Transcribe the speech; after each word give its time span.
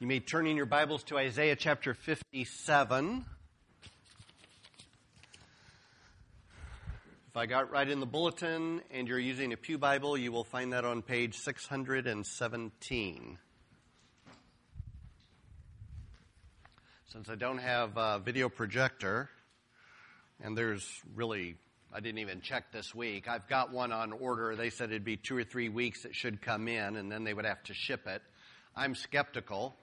You 0.00 0.08
may 0.08 0.18
turn 0.18 0.48
in 0.48 0.56
your 0.56 0.66
Bibles 0.66 1.04
to 1.04 1.18
Isaiah 1.18 1.54
chapter 1.54 1.94
57. 1.94 3.24
If 7.28 7.36
I 7.36 7.46
got 7.46 7.70
right 7.70 7.88
in 7.88 8.00
the 8.00 8.06
bulletin 8.06 8.82
and 8.90 9.06
you're 9.06 9.20
using 9.20 9.52
a 9.52 9.56
Pew 9.56 9.78
Bible, 9.78 10.18
you 10.18 10.32
will 10.32 10.42
find 10.42 10.72
that 10.72 10.84
on 10.84 11.00
page 11.00 11.36
617. 11.36 13.38
Since 17.06 17.28
I 17.28 17.36
don't 17.36 17.58
have 17.58 17.96
a 17.96 18.18
video 18.18 18.48
projector, 18.48 19.30
and 20.42 20.58
there's 20.58 20.84
really, 21.14 21.54
I 21.94 22.00
didn't 22.00 22.18
even 22.18 22.40
check 22.40 22.72
this 22.72 22.92
week, 22.96 23.28
I've 23.28 23.46
got 23.46 23.72
one 23.72 23.92
on 23.92 24.10
order. 24.10 24.56
They 24.56 24.70
said 24.70 24.90
it'd 24.90 25.04
be 25.04 25.16
two 25.16 25.36
or 25.36 25.44
three 25.44 25.68
weeks 25.68 26.04
it 26.04 26.16
should 26.16 26.42
come 26.42 26.66
in, 26.66 26.96
and 26.96 27.12
then 27.12 27.22
they 27.22 27.32
would 27.32 27.46
have 27.46 27.62
to 27.62 27.74
ship 27.74 28.08
it. 28.08 28.22
I'm 28.74 28.96
skeptical 28.96 29.76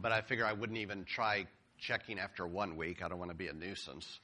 but 0.00 0.12
I 0.12 0.20
figure 0.22 0.46
I 0.46 0.52
wouldn't 0.52 0.78
even 0.78 1.04
try 1.04 1.46
checking 1.78 2.18
after 2.18 2.46
one 2.46 2.76
week. 2.76 3.02
I 3.02 3.08
don't 3.08 3.18
want 3.18 3.30
to 3.30 3.36
be 3.36 3.48
a 3.48 3.52
nuisance. 3.52 4.20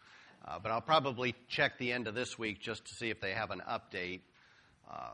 Uh, 0.46 0.59
but 0.59 0.70
I'll 0.70 0.80
probably 0.80 1.34
check 1.48 1.78
the 1.78 1.92
end 1.92 2.06
of 2.06 2.14
this 2.14 2.38
week 2.38 2.60
just 2.60 2.84
to 2.86 2.95
see 2.95 3.09
if 3.09 3.20
they 3.20 3.32
have 3.32 3.50
an 3.50 3.62
update. 3.69 4.20
Uh, 4.91 5.12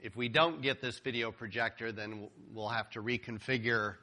if 0.00 0.16
we 0.16 0.28
don't 0.28 0.60
get 0.60 0.80
this 0.80 0.98
video 0.98 1.30
projector, 1.30 1.92
then 1.92 2.28
we'll 2.52 2.68
have 2.68 2.90
to 2.90 3.02
reconfigure 3.02 3.94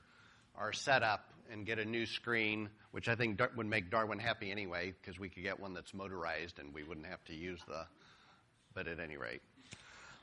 our 0.58 0.72
setup 0.72 1.26
and 1.52 1.66
get 1.66 1.80
a 1.80 1.86
new 1.86 2.06
screen, 2.06 2.70
which 2.92 3.10
I 3.10 3.16
think 3.16 3.42
would 3.56 3.66
make 3.66 3.92
Darwin 3.92 4.20
happy 4.20 4.52
anyway, 4.52 4.94
because 5.02 5.20
we 5.20 5.28
could 5.28 5.44
get 5.44 5.60
one 5.60 5.74
that's 5.74 5.94
motorized 5.94 6.60
and 6.60 6.74
we 6.74 6.84
wouldn't 6.84 7.08
have 7.08 7.24
to 7.26 7.36
use 7.36 7.60
the. 7.68 7.86
But 8.74 8.88
at 8.88 9.00
any 9.00 9.18
rate. 9.18 9.42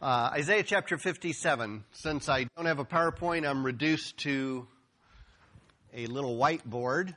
Uh, 0.01 0.31
Isaiah 0.33 0.63
chapter 0.63 0.99
57. 0.99 1.85
Since 1.93 2.29
I 2.29 2.45
don't 2.57 2.67
have 2.67 2.79
a 2.79 2.85
PowerPoint, 2.85 3.47
I'm 3.47 3.67
reduced 3.67 4.19
to 4.19 4.69
a 5.97 6.05
little 6.05 6.37
whiteboard. 6.37 7.15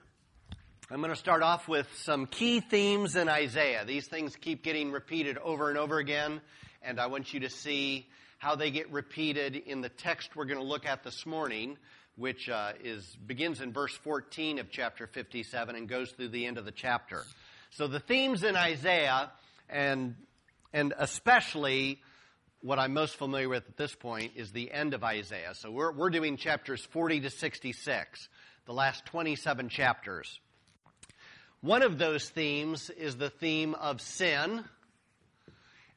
I'm 0.90 1.02
going 1.02 1.10
to 1.10 1.20
start 1.20 1.44
off 1.44 1.68
with 1.68 1.86
some 1.98 2.26
key 2.28 2.62
themes 2.62 3.18
in 3.18 3.28
Isaiah. 3.28 3.84
These 3.86 4.08
things 4.08 4.38
keep 4.38 4.64
getting 4.64 4.94
repeated 4.94 5.38
over 5.38 5.68
and 5.68 5.78
over 5.78 5.98
again, 5.98 6.40
and 6.82 6.98
I 6.98 7.08
want 7.08 7.34
you 7.34 7.42
to 7.42 7.50
see 7.50 8.08
how 8.38 8.56
they 8.56 8.72
get 8.72 8.90
repeated 8.90 9.58
in 9.58 9.82
the 9.82 9.90
text 9.90 10.34
we're 10.34 10.46
going 10.46 10.60
to 10.60 10.64
look 10.64 10.86
at 10.86 11.04
this 11.04 11.26
morning, 11.26 11.78
which 12.16 12.48
uh, 12.48 12.72
is 12.82 13.18
begins 13.28 13.60
in 13.60 13.74
verse 13.74 13.94
14 13.98 14.60
of 14.60 14.72
chapter 14.72 15.08
57 15.08 15.76
and 15.76 15.90
goes 15.90 16.12
through 16.12 16.30
the 16.30 16.46
end 16.46 16.58
of 16.58 16.64
the 16.64 16.72
chapter. 16.72 17.26
So 17.72 17.88
the 17.88 18.00
themes 18.00 18.44
in 18.44 18.56
Isaiah, 18.56 19.30
and 19.70 20.16
and 20.72 20.94
especially 20.98 22.00
what 22.62 22.80
I'm 22.80 22.94
most 22.94 23.18
familiar 23.18 23.50
with 23.50 23.68
at 23.68 23.76
this 23.76 23.94
point 23.94 24.34
is 24.36 24.52
the 24.52 24.72
end 24.72 24.94
of 24.94 25.04
Isaiah. 25.04 25.54
So 25.54 25.70
we're, 25.70 25.92
we're 25.92 26.10
doing 26.10 26.38
chapters 26.38 26.84
40 26.84 27.22
to 27.22 27.30
66 27.30 28.30
the 28.70 28.76
last 28.76 29.04
27 29.08 29.68
chapters. 29.70 30.40
One 31.62 31.82
of 31.82 31.98
those 31.98 32.30
themes 32.30 32.92
is 32.92 33.18
the 33.18 33.32
theme 33.32 33.74
of 33.74 34.00
sin. 34.00 34.64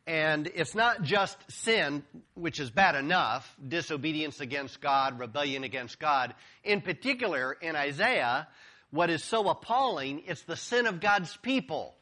And 0.07 0.47
it's 0.47 0.75
not 0.75 1.03
just 1.03 1.37
sin, 1.49 2.03
which 2.33 2.61
is 2.61 2.71
bad 2.71 2.95
enough, 2.95 3.55
disobedience 3.69 4.41
against 4.41 4.81
God, 4.81 5.21
rebellion 5.21 5.65
against 5.65 5.99
God. 5.99 6.33
In 6.65 6.81
particular, 6.81 7.53
in 7.53 7.77
Isaiah, 7.77 8.49
what 8.91 9.11
is 9.11 9.23
so 9.23 9.51
appalling, 9.51 10.23
it's 10.27 10.45
the 10.45 10.57
sin 10.57 10.87
of 10.87 10.99
God's 10.99 11.37
people. 11.43 11.95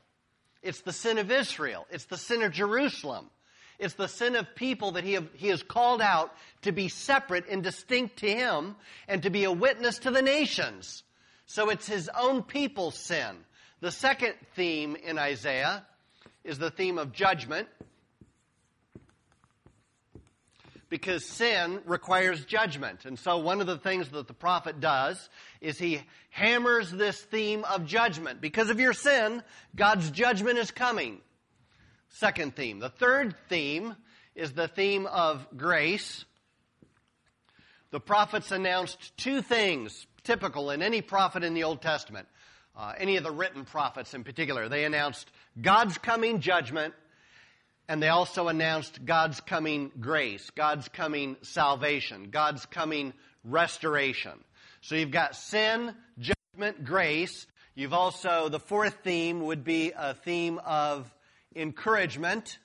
It's 0.62 0.82
the 0.82 0.92
sin 0.92 1.18
of 1.18 1.32
Israel. 1.32 1.84
It's 1.90 2.04
the 2.04 2.16
sin 2.16 2.42
of 2.42 2.52
Jerusalem. 2.52 3.28
It's 3.80 3.94
the 3.94 4.08
sin 4.08 4.36
of 4.36 4.54
people 4.54 4.92
that 4.92 5.04
he, 5.04 5.14
have, 5.14 5.26
he 5.32 5.48
has 5.48 5.62
called 5.62 6.02
out 6.02 6.34
to 6.62 6.70
be 6.70 6.88
separate 6.88 7.48
and 7.48 7.62
distinct 7.62 8.18
to 8.18 8.30
him 8.30 8.76
and 9.08 9.22
to 9.22 9.30
be 9.30 9.44
a 9.44 9.52
witness 9.52 10.00
to 10.00 10.10
the 10.10 10.20
nations. 10.20 11.02
So 11.46 11.70
it's 11.70 11.86
his 11.86 12.10
own 12.14 12.42
people's 12.42 12.94
sin. 12.94 13.34
The 13.80 13.90
second 13.90 14.34
theme 14.54 14.96
in 14.96 15.18
Isaiah 15.18 15.86
is 16.44 16.58
the 16.58 16.70
theme 16.70 16.98
of 16.98 17.12
judgment. 17.12 17.68
Because 20.90 21.24
sin 21.24 21.80
requires 21.86 22.44
judgment. 22.44 23.06
And 23.06 23.18
so 23.18 23.38
one 23.38 23.62
of 23.62 23.66
the 23.66 23.78
things 23.78 24.10
that 24.10 24.26
the 24.26 24.34
prophet 24.34 24.80
does 24.80 25.30
is 25.62 25.78
he 25.78 26.02
hammers 26.28 26.90
this 26.90 27.18
theme 27.18 27.64
of 27.64 27.86
judgment. 27.86 28.42
Because 28.42 28.68
of 28.68 28.78
your 28.78 28.92
sin, 28.92 29.42
God's 29.74 30.10
judgment 30.10 30.58
is 30.58 30.70
coming. 30.70 31.20
Second 32.10 32.56
theme. 32.56 32.80
The 32.80 32.90
third 32.90 33.34
theme 33.48 33.96
is 34.34 34.52
the 34.52 34.68
theme 34.68 35.06
of 35.06 35.46
grace. 35.56 36.24
The 37.90 38.00
prophets 38.00 38.50
announced 38.50 39.16
two 39.16 39.42
things 39.42 40.06
typical 40.24 40.70
in 40.70 40.82
any 40.82 41.02
prophet 41.02 41.44
in 41.44 41.54
the 41.54 41.64
Old 41.64 41.82
Testament, 41.82 42.28
uh, 42.76 42.92
any 42.98 43.16
of 43.16 43.24
the 43.24 43.30
written 43.30 43.64
prophets 43.64 44.12
in 44.14 44.24
particular. 44.24 44.68
They 44.68 44.84
announced 44.84 45.30
God's 45.60 45.98
coming 45.98 46.40
judgment, 46.40 46.94
and 47.88 48.02
they 48.02 48.08
also 48.08 48.48
announced 48.48 49.04
God's 49.04 49.40
coming 49.40 49.90
grace, 49.98 50.50
God's 50.50 50.88
coming 50.88 51.36
salvation, 51.42 52.30
God's 52.30 52.66
coming 52.66 53.12
restoration. 53.44 54.32
So 54.82 54.94
you've 54.94 55.10
got 55.10 55.36
sin, 55.36 55.94
judgment, 56.18 56.84
grace. 56.84 57.46
You've 57.74 57.92
also, 57.92 58.48
the 58.48 58.60
fourth 58.60 58.98
theme 59.02 59.44
would 59.46 59.64
be 59.64 59.92
a 59.96 60.14
theme 60.14 60.58
of 60.64 61.12
encouragement. 61.54 62.58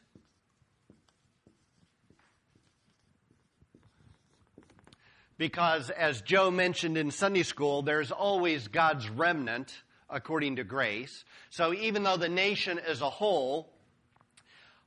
Because, 5.37 5.89
as 5.89 6.21
Joe 6.21 6.49
mentioned 6.49 6.97
in 6.97 7.11
Sunday 7.11 7.43
school, 7.43 7.81
there's 7.81 8.11
always 8.11 8.67
God's 8.69 9.09
remnant 9.09 9.73
according 10.09 10.57
to 10.57 10.63
grace. 10.63 11.25
So, 11.49 11.73
even 11.73 12.03
though 12.03 12.17
the 12.17 12.29
nation 12.29 12.79
as 12.79 13.01
a 13.01 13.09
whole 13.09 13.69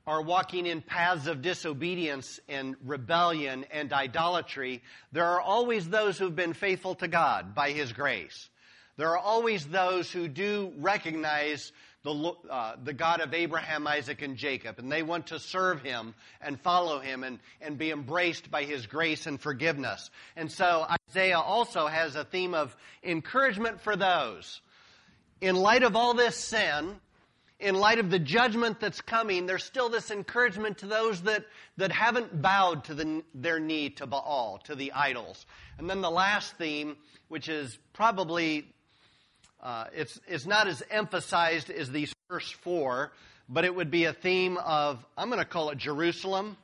are 0.07 0.23
walking 0.23 0.65
in 0.65 0.81
paths 0.81 1.27
of 1.27 1.43
disobedience 1.43 2.39
and 2.49 2.75
rebellion 2.83 3.65
and 3.71 3.93
idolatry, 3.93 4.81
there 5.11 5.25
are 5.25 5.41
always 5.41 5.87
those 5.87 6.17
who've 6.17 6.35
been 6.35 6.53
faithful 6.53 6.95
to 6.95 7.07
God 7.07 7.53
by 7.53 7.71
His 7.71 7.93
grace. 7.93 8.49
There 8.97 9.11
are 9.11 9.19
always 9.19 9.65
those 9.67 10.11
who 10.11 10.27
do 10.27 10.73
recognize 10.77 11.71
the, 12.03 12.33
uh, 12.49 12.75
the 12.81 12.93
God 12.93 13.19
of 13.19 13.33
Abraham, 13.33 13.85
Isaac, 13.85 14.21
and 14.21 14.37
Jacob, 14.37 14.79
and 14.79 14.91
they 14.91 15.03
want 15.03 15.27
to 15.27 15.39
serve 15.39 15.81
him 15.81 16.15
and 16.41 16.59
follow 16.59 16.99
him 16.99 17.23
and, 17.23 17.39
and 17.61 17.77
be 17.77 17.91
embraced 17.91 18.49
by 18.49 18.63
his 18.63 18.87
grace 18.87 19.27
and 19.27 19.39
forgiveness. 19.39 20.09
And 20.35 20.51
so 20.51 20.87
Isaiah 21.09 21.39
also 21.39 21.87
has 21.87 22.15
a 22.15 22.23
theme 22.23 22.53
of 22.53 22.75
encouragement 23.03 23.81
for 23.81 23.95
those. 23.95 24.61
In 25.41 25.55
light 25.55 25.83
of 25.83 25.95
all 25.95 26.13
this 26.13 26.37
sin, 26.37 26.95
in 27.59 27.75
light 27.75 27.99
of 27.99 28.09
the 28.09 28.19
judgment 28.19 28.79
that's 28.79 29.01
coming, 29.01 29.45
there's 29.45 29.65
still 29.65 29.89
this 29.89 30.11
encouragement 30.11 30.77
to 30.79 30.85
those 30.87 31.21
that, 31.23 31.45
that 31.75 31.91
haven't 31.91 32.41
bowed 32.41 32.85
to 32.85 32.93
the, 32.93 33.23
their 33.33 33.59
knee 33.59 33.89
to 33.91 34.07
Baal, 34.07 34.61
to 34.63 34.75
the 34.75 34.93
idols. 34.93 35.45
And 35.77 35.89
then 35.89 35.99
the 35.99 36.09
last 36.09 36.55
theme, 36.57 36.95
which 37.27 37.49
is 37.49 37.77
probably 37.91 38.73
uh, 39.61 39.85
it's, 39.93 40.19
it's 40.27 40.45
not 40.45 40.67
as 40.67 40.81
emphasized 40.89 41.69
as 41.69 41.91
these 41.91 42.13
first 42.29 42.55
four, 42.55 43.11
but 43.47 43.65
it 43.65 43.75
would 43.75 43.91
be 43.91 44.05
a 44.05 44.13
theme 44.13 44.57
of, 44.57 45.03
I'm 45.17 45.29
going 45.29 45.39
to 45.39 45.45
call 45.45 45.69
it 45.71 45.77
Jerusalem. 45.77 46.55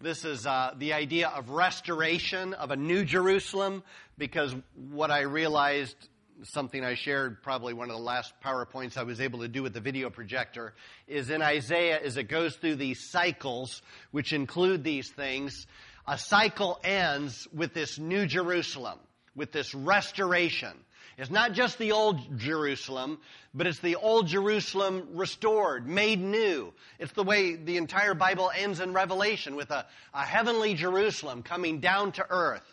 This 0.00 0.24
is 0.24 0.46
uh, 0.46 0.74
the 0.78 0.92
idea 0.92 1.28
of 1.28 1.50
restoration 1.50 2.54
of 2.54 2.70
a 2.70 2.76
new 2.76 3.04
Jerusalem, 3.04 3.82
because 4.16 4.54
what 4.74 5.10
I 5.10 5.22
realized, 5.22 5.96
something 6.42 6.82
I 6.82 6.94
shared 6.94 7.42
probably 7.42 7.74
one 7.74 7.90
of 7.90 7.96
the 7.96 8.02
last 8.02 8.32
PowerPoints 8.42 8.96
I 8.96 9.02
was 9.02 9.20
able 9.20 9.40
to 9.40 9.48
do 9.48 9.62
with 9.62 9.74
the 9.74 9.80
video 9.80 10.08
projector, 10.08 10.74
is 11.06 11.28
in 11.28 11.42
Isaiah, 11.42 12.00
as 12.02 12.16
it 12.16 12.24
goes 12.24 12.56
through 12.56 12.76
these 12.76 13.10
cycles, 13.10 13.82
which 14.10 14.32
include 14.32 14.84
these 14.84 15.10
things, 15.10 15.66
a 16.06 16.16
cycle 16.16 16.80
ends 16.82 17.46
with 17.52 17.74
this 17.74 17.98
new 17.98 18.26
Jerusalem, 18.26 18.98
with 19.36 19.52
this 19.52 19.74
restoration. 19.74 20.72
It's 21.20 21.30
not 21.30 21.52
just 21.52 21.76
the 21.76 21.92
old 21.92 22.38
Jerusalem, 22.38 23.18
but 23.52 23.66
it's 23.66 23.80
the 23.80 23.96
old 23.96 24.26
Jerusalem 24.26 25.06
restored, 25.12 25.86
made 25.86 26.18
new. 26.18 26.72
It's 26.98 27.12
the 27.12 27.22
way 27.22 27.56
the 27.56 27.76
entire 27.76 28.14
Bible 28.14 28.50
ends 28.56 28.80
in 28.80 28.94
Revelation 28.94 29.54
with 29.54 29.70
a, 29.70 29.84
a 30.14 30.24
heavenly 30.24 30.72
Jerusalem 30.72 31.42
coming 31.42 31.80
down 31.80 32.12
to 32.12 32.24
earth. 32.30 32.64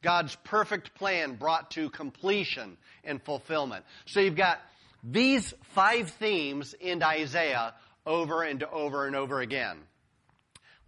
God's 0.00 0.34
perfect 0.44 0.94
plan 0.94 1.34
brought 1.34 1.72
to 1.72 1.90
completion 1.90 2.78
and 3.04 3.22
fulfillment. 3.22 3.84
So 4.06 4.20
you've 4.20 4.34
got 4.34 4.62
these 5.04 5.52
five 5.74 6.08
themes 6.08 6.74
in 6.80 7.02
Isaiah 7.02 7.74
over 8.06 8.42
and 8.42 8.62
over 8.62 9.06
and 9.06 9.14
over 9.14 9.42
again. 9.42 9.76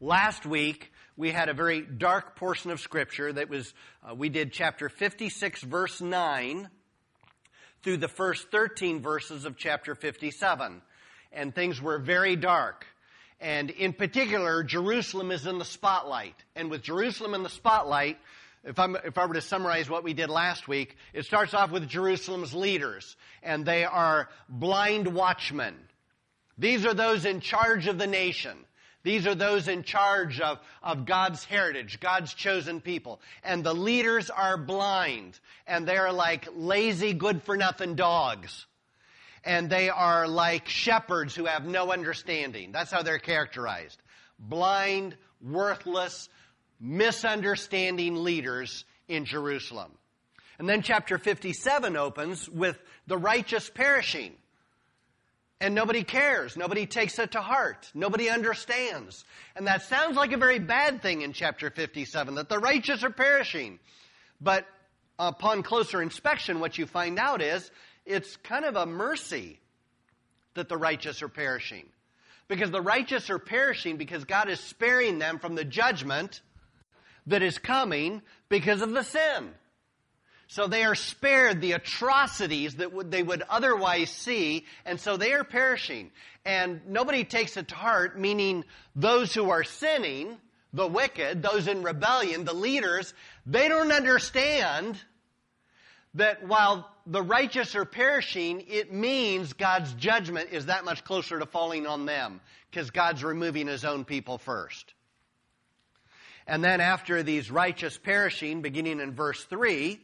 Last 0.01 0.47
week, 0.47 0.91
we 1.19 1.31
had 1.31 1.51
a 1.51 1.55
very 1.55 1.83
dark 1.83 2.37
portion 2.37 2.71
of 2.71 2.81
Scripture 2.81 3.31
that 3.35 3.51
was, 3.51 3.75
uh, 4.03 4.15
we 4.15 4.31
did 4.31 4.51
chapter 4.51 4.89
56, 4.89 5.61
verse 5.61 6.01
9 6.01 6.71
through 7.83 7.99
the 7.99 8.09
first 8.09 8.51
13 8.51 9.01
verses 9.01 9.45
of 9.45 9.57
chapter 9.57 9.95
57. 9.95 10.83
And 11.33 11.55
things 11.55 11.81
were 11.81 11.99
very 11.99 12.37
dark. 12.37 12.87
And 13.41 13.71
in 13.71 13.93
particular, 13.93 14.63
Jerusalem 14.63 15.33
is 15.33 15.47
in 15.47 15.59
the 15.59 15.65
spotlight. 15.65 16.37
And 16.55 16.71
with 16.71 16.83
Jerusalem 16.83 17.35
in 17.35 17.43
the 17.43 17.49
spotlight, 17.49 18.19
if, 18.65 18.79
if 18.79 19.19
I 19.19 19.27
were 19.27 19.35
to 19.35 19.41
summarize 19.41 19.91
what 19.91 20.05
we 20.05 20.15
did 20.15 20.31
last 20.31 20.69
week, 20.69 20.97
it 21.13 21.25
starts 21.25 21.53
off 21.53 21.73
with 21.73 21.89
Jerusalem's 21.89 22.55
leaders, 22.55 23.17
and 23.43 23.67
they 23.67 23.85
are 23.85 24.29
blind 24.49 25.09
watchmen. 25.09 25.75
These 26.59 26.87
are 26.87 26.95
those 26.95 27.25
in 27.25 27.41
charge 27.41 27.89
of 27.89 27.99
the 27.99 28.07
nation. 28.07 28.57
These 29.03 29.27
are 29.27 29.35
those 29.35 29.69
in 29.69 29.83
charge 29.83 30.41
of, 30.41 30.59
of 30.83 31.07
God's 31.07 31.45
heritage, 31.45 31.99
God's 31.99 32.35
chosen 32.35 32.81
people. 32.81 33.21
And 33.43 33.65
the 33.65 33.75
leaders 33.75 34.31
are 34.31 34.57
blind, 34.57 35.39
and 35.67 35.87
they're 35.87 36.13
like 36.13 36.47
lazy, 36.55 37.13
good 37.13 37.43
for 37.43 37.57
nothing 37.57 37.97
dogs. 37.97 38.67
And 39.45 39.69
they 39.69 39.91
are 39.91 40.29
like 40.29 40.69
shepherds 40.69 41.35
who 41.35 41.47
have 41.47 41.65
no 41.65 41.91
understanding. 41.91 42.71
That's 42.71 42.93
how 42.93 43.03
they're 43.03 43.19
characterized. 43.19 44.01
Blind, 44.39 45.17
worthless, 45.41 46.29
misunderstanding 46.81 48.23
leaders 48.23 48.85
in 49.09 49.25
Jerusalem. 49.25 49.91
And 50.59 50.69
then 50.69 50.83
chapter 50.83 51.19
57 51.19 51.97
opens 51.97 52.49
with 52.49 52.79
the 53.09 53.19
righteous 53.19 53.69
perishing. 53.69 54.35
And 55.63 55.77
nobody 55.77 56.03
cares. 56.03 56.57
Nobody 56.57 56.87
takes 56.87 57.21
it 57.21 57.33
to 57.33 57.41
heart. 57.41 57.89
Nobody 57.95 58.29
understands. 58.29 59.25
And 59.55 59.69
that 59.69 59.83
sounds 59.83 60.17
like 60.17 60.33
a 60.33 60.37
very 60.37 60.59
bad 60.59 61.03
thing 61.03 61.23
in 61.23 61.33
chapter 61.33 61.71
57, 61.71 62.35
that 62.35 62.49
the 62.49 62.59
righteous 62.59 63.05
are 63.05 63.11
perishing. 63.11 63.79
But 64.41 64.67
upon 65.21 65.63
closer 65.63 66.03
inspection, 66.03 66.59
what 66.59 66.79
you 66.79 66.87
find 66.87 67.17
out 67.17 67.41
is 67.41 67.71
it's 68.05 68.37
kind 68.39 68.65
of 68.65 68.75
a 68.75 68.87
mercy 68.87 69.61
that 70.55 70.69
the 70.69 70.77
righteous 70.77 71.23
are 71.23 71.29
perishing. 71.29 71.87
Because 72.49 72.73
the 72.73 72.83
righteous 72.83 73.31
are 73.31 73.39
perishing 73.39 73.99
because 73.99 74.25
God 74.25 74.51
is 74.51 74.59
sparing 74.59 75.21
them 75.21 75.39
from 75.39 75.55
the 75.55 75.65
judgment 75.65 76.41
that 77.29 77.45
is 77.45 77.59
coming 77.59 78.23
because 78.49 78.83
of 78.83 78.91
the 78.91 79.05
sin. 79.05 79.51
So 80.53 80.67
they 80.67 80.85
are 80.85 80.95
spared 80.95 81.63
the 81.63 81.73
atrocities 81.73 82.75
that 82.75 82.93
would, 82.93 83.11
they 83.11 83.23
would 83.23 83.43
otherwise 83.49 84.11
see, 84.11 84.67
and 84.85 85.01
so 85.01 85.17
they 85.17 85.33
are 85.33 85.45
perishing. 85.45 86.11
And 86.45 86.83
nobody 86.89 87.25
takes 87.25 87.57
it 87.57 87.69
to 87.69 87.75
heart, 87.75 88.21
meaning 88.21 88.67
those 88.95 89.33
who 89.33 89.49
are 89.49 89.65
sinning, 89.65 90.37
the 90.75 90.87
wicked, 90.87 91.43
those 91.43 91.69
in 91.69 91.83
rebellion, 91.83 92.45
the 92.45 92.53
leaders, 92.53 93.15
they 93.47 93.67
don't 93.67 93.93
understand 93.93 94.99
that 96.13 96.47
while 96.47 96.87
the 97.07 97.23
righteous 97.23 97.75
are 97.75 97.87
perishing, 97.87 98.63
it 98.69 98.93
means 98.93 99.55
God's 99.55 99.95
judgment 99.95 100.51
is 100.53 100.67
that 100.67 100.85
much 100.85 101.03
closer 101.03 101.39
to 101.39 101.47
falling 101.47 101.87
on 101.87 102.05
them, 102.05 102.43
because 102.71 102.91
God's 102.91 103.25
removing 103.25 103.69
his 103.69 103.87
own 103.87 104.05
people 104.05 104.37
first. 104.37 104.93
And 106.47 106.63
then 106.63 106.83
after 106.83 107.23
these 107.23 107.51
righteous 107.51 107.97
perishing, 107.97 108.61
beginning 108.61 109.01
in 109.01 109.15
verse 109.15 109.43
3, 109.45 109.99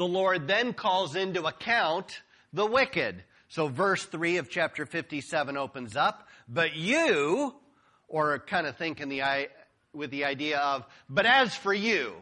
the 0.00 0.06
Lord 0.06 0.48
then 0.48 0.72
calls 0.72 1.14
into 1.14 1.44
account 1.44 2.22
the 2.54 2.64
wicked. 2.64 3.22
So 3.48 3.68
verse 3.68 4.02
3 4.02 4.38
of 4.38 4.48
chapter 4.48 4.86
57 4.86 5.58
opens 5.58 5.94
up, 5.94 6.26
but 6.48 6.74
you, 6.74 7.54
or 8.08 8.38
kind 8.38 8.66
of 8.66 8.78
think 8.78 9.02
in 9.02 9.10
the, 9.10 9.20
with 9.92 10.10
the 10.10 10.24
idea 10.24 10.58
of, 10.58 10.86
but 11.10 11.26
as 11.26 11.54
for 11.54 11.74
you, 11.74 12.14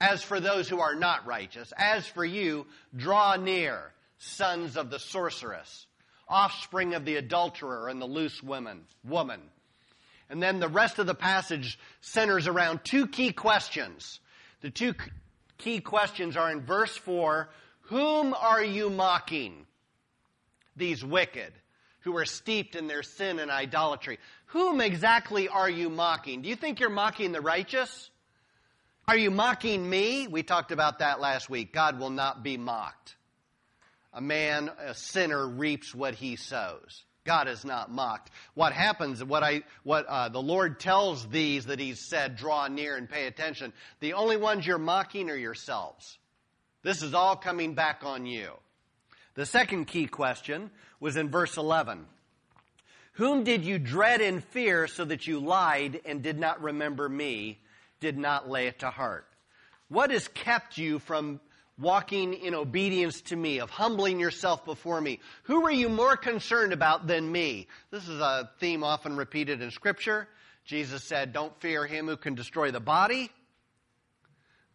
as 0.00 0.20
for 0.24 0.40
those 0.40 0.68
who 0.68 0.80
are 0.80 0.96
not 0.96 1.24
righteous, 1.28 1.72
as 1.78 2.08
for 2.08 2.24
you, 2.24 2.66
draw 2.96 3.36
near, 3.36 3.92
sons 4.18 4.76
of 4.76 4.90
the 4.90 4.98
sorceress, 4.98 5.86
offspring 6.28 6.94
of 6.94 7.04
the 7.04 7.14
adulterer 7.14 7.88
and 7.88 8.02
the 8.02 8.06
loose 8.06 8.42
woman, 8.42 8.80
woman. 9.04 9.40
And 10.28 10.42
then 10.42 10.58
the 10.58 10.66
rest 10.66 10.98
of 10.98 11.06
the 11.06 11.14
passage 11.14 11.78
centers 12.00 12.48
around 12.48 12.80
two 12.82 13.06
key 13.06 13.30
questions. 13.30 14.18
The 14.60 14.70
two 14.70 14.94
key 15.64 15.80
questions 15.80 16.36
are 16.36 16.52
in 16.52 16.60
verse 16.60 16.96
4 16.96 17.48
Whom 17.88 18.34
are 18.34 18.62
you 18.62 18.90
mocking? 18.90 19.66
These 20.76 21.04
wicked 21.04 21.52
who 22.00 22.16
are 22.16 22.26
steeped 22.26 22.76
in 22.76 22.86
their 22.86 23.02
sin 23.02 23.38
and 23.38 23.50
idolatry. 23.50 24.18
Whom 24.46 24.80
exactly 24.80 25.48
are 25.48 25.70
you 25.70 25.88
mocking? 25.88 26.42
Do 26.42 26.50
you 26.50 26.56
think 26.56 26.80
you're 26.80 26.90
mocking 26.90 27.32
the 27.32 27.40
righteous? 27.40 28.10
Are 29.08 29.16
you 29.16 29.30
mocking 29.30 29.88
me? 29.88 30.26
We 30.28 30.42
talked 30.42 30.70
about 30.70 30.98
that 30.98 31.20
last 31.20 31.48
week. 31.48 31.72
God 31.72 31.98
will 31.98 32.10
not 32.10 32.42
be 32.42 32.58
mocked. 32.58 33.16
A 34.12 34.20
man, 34.20 34.70
a 34.78 34.94
sinner, 34.94 35.46
reaps 35.46 35.94
what 35.94 36.14
he 36.14 36.36
sows. 36.36 37.04
God 37.24 37.48
is 37.48 37.64
not 37.64 37.90
mocked. 37.90 38.30
What 38.52 38.74
happens, 38.74 39.24
what 39.24 39.42
I, 39.42 39.62
what 39.82 40.04
uh, 40.06 40.28
the 40.28 40.42
Lord 40.42 40.78
tells 40.78 41.26
these 41.28 41.66
that 41.66 41.78
He's 41.78 41.98
said, 41.98 42.36
draw 42.36 42.68
near 42.68 42.96
and 42.96 43.08
pay 43.08 43.26
attention. 43.26 43.72
The 44.00 44.12
only 44.12 44.36
ones 44.36 44.66
you're 44.66 44.76
mocking 44.76 45.30
are 45.30 45.36
yourselves. 45.36 46.18
This 46.82 47.02
is 47.02 47.14
all 47.14 47.34
coming 47.34 47.74
back 47.74 48.02
on 48.04 48.26
you. 48.26 48.50
The 49.36 49.46
second 49.46 49.86
key 49.86 50.06
question 50.06 50.70
was 51.00 51.16
in 51.16 51.30
verse 51.30 51.56
11. 51.56 52.04
Whom 53.12 53.42
did 53.42 53.64
you 53.64 53.78
dread 53.78 54.20
and 54.20 54.44
fear 54.44 54.86
so 54.86 55.06
that 55.06 55.26
you 55.26 55.40
lied 55.40 56.02
and 56.04 56.22
did 56.22 56.38
not 56.38 56.62
remember 56.62 57.08
me, 57.08 57.58
did 58.00 58.18
not 58.18 58.50
lay 58.50 58.66
it 58.66 58.80
to 58.80 58.90
heart? 58.90 59.26
What 59.88 60.10
has 60.10 60.28
kept 60.28 60.76
you 60.76 60.98
from 60.98 61.40
walking 61.78 62.34
in 62.34 62.54
obedience 62.54 63.20
to 63.22 63.36
me, 63.36 63.58
of 63.58 63.70
humbling 63.70 64.20
yourself 64.20 64.64
before 64.64 65.00
me. 65.00 65.20
Who 65.44 65.66
are 65.66 65.72
you 65.72 65.88
more 65.88 66.16
concerned 66.16 66.72
about 66.72 67.06
than 67.06 67.30
me? 67.30 67.66
This 67.90 68.08
is 68.08 68.20
a 68.20 68.50
theme 68.60 68.84
often 68.84 69.16
repeated 69.16 69.60
in 69.60 69.70
Scripture. 69.70 70.28
Jesus 70.64 71.02
said, 71.02 71.32
Don't 71.32 71.58
fear 71.60 71.86
him 71.86 72.06
who 72.06 72.16
can 72.16 72.34
destroy 72.34 72.70
the 72.70 72.80
body, 72.80 73.30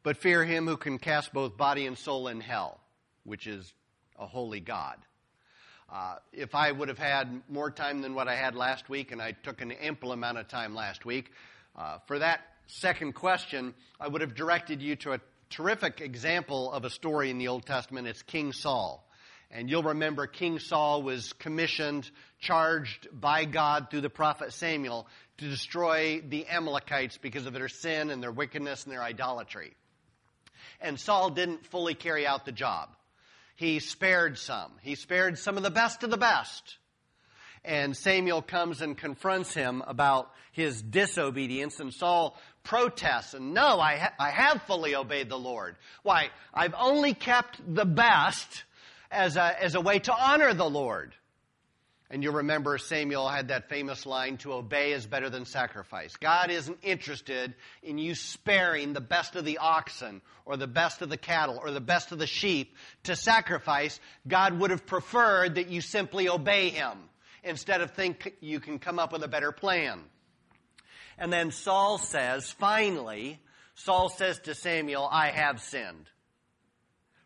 but 0.04 0.18
fear 0.18 0.44
him 0.44 0.68
who 0.68 0.78
can 0.78 1.00
cast 1.00 1.34
both 1.34 1.58
body 1.58 1.88
and 1.88 1.98
soul 1.98 2.28
in 2.28 2.42
hell, 2.42 2.80
which 3.24 3.48
is 3.48 3.74
a 4.18 4.28
holy 4.28 4.60
God. 4.60 4.98
Uh, 5.92 6.18
if 6.32 6.54
I 6.54 6.72
would 6.72 6.90
have 6.90 7.00
had 7.00 7.42
more 7.50 7.72
time 7.72 8.02
than 8.02 8.14
what 8.14 8.28
I 8.28 8.36
had 8.36 8.56
last 8.56 8.90
week, 8.90 9.12
and 9.12 9.22
I 9.22 9.32
took 9.32 9.62
an 9.62 9.72
ample 9.72 10.12
amount 10.12 10.38
of 10.38 10.48
time 10.48 10.76
last 10.76 11.04
week, 11.04 11.32
uh, 11.76 11.98
for 12.06 12.20
that 12.20 12.42
second 12.68 13.14
question, 13.14 13.74
I 14.00 14.08
would 14.08 14.22
have 14.22 14.36
directed 14.36 14.82
you 14.82 14.96
to 14.98 15.14
a 15.14 15.20
terrific 15.50 16.02
example 16.02 16.72
of 16.72 16.86
a 16.86 16.90
story 16.90 17.30
in 17.30 17.38
the 17.38 17.48
Old 17.48 17.66
Testament. 17.66 18.08
It's 18.08 18.22
King 18.22 18.54
Saul. 18.54 19.06
And 19.52 19.70
you'll 19.70 19.84
remember 19.84 20.28
King 20.28 20.60
Saul 20.60 21.02
was 21.02 21.34
commissioned, 21.34 22.10
charged 22.40 23.08
by 23.12 23.46
God 23.46 23.88
through 23.90 24.02
the 24.02 24.10
prophet 24.10 24.54
Samuel 24.54 25.08
to 25.40 25.50
destroy 25.50 26.22
the 26.22 26.48
Amalekites 26.48 27.18
because 27.18 27.48
of 27.48 27.54
their 27.54 27.68
sin 27.68 28.12
and 28.12 28.22
their 28.22 28.32
wickedness 28.32 28.84
and 28.84 28.94
their 28.94 29.02
idolatry. 29.02 29.74
And 30.82 31.00
Saul 31.00 31.32
didn't 31.32 31.66
fully 31.66 31.96
carry 31.96 32.28
out 32.28 32.46
the 32.46 32.52
job. 32.52 32.90
He 33.56 33.80
spared 33.80 34.38
some. 34.38 34.72
He 34.82 34.96
spared 34.96 35.40
some 35.40 35.58
of 35.58 35.64
the 35.64 35.72
best 35.72 36.04
of 36.04 36.12
the 36.12 36.18
best. 36.18 36.78
And 37.66 37.98
Samuel 37.98 38.42
comes 38.42 38.82
and 38.82 38.98
confronts 38.98 39.54
him 39.54 39.84
about 39.86 40.32
his 40.52 40.82
disobedience, 40.82 41.80
and 41.80 41.94
Saul 41.94 42.38
protests 42.64 43.34
and 43.34 43.54
no, 43.54 43.80
I, 43.80 43.98
ha- 43.98 44.14
I 44.20 44.30
have 44.30 44.62
fully 44.64 44.96
obeyed 44.96 45.30
the 45.30 45.40
Lord. 45.40 45.76
Why? 46.04 46.30
I've 46.54 46.76
only 46.78 47.14
kept 47.14 47.62
the 47.74 47.86
best 47.86 48.64
as 49.12 49.38
a, 49.38 49.64
as 49.64 49.76
a 49.76 49.82
way 49.82 50.00
to 50.00 50.14
honor 50.14 50.54
the 50.54 50.70
Lord. 50.70 51.14
And 52.12 52.24
you 52.24 52.32
remember 52.32 52.80
Samuel 52.80 53.30
had 53.30 53.50
that 53.50 53.70
famous 53.70 54.08
line 54.08 54.38
to 54.38 54.54
obey 54.54 54.94
is 54.94 55.06
better 55.06 55.30
than 55.30 55.46
sacrifice. 55.46 56.16
God 56.16 56.50
isn't 56.50 56.80
interested 56.82 57.54
in 57.84 58.00
you 58.00 58.16
sparing 58.16 58.94
the 58.94 59.02
best 59.02 59.36
of 59.36 59.46
the 59.46 59.60
oxen 59.60 60.22
or 60.44 60.58
the 60.58 60.66
best 60.66 61.04
of 61.04 61.10
the 61.10 61.18
cattle 61.18 61.60
or 61.62 61.70
the 61.70 61.80
best 61.80 62.12
of 62.12 62.18
the 62.18 62.26
sheep 62.26 62.76
to 63.04 63.16
sacrifice. 63.16 64.00
God 64.28 64.60
would 64.60 64.72
have 64.72 64.88
preferred 64.88 65.56
that 65.56 65.70
you 65.70 65.82
simply 65.82 66.28
obey 66.28 66.70
him 66.70 66.98
instead 67.44 67.82
of 67.82 67.92
think 67.92 68.34
you 68.42 68.60
can 68.60 68.80
come 68.80 68.98
up 68.98 69.14
with 69.14 69.24
a 69.24 69.28
better 69.28 69.52
plan. 69.52 70.02
And 71.20 71.32
then 71.32 71.52
Saul 71.52 71.98
says, 71.98 72.50
finally, 72.50 73.40
Saul 73.76 74.08
says 74.10 74.40
to 74.40 74.56
Samuel, 74.56 75.08
I 75.12 75.28
have 75.32 75.62
sinned. 75.62 76.10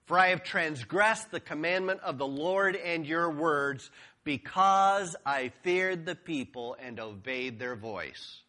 For 0.05 0.17
I 0.17 0.29
have 0.29 0.43
transgressed 0.43 1.31
the 1.31 1.39
commandment 1.39 2.01
of 2.01 2.17
the 2.17 2.27
Lord 2.27 2.75
and 2.75 3.05
your 3.05 3.29
words 3.29 3.89
because 4.23 5.15
I 5.25 5.51
feared 5.61 6.05
the 6.05 6.15
people 6.15 6.75
and 6.81 6.99
obeyed 6.99 7.59
their 7.59 7.75
voice. 7.75 8.41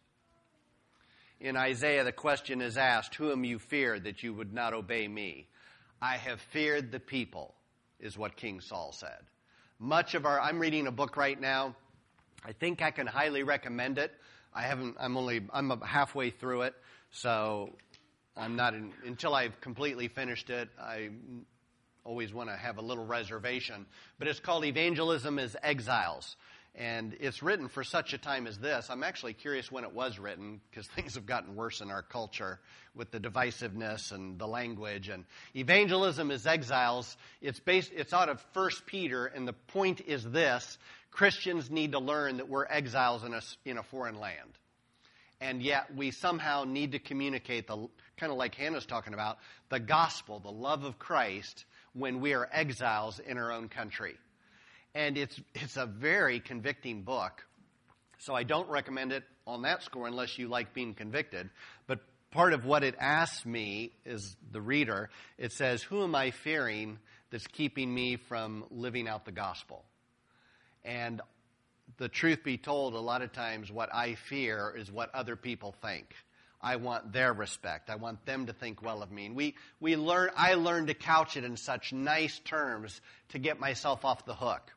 In 1.39 1.55
Isaiah, 1.55 2.03
the 2.03 2.11
question 2.11 2.61
is 2.61 2.75
asked, 2.75 3.15
Whom 3.15 3.43
you 3.43 3.59
feared 3.59 4.05
that 4.05 4.23
you 4.23 4.33
would 4.33 4.53
not 4.53 4.73
obey 4.73 5.07
me? 5.07 5.47
I 6.01 6.17
have 6.17 6.41
feared 6.41 6.91
the 6.91 6.99
people, 6.99 7.53
is 7.99 8.17
what 8.17 8.35
King 8.35 8.61
Saul 8.61 8.91
said. 8.93 9.19
Much 9.79 10.15
of 10.15 10.25
our, 10.25 10.39
I'm 10.39 10.59
reading 10.59 10.87
a 10.87 10.91
book 10.91 11.17
right 11.17 11.39
now. 11.39 11.75
I 12.43 12.53
think 12.53 12.81
I 12.81 12.91
can 12.91 13.07
highly 13.07 13.43
recommend 13.43 13.97
it. 13.97 14.11
I 14.55 14.61
haven't, 14.63 14.95
I'm 14.99 15.17
only, 15.17 15.41
I'm 15.53 15.69
halfway 15.81 16.29
through 16.29 16.61
it, 16.61 16.73
so 17.11 17.71
I'm 18.37 18.55
not, 18.55 18.73
in, 18.73 18.93
until 19.05 19.35
I've 19.35 19.59
completely 19.59 20.07
finished 20.07 20.49
it, 20.49 20.69
I 20.81 21.09
always 22.05 22.33
want 22.33 22.49
to 22.49 22.55
have 22.55 22.77
a 22.77 22.81
little 22.81 23.05
reservation. 23.05 23.85
But 24.17 24.29
it's 24.29 24.39
called 24.39 24.63
Evangelism 24.63 25.39
as 25.39 25.57
Exiles. 25.61 26.37
And 26.77 27.15
it's 27.21 27.41
written 27.41 27.69
for 27.69 27.85
such 27.85 28.13
a 28.13 28.17
time 28.17 28.47
as 28.47 28.57
this. 28.57 28.89
I'm 28.89 29.03
actually 29.03 29.33
curious 29.33 29.71
when 29.71 29.85
it 29.85 29.93
was 29.93 30.19
written 30.19 30.59
because 30.69 30.87
things 30.95 31.15
have 31.15 31.25
gotten 31.25 31.55
worse 31.55 31.81
in 31.81 31.89
our 31.89 32.01
culture 32.01 32.59
with 32.93 33.11
the 33.11 33.19
divisiveness 33.19 34.11
and 34.11 34.39
the 34.39 34.47
language. 34.47 35.09
And 35.09 35.25
evangelism 35.55 36.31
as 36.31 36.45
exiles. 36.45 37.17
It's 37.41 37.59
based, 37.59 37.91
it's 37.93 38.13
out 38.13 38.29
of 38.29 38.41
First 38.53 38.85
Peter, 38.85 39.25
and 39.25 39.47
the 39.47 39.53
point 39.53 40.01
is 40.01 40.23
this 40.23 40.77
Christians 41.15 41.71
need 41.71 41.93
to 41.93 41.99
learn 41.99 42.37
that 42.37 42.49
we're 42.49 42.65
exiles 42.65 43.23
in 43.23 43.33
a, 43.33 43.41
in 43.63 43.77
a 43.77 43.83
foreign 43.83 44.19
land. 44.19 44.49
And 45.39 45.63
yet 45.63 45.95
we 45.95 46.11
somehow 46.11 46.65
need 46.65 46.91
to 46.91 46.99
communicate 46.99 47.67
the, 47.67 47.87
kind 48.17 48.33
of 48.33 48.37
like 48.37 48.53
Hannah's 48.55 48.85
talking 48.85 49.13
about, 49.13 49.37
the 49.69 49.79
gospel, 49.79 50.39
the 50.39 50.51
love 50.51 50.83
of 50.83 50.99
Christ 50.99 51.63
when 51.93 52.19
we 52.19 52.33
are 52.33 52.49
exiles 52.51 53.19
in 53.19 53.37
our 53.37 53.53
own 53.53 53.69
country. 53.69 54.15
And 54.93 55.17
it's, 55.17 55.39
it's 55.53 55.77
a 55.77 55.85
very 55.85 56.41
convicting 56.41 57.03
book. 57.03 57.45
So 58.17 58.35
I 58.35 58.43
don't 58.43 58.69
recommend 58.69 59.13
it 59.13 59.23
on 59.47 59.61
that 59.61 59.83
score 59.83 60.07
unless 60.07 60.37
you 60.37 60.49
like 60.49 60.73
being 60.73 60.95
convicted. 60.95 61.49
But 61.87 61.99
part 62.31 62.51
of 62.51 62.65
what 62.65 62.83
it 62.83 62.95
asks 62.99 63.45
me 63.45 63.93
is 64.05 64.35
the 64.51 64.59
reader, 64.59 65.09
it 65.37 65.53
says, 65.53 65.81
Who 65.81 66.03
am 66.03 66.13
I 66.13 66.31
fearing 66.31 66.99
that's 67.31 67.47
keeping 67.47 67.93
me 67.93 68.17
from 68.17 68.65
living 68.69 69.07
out 69.07 69.23
the 69.23 69.31
gospel? 69.31 69.85
And 70.85 71.19
the 71.97 72.07
truth 72.07 72.43
be 72.43 72.57
told, 72.57 72.93
a 72.93 72.99
lot 72.99 73.21
of 73.21 73.33
times 73.33 73.71
what 73.71 73.93
I 73.93 74.15
fear 74.15 74.73
is 74.77 74.91
what 74.91 75.13
other 75.13 75.35
people 75.35 75.73
think. 75.81 76.13
I 76.61 76.77
want 76.77 77.11
their 77.11 77.33
respect. 77.33 77.89
I 77.89 77.95
want 77.95 78.25
them 78.25 78.45
to 78.45 78.53
think 78.53 78.81
well 78.81 79.03
of 79.03 79.11
me. 79.11 79.25
And 79.25 79.35
we, 79.35 79.55
we 79.79 79.95
learn, 79.95 80.29
I 80.35 80.53
learned 80.53 80.87
to 80.87 80.93
couch 80.93 81.37
it 81.37 81.43
in 81.43 81.57
such 81.57 81.91
nice 81.91 82.39
terms 82.39 83.01
to 83.29 83.39
get 83.39 83.59
myself 83.59 84.05
off 84.05 84.25
the 84.25 84.33
hook. 84.33 84.71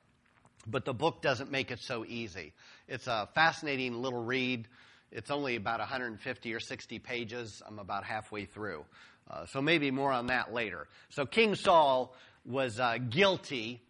But 0.67 0.85
the 0.85 0.93
book 0.93 1.23
doesn't 1.23 1.51
make 1.51 1.71
it 1.71 1.79
so 1.79 2.05
easy. 2.07 2.53
It's 2.89 3.07
a 3.07 3.29
fascinating 3.35 4.03
little 4.03 4.23
read. 4.23 4.67
It's 5.11 5.31
only 5.31 5.57
about 5.57 5.81
150 5.81 6.55
or 6.55 6.61
60 6.61 6.99
pages. 6.99 7.63
I'm 7.67 7.79
about 7.79 8.05
halfway 8.05 8.45
through. 8.45 8.85
Uh, 9.31 9.47
so 9.47 9.63
maybe 9.63 9.91
more 9.91 10.13
on 10.13 10.27
that 10.27 10.53
later. 10.53 10.89
So 11.11 11.27
King 11.27 11.55
Saul 11.55 12.15
was 12.45 12.81
uh, 12.81 12.99
guilty 12.99 13.83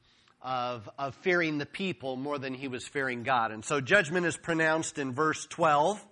of, 0.43 0.89
of 0.99 1.15
fearing 1.17 1.59
the 1.59 1.67
people 1.67 2.17
more 2.17 2.39
than 2.39 2.55
he 2.55 2.69
was 2.69 2.87
fearing 2.87 3.23
God. 3.23 3.51
And 3.51 3.65
so 3.65 3.81
judgment 3.81 4.27
is 4.27 4.37
pronounced 4.37 4.99
in 4.99 5.13
verse 5.13 5.47
12 5.47 6.05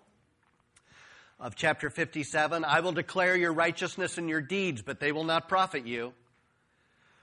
of 1.39 1.55
chapter 1.55 1.91
57. 1.91 2.65
I 2.65 2.81
will 2.81 2.93
declare 2.93 3.37
your 3.37 3.53
righteousness 3.53 4.19
and 4.19 4.29
your 4.29 4.41
deeds, 4.41 4.83
but 4.83 5.01
they 5.01 5.13
will 5.13 5.25
not 5.25 5.49
profit 5.49 5.87
you. 5.87 6.13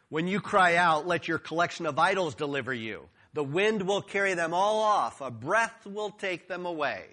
When 0.10 0.28
you 0.28 0.40
cry 0.40 0.76
out, 0.76 1.08
let 1.08 1.28
your 1.28 1.40
collection 1.40 1.86
of 1.86 1.98
idols 1.98 2.36
deliver 2.36 2.74
you. 2.74 3.10
The 3.34 3.44
wind 3.44 3.82
will 3.88 4.02
carry 4.04 4.36
them 4.36 4.54
all 4.54 4.80
off. 4.82 5.22
A 5.22 5.32
breath 5.32 5.88
will 5.88 6.12
take 6.12 6.48
them 6.48 6.66
away. 6.66 7.06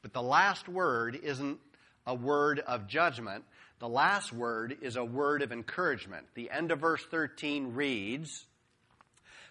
But 0.00 0.14
the 0.14 0.22
last 0.22 0.68
word 0.68 1.18
isn't 1.22 1.58
a 2.06 2.14
word 2.14 2.60
of 2.60 2.86
judgment. 2.86 3.44
The 3.80 3.88
last 3.88 4.32
word 4.32 4.78
is 4.80 4.96
a 4.96 5.04
word 5.04 5.42
of 5.42 5.52
encouragement. 5.52 6.26
The 6.34 6.50
end 6.50 6.72
of 6.72 6.78
verse 6.78 7.04
13 7.10 7.74
reads, 7.74 8.46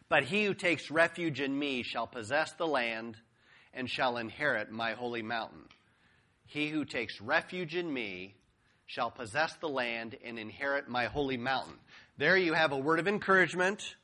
but 0.09 0.23
he 0.23 0.45
who 0.45 0.53
takes 0.53 0.91
refuge 0.91 1.39
in 1.39 1.57
me 1.57 1.83
shall 1.83 2.07
possess 2.07 2.51
the 2.53 2.67
land 2.67 3.17
and 3.73 3.89
shall 3.89 4.17
inherit 4.17 4.71
my 4.71 4.93
holy 4.93 5.21
mountain. 5.21 5.65
He 6.45 6.69
who 6.69 6.85
takes 6.85 7.19
refuge 7.19 7.75
in 7.75 7.91
me 7.91 8.35
shall 8.85 9.09
possess 9.09 9.55
the 9.55 9.69
land 9.69 10.15
and 10.23 10.37
inherit 10.37 10.87
my 10.87 11.05
holy 11.05 11.37
mountain. 11.37 11.73
There 12.17 12.37
you 12.37 12.53
have 12.53 12.71
a 12.71 12.77
word 12.77 12.99
of 12.99 13.07
encouragement 13.07 13.95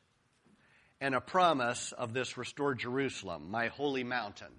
and 1.00 1.16
a 1.16 1.22
promise 1.22 1.94
of 1.94 2.14
this 2.14 2.38
restored 2.38 2.80
Jerusalem, 2.80 3.50
my 3.50 3.68
holy 3.68 4.04
mountain. 4.04 4.52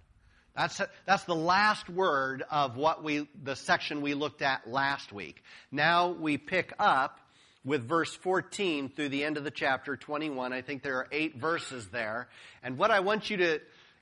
That's, 0.55 0.81
that's 1.07 1.25
the 1.25 1.35
last 1.35 1.89
word 1.89 2.45
of 2.51 2.77
what 2.77 3.03
we, 3.03 3.29
the 3.43 3.57
section 3.57 4.03
we 4.03 4.15
looked 4.15 4.43
at 4.43 4.69
last 4.69 5.13
week. 5.13 5.43
Now 5.71 6.11
we 6.11 6.37
pick 6.37 6.73
up 6.79 7.19
with 7.65 7.87
verse 7.87 8.15
14 8.15 8.91
through 8.91 9.09
the 9.09 9.25
end 9.25 9.37
of 9.37 9.45
the 9.45 9.51
chapter 9.51 9.97
21. 9.97 10.53
I 10.53 10.63
think 10.63 10.83
there 10.83 10.97
are 10.97 11.09
eight 11.13 11.37
verses 11.37 11.89
there. 11.89 12.29
And 12.63 12.77
what 12.77 12.91
I 12.91 13.01
want 13.01 13.31
you 13.31 13.37
to 13.39 13.61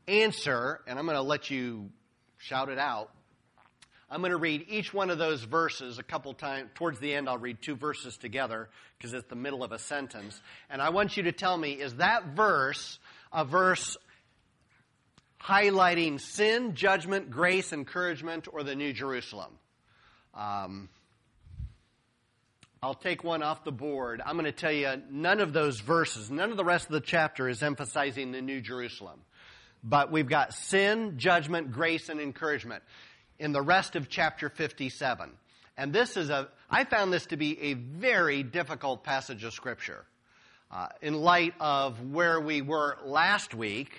answer, 0.08 0.80
and 0.86 0.98
I'm 0.98 1.04
going 1.04 1.16
to 1.16 1.22
let 1.22 1.50
you 1.50 1.90
shout 2.38 2.68
it 2.68 2.78
out. 2.78 3.10
I'm 4.10 4.20
going 4.20 4.32
to 4.32 4.38
read 4.38 4.66
each 4.68 4.92
one 4.92 5.10
of 5.10 5.18
those 5.18 5.44
verses 5.44 5.98
a 5.98 6.02
couple 6.02 6.34
times. 6.34 6.70
Towards 6.74 6.98
the 6.98 7.14
end, 7.14 7.28
I'll 7.28 7.38
read 7.38 7.62
two 7.62 7.76
verses 7.76 8.16
together 8.16 8.68
because 8.98 9.14
it's 9.14 9.28
the 9.28 9.36
middle 9.36 9.62
of 9.62 9.70
a 9.70 9.78
sentence. 9.78 10.40
And 10.68 10.82
I 10.82 10.88
want 10.88 11.16
you 11.16 11.24
to 11.24 11.32
tell 11.32 11.56
me, 11.56 11.72
is 11.72 11.94
that 11.96 12.34
verse 12.34 12.98
a 13.32 13.44
verse 13.44 13.96
highlighting 15.40 16.20
sin, 16.20 16.74
judgment, 16.74 17.30
grace, 17.30 17.72
encouragement, 17.72 18.48
or 18.52 18.64
the 18.64 18.74
New 18.74 18.92
Jerusalem? 18.92 19.52
Um, 20.34 20.88
I'll 22.82 22.94
take 22.94 23.22
one 23.22 23.42
off 23.42 23.62
the 23.62 23.72
board. 23.72 24.22
I'm 24.24 24.36
going 24.36 24.46
to 24.46 24.52
tell 24.52 24.72
you 24.72 25.02
none 25.10 25.40
of 25.40 25.52
those 25.52 25.80
verses, 25.80 26.30
none 26.30 26.50
of 26.50 26.56
the 26.56 26.64
rest 26.64 26.86
of 26.86 26.92
the 26.92 27.02
chapter 27.02 27.46
is 27.46 27.62
emphasizing 27.62 28.32
the 28.32 28.40
New 28.40 28.62
Jerusalem. 28.62 29.20
But 29.84 30.10
we've 30.10 30.26
got 30.26 30.54
sin, 30.54 31.18
judgment, 31.18 31.72
grace, 31.72 32.08
and 32.08 32.18
encouragement 32.18 32.82
in 33.38 33.52
the 33.52 33.60
rest 33.60 33.96
of 33.96 34.08
chapter 34.08 34.48
57. 34.48 35.28
And 35.76 35.92
this 35.92 36.16
is 36.16 36.30
a, 36.30 36.48
I 36.70 36.84
found 36.84 37.12
this 37.12 37.26
to 37.26 37.36
be 37.36 37.60
a 37.64 37.74
very 37.74 38.42
difficult 38.42 39.04
passage 39.04 39.44
of 39.44 39.52
Scripture. 39.52 40.06
Uh, 40.70 40.88
in 41.02 41.12
light 41.12 41.52
of 41.60 42.00
where 42.10 42.40
we 42.40 42.62
were 42.62 42.96
last 43.04 43.54
week, 43.54 43.90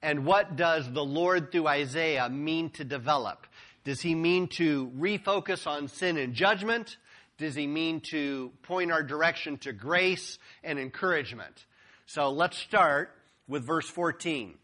and 0.00 0.24
what 0.24 0.56
does 0.56 0.90
the 0.90 1.04
Lord 1.04 1.52
through 1.52 1.66
Isaiah 1.66 2.30
mean 2.30 2.70
to 2.70 2.84
develop? 2.84 3.46
Does 3.84 4.00
he 4.00 4.14
mean 4.14 4.48
to 4.48 4.90
refocus 4.96 5.66
on 5.66 5.88
sin 5.88 6.16
and 6.16 6.32
judgment? 6.32 6.96
Does 7.42 7.54
he 7.54 7.66
mean 7.66 8.00
to 8.00 8.50
point 8.62 8.90
our 8.90 9.02
direction 9.02 9.58
to 9.58 9.72
grace 9.72 10.38
and 10.64 10.78
encouragement? 10.78 11.66
So 12.06 12.30
let's 12.30 12.56
start 12.56 13.14
with 13.46 13.64
verse 13.64 13.88
14. 13.88 14.54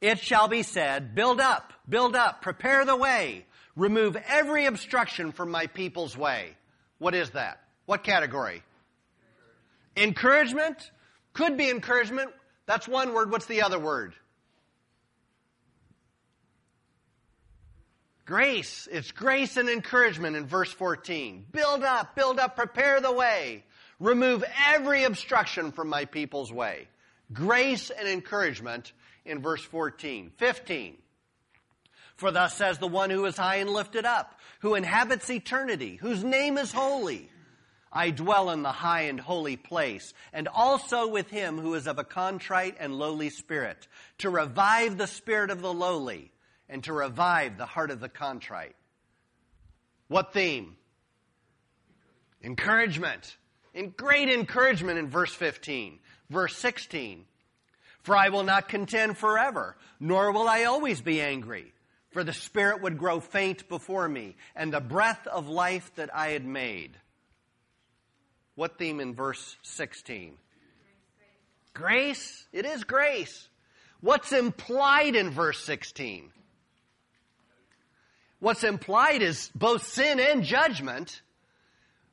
It 0.00 0.18
shall 0.18 0.48
be 0.48 0.62
said, 0.62 1.14
build 1.14 1.40
up, 1.40 1.72
build 1.88 2.16
up, 2.16 2.42
prepare 2.42 2.84
the 2.84 2.96
way, 2.96 3.46
remove 3.76 4.16
every 4.28 4.66
obstruction 4.66 5.32
from 5.32 5.50
my 5.50 5.68
people's 5.68 6.16
way. 6.16 6.56
What 6.98 7.14
is 7.14 7.30
that? 7.30 7.60
What 7.86 8.04
category? 8.04 8.62
Encouragement? 9.96 10.90
Could 11.32 11.56
be 11.56 11.70
encouragement. 11.70 12.30
That's 12.66 12.88
one 12.88 13.14
word. 13.14 13.30
What's 13.30 13.46
the 13.46 13.62
other 13.62 13.78
word? 13.78 14.14
Grace. 18.26 18.88
It's 18.90 19.12
grace 19.12 19.56
and 19.56 19.68
encouragement 19.68 20.34
in 20.34 20.46
verse 20.46 20.72
14. 20.72 21.46
Build 21.52 21.84
up, 21.84 22.16
build 22.16 22.40
up, 22.40 22.56
prepare 22.56 23.00
the 23.00 23.12
way. 23.12 23.62
Remove 24.00 24.42
every 24.66 25.04
obstruction 25.04 25.70
from 25.70 25.88
my 25.88 26.06
people's 26.06 26.52
way. 26.52 26.88
Grace 27.32 27.90
and 27.90 28.08
encouragement 28.08 28.92
in 29.24 29.40
verse 29.40 29.62
14. 29.62 30.32
15. 30.38 30.96
For 32.16 32.32
thus 32.32 32.56
says 32.56 32.78
the 32.78 32.88
one 32.88 33.10
who 33.10 33.24
is 33.26 33.36
high 33.36 33.56
and 33.56 33.70
lifted 33.70 34.04
up, 34.04 34.40
who 34.58 34.74
inhabits 34.74 35.30
eternity, 35.30 35.94
whose 35.94 36.24
name 36.24 36.58
is 36.58 36.72
holy. 36.72 37.30
I 37.92 38.10
dwell 38.10 38.50
in 38.50 38.62
the 38.62 38.72
high 38.72 39.02
and 39.02 39.20
holy 39.20 39.56
place, 39.56 40.12
and 40.32 40.48
also 40.48 41.06
with 41.06 41.30
him 41.30 41.58
who 41.58 41.74
is 41.74 41.86
of 41.86 42.00
a 42.00 42.04
contrite 42.04 42.76
and 42.80 42.98
lowly 42.98 43.30
spirit, 43.30 43.86
to 44.18 44.30
revive 44.30 44.98
the 44.98 45.06
spirit 45.06 45.50
of 45.50 45.62
the 45.62 45.72
lowly 45.72 46.32
and 46.68 46.82
to 46.84 46.92
revive 46.92 47.58
the 47.58 47.66
heart 47.66 47.90
of 47.90 48.00
the 48.00 48.08
contrite. 48.08 48.76
What 50.08 50.32
theme? 50.32 50.76
Encouragement. 52.42 53.36
In 53.74 53.90
great 53.90 54.28
encouragement 54.28 54.98
in 54.98 55.08
verse 55.08 55.32
15. 55.32 55.98
Verse 56.30 56.56
16. 56.56 57.24
For 58.02 58.16
I 58.16 58.28
will 58.28 58.44
not 58.44 58.68
contend 58.68 59.18
forever, 59.18 59.76
nor 59.98 60.32
will 60.32 60.48
I 60.48 60.64
always 60.64 61.00
be 61.00 61.20
angry. 61.20 61.72
For 62.10 62.24
the 62.24 62.32
spirit 62.32 62.82
would 62.82 62.98
grow 62.98 63.20
faint 63.20 63.68
before 63.68 64.08
me, 64.08 64.36
and 64.54 64.72
the 64.72 64.80
breath 64.80 65.26
of 65.26 65.48
life 65.48 65.90
that 65.96 66.14
I 66.14 66.28
had 66.28 66.46
made. 66.46 66.96
What 68.54 68.78
theme 68.78 69.00
in 69.00 69.14
verse 69.14 69.56
16? 69.62 70.34
Grace. 71.74 72.46
It 72.52 72.64
is 72.64 72.84
grace. 72.84 73.48
What's 74.00 74.32
implied 74.32 75.14
in 75.14 75.30
verse 75.30 75.62
16? 75.64 76.30
What's 78.38 78.64
implied 78.64 79.22
is 79.22 79.50
both 79.54 79.86
sin 79.86 80.20
and 80.20 80.42
judgment, 80.42 81.22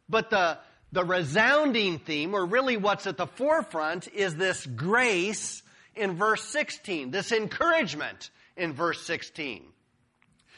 but 0.08 0.30
the, 0.30 0.58
the 0.92 1.03
resounding 1.03 2.00
theme, 2.00 2.34
or 2.34 2.46
really 2.46 2.77
what's 2.77 3.08
at 3.08 3.18
the 3.18 3.27
forefront, 3.27 4.08
is 4.08 4.36
this 4.36 4.65
grace 4.65 5.63
in 5.96 6.15
verse 6.15 6.44
16, 6.46 7.12
this 7.12 7.32
encouragement 7.32 8.30
in 8.56 8.74
verse 8.74 9.06
16. 9.06 9.63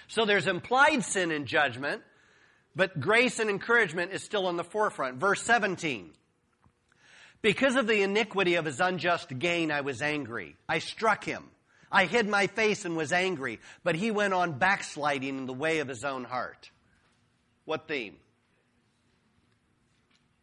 So 0.08 0.26
there's 0.26 0.48
implied 0.48 1.04
sin 1.04 1.32
and 1.32 1.46
judgment, 1.48 2.04
but 2.76 3.00
grace 3.00 3.40
and 3.40 3.50
encouragement 3.50 4.12
is 4.12 4.24
still 4.24 4.50
in 4.50 4.58
the 4.58 4.64
forefront. 4.64 5.18
Verse 5.18 5.42
17. 5.42 6.12
Because 7.42 7.76
of 7.76 7.88
the 7.88 8.02
iniquity 8.02 8.56
of 8.56 8.66
his 8.66 8.80
unjust 8.80 9.38
gain, 9.38 9.72
I 9.72 9.82
was 9.82 10.02
angry. 10.02 10.56
I 10.68 10.80
struck 10.80 11.24
him. 11.24 11.44
I 11.96 12.08
hid 12.08 12.28
my 12.28 12.48
face 12.48 12.84
and 12.84 12.98
was 12.98 13.14
angry, 13.14 13.62
but 13.86 13.96
he 13.96 14.12
went 14.12 14.34
on 14.34 14.58
backsliding 14.58 15.38
in 15.38 15.46
the 15.46 15.54
way 15.54 15.80
of 15.80 15.88
his 15.88 16.04
own 16.04 16.26
heart. 16.26 16.70
What 17.64 17.88
theme? 17.88 18.18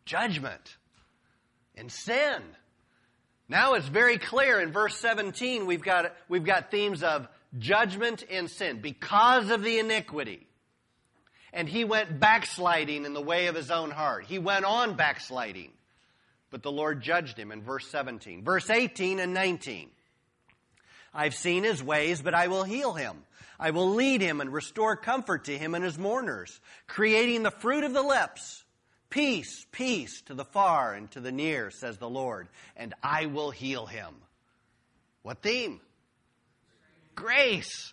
Judgment 0.07 0.79
and 1.77 1.93
sin. 1.93 2.41
Now 3.51 3.75
it's 3.75 3.87
very 3.87 4.17
clear 4.17 4.61
in 4.63 4.73
verse 4.73 4.97
17 4.97 5.67
we've 5.67 5.83
got, 5.83 6.17
we've 6.27 6.43
got 6.43 6.71
themes 6.71 7.03
of 7.03 7.29
judgment 7.59 8.25
and 8.31 8.51
sin 8.51 8.81
because 8.81 9.51
of 9.51 9.63
the 9.63 9.79
iniquity. 9.79 10.47
And 11.53 11.69
he 11.69 11.85
went 11.85 12.19
backsliding 12.19 13.05
in 13.05 13.13
the 13.13 13.21
way 13.21 13.49
of 13.49 13.55
his 13.55 13.71
own 13.71 13.91
heart. 13.91 14.25
He 14.25 14.39
went 14.39 14.65
on 14.65 14.95
backsliding. 14.95 15.73
But 16.49 16.63
the 16.63 16.73
Lord 16.73 17.03
judged 17.03 17.39
him 17.39 17.53
in 17.53 17.61
verse 17.61 17.87
17. 17.89 18.43
Verse 18.43 18.71
18 18.71 19.21
and 19.21 19.35
19. 19.35 19.91
I've 21.15 21.35
seen 21.35 21.65
his 21.65 21.83
ways, 21.83 22.23
but 22.23 22.35
I 22.35 22.49
will 22.49 22.65
heal 22.65 22.95
him. 22.95 23.17
I 23.59 23.71
will 23.71 23.91
lead 23.91 24.21
him 24.21 24.41
and 24.41 24.53
restore 24.53 24.97
comfort 24.97 25.45
to 25.45 25.57
him 25.57 25.75
and 25.75 25.85
his 25.85 25.99
mourners, 25.99 26.61
creating 26.87 27.43
the 27.43 27.51
fruit 27.51 27.85
of 27.85 27.93
the 27.93 28.03
lips. 28.03 28.65
Peace, 29.11 29.67
peace 29.73 30.23
to 30.23 30.35
the 30.35 30.45
far 30.45 30.95
and 30.95 31.11
to 31.11 31.21
the 31.21 31.31
near, 31.31 31.71
says 31.71 31.99
the 31.99 32.09
Lord, 32.09 32.49
and 32.77 32.95
I 33.03 33.27
will 33.27 33.51
heal 33.51 33.87
him. 33.87 34.15
What 35.23 35.43
theme? 35.43 35.81
Grace. 37.15 37.93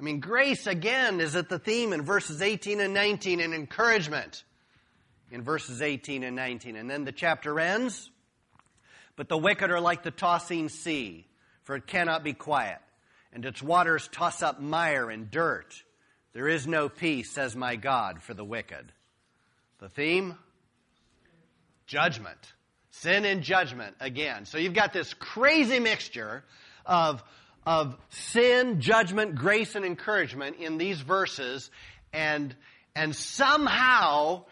I 0.00 0.02
mean, 0.02 0.20
grace 0.20 0.66
again 0.66 1.20
is 1.20 1.36
at 1.36 1.48
the 1.48 1.58
theme 1.58 1.92
in 1.92 2.02
verses 2.02 2.42
18 2.42 2.80
and 2.80 2.94
19 2.94 3.40
and 3.40 3.54
encouragement 3.54 4.42
in 5.30 5.42
verses 5.42 5.82
18 5.82 6.24
and 6.24 6.34
19. 6.34 6.76
And 6.76 6.90
then 6.90 7.04
the 7.04 7.12
chapter 7.12 7.60
ends. 7.60 8.10
But 9.16 9.28
the 9.28 9.38
wicked 9.38 9.70
are 9.70 9.80
like 9.80 10.02
the 10.02 10.10
tossing 10.10 10.68
sea, 10.68 11.26
for 11.64 11.76
it 11.76 11.86
cannot 11.86 12.24
be 12.24 12.32
quiet, 12.32 12.78
and 13.32 13.44
its 13.44 13.62
waters 13.62 14.08
toss 14.12 14.42
up 14.42 14.60
mire 14.60 15.10
and 15.10 15.30
dirt. 15.30 15.74
There 16.32 16.48
is 16.48 16.66
no 16.66 16.88
peace, 16.88 17.30
says 17.30 17.54
my 17.54 17.76
God, 17.76 18.22
for 18.22 18.34
the 18.34 18.44
wicked. 18.44 18.92
The 19.78 19.88
theme? 19.88 20.36
Judgment. 21.86 22.38
Sin 22.90 23.24
and 23.24 23.42
judgment 23.42 23.96
again. 24.00 24.46
So 24.46 24.58
you've 24.58 24.74
got 24.74 24.92
this 24.92 25.12
crazy 25.14 25.80
mixture 25.80 26.44
of 26.86 27.22
of 27.66 27.96
sin, 28.10 28.80
judgment, 28.80 29.36
grace, 29.36 29.74
and 29.74 29.84
encouragement 29.84 30.56
in 30.56 30.78
these 30.78 31.00
verses, 31.00 31.70
and, 32.12 32.54
and 32.94 33.14
somehow 33.14 34.44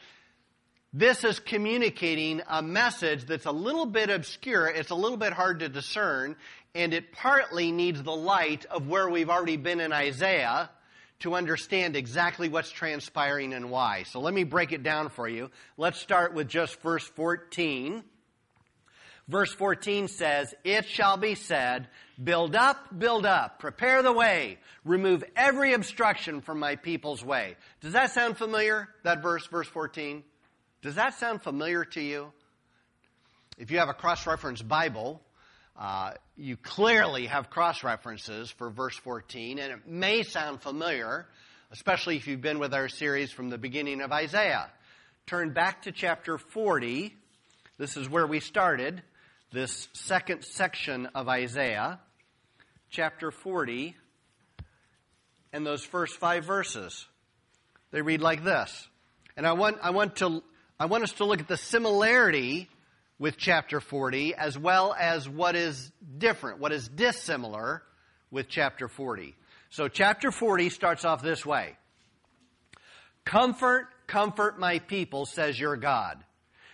this 0.94 1.24
is 1.24 1.38
communicating 1.38 2.42
a 2.48 2.62
message 2.62 3.24
that's 3.26 3.46
a 3.46 3.52
little 3.52 3.86
bit 3.86 4.10
obscure, 4.10 4.66
it's 4.66 4.90
a 4.90 4.94
little 4.94 5.16
bit 5.16 5.32
hard 5.32 5.60
to 5.60 5.68
discern, 5.68 6.36
and 6.74 6.94
it 6.94 7.12
partly 7.12 7.70
needs 7.72 8.02
the 8.02 8.14
light 8.14 8.64
of 8.66 8.88
where 8.88 9.08
we've 9.08 9.30
already 9.30 9.56
been 9.56 9.80
in 9.80 9.92
Isaiah 9.92 10.70
to 11.20 11.34
understand 11.34 11.94
exactly 11.94 12.48
what's 12.48 12.70
transpiring 12.70 13.52
and 13.52 13.70
why. 13.70 14.04
So 14.04 14.20
let 14.20 14.34
me 14.34 14.44
break 14.44 14.72
it 14.72 14.82
down 14.82 15.08
for 15.08 15.28
you. 15.28 15.50
Let's 15.76 16.00
start 16.00 16.34
with 16.34 16.48
just 16.48 16.80
verse 16.80 17.04
14. 17.04 18.02
Verse 19.28 19.52
14 19.54 20.08
says, 20.08 20.52
It 20.64 20.86
shall 20.86 21.16
be 21.16 21.36
said, 21.36 21.88
Build 22.22 22.56
up, 22.56 22.98
build 22.98 23.24
up, 23.24 23.60
prepare 23.60 24.02
the 24.02 24.12
way, 24.12 24.58
remove 24.84 25.22
every 25.36 25.74
obstruction 25.74 26.40
from 26.40 26.58
my 26.58 26.76
people's 26.76 27.24
way. 27.24 27.56
Does 27.80 27.92
that 27.92 28.10
sound 28.10 28.36
familiar, 28.36 28.88
that 29.04 29.22
verse, 29.22 29.46
verse 29.46 29.68
14? 29.68 30.24
Does 30.82 30.96
that 30.96 31.14
sound 31.18 31.42
familiar 31.42 31.84
to 31.84 32.00
you? 32.00 32.32
If 33.58 33.70
you 33.70 33.78
have 33.78 33.88
a 33.88 33.94
cross 33.94 34.26
reference 34.26 34.60
Bible, 34.60 35.20
uh, 35.78 36.12
you 36.36 36.56
clearly 36.56 37.26
have 37.26 37.50
cross 37.50 37.82
references 37.82 38.50
for 38.50 38.70
verse 38.70 38.96
14, 38.96 39.58
and 39.58 39.72
it 39.72 39.86
may 39.86 40.22
sound 40.22 40.60
familiar, 40.62 41.26
especially 41.70 42.16
if 42.16 42.26
you've 42.26 42.42
been 42.42 42.58
with 42.58 42.74
our 42.74 42.88
series 42.88 43.32
from 43.32 43.50
the 43.50 43.58
beginning 43.58 44.00
of 44.00 44.12
Isaiah. 44.12 44.70
Turn 45.26 45.52
back 45.52 45.82
to 45.82 45.92
chapter 45.92 46.36
40. 46.36 47.14
This 47.78 47.96
is 47.96 48.08
where 48.08 48.26
we 48.26 48.40
started 48.40 49.02
this 49.52 49.88
second 49.92 50.44
section 50.44 51.06
of 51.14 51.28
Isaiah, 51.28 52.00
chapter 52.90 53.30
40, 53.30 53.94
and 55.52 55.66
those 55.66 55.84
first 55.84 56.16
five 56.16 56.44
verses. 56.44 57.06
They 57.90 58.00
read 58.00 58.22
like 58.22 58.44
this. 58.44 58.88
And 59.36 59.46
I 59.46 59.52
want, 59.52 59.78
I 59.82 59.90
want 59.90 60.16
to, 60.16 60.42
I 60.80 60.86
want 60.86 61.04
us 61.04 61.12
to 61.12 61.24
look 61.24 61.40
at 61.40 61.48
the 61.48 61.58
similarity 61.58 62.68
with 63.22 63.36
chapter 63.38 63.80
40 63.80 64.34
as 64.34 64.58
well 64.58 64.92
as 64.98 65.28
what 65.28 65.54
is 65.54 65.92
different, 66.18 66.58
what 66.58 66.72
is 66.72 66.88
dissimilar 66.88 67.80
with 68.32 68.48
chapter 68.48 68.88
40. 68.88 69.36
So 69.70 69.86
chapter 69.86 70.32
40 70.32 70.70
starts 70.70 71.04
off 71.04 71.22
this 71.22 71.46
way. 71.46 71.76
Comfort, 73.24 73.86
comfort 74.08 74.58
my 74.58 74.80
people, 74.80 75.24
says 75.24 75.58
your 75.58 75.76
God. 75.76 76.18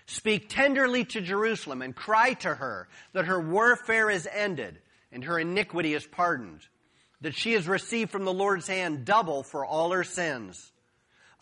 Speak 0.06 0.48
tenderly 0.48 1.04
to 1.04 1.20
Jerusalem 1.20 1.82
and 1.82 1.94
cry 1.94 2.32
to 2.32 2.54
her 2.54 2.88
that 3.12 3.26
her 3.26 3.38
warfare 3.38 4.08
is 4.08 4.26
ended 4.32 4.78
and 5.12 5.24
her 5.24 5.38
iniquity 5.38 5.92
is 5.92 6.06
pardoned, 6.06 6.66
that 7.20 7.34
she 7.34 7.52
has 7.52 7.68
received 7.68 8.10
from 8.10 8.24
the 8.24 8.32
Lord's 8.32 8.68
hand 8.68 9.04
double 9.04 9.42
for 9.42 9.66
all 9.66 9.90
her 9.90 10.02
sins. 10.02 10.72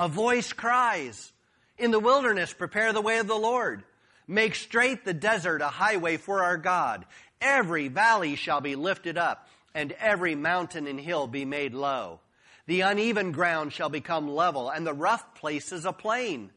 A 0.00 0.08
voice 0.08 0.52
cries, 0.52 1.32
In 1.78 1.92
the 1.92 2.00
wilderness, 2.00 2.52
prepare 2.52 2.92
the 2.92 3.00
way 3.00 3.18
of 3.18 3.28
the 3.28 3.36
Lord. 3.36 3.84
Make 4.28 4.54
straight 4.54 5.04
the 5.04 5.14
desert 5.14 5.62
a 5.62 5.68
highway 5.68 6.16
for 6.16 6.42
our 6.42 6.56
God. 6.56 7.06
Every 7.40 7.88
valley 7.88 8.36
shall 8.36 8.60
be 8.60 8.76
lifted 8.76 9.18
up, 9.18 9.48
and 9.74 9.92
every 9.92 10.34
mountain 10.34 10.86
and 10.86 10.98
hill 10.98 11.26
be 11.26 11.44
made 11.44 11.74
low. 11.74 12.20
The 12.66 12.80
uneven 12.80 13.32
ground 13.32 13.72
shall 13.72 13.88
become 13.88 14.28
level, 14.28 14.70
and 14.70 14.86
the 14.86 14.94
rough 14.94 15.34
places 15.34 15.84
a 15.84 15.92
plain 15.92 16.50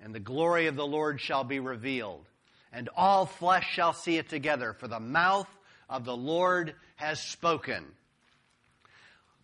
and 0.00 0.14
the 0.14 0.20
glory 0.20 0.66
of 0.66 0.76
the 0.76 0.86
Lord 0.86 1.20
shall 1.20 1.44
be 1.44 1.60
revealed, 1.60 2.24
and 2.72 2.88
all 2.96 3.26
flesh 3.26 3.66
shall 3.72 3.92
see 3.92 4.16
it 4.16 4.28
together, 4.28 4.72
for 4.72 4.88
the 4.88 5.00
mouth 5.00 5.48
of 5.88 6.04
the 6.04 6.16
Lord 6.16 6.74
has 6.96 7.20
spoken. 7.20 7.84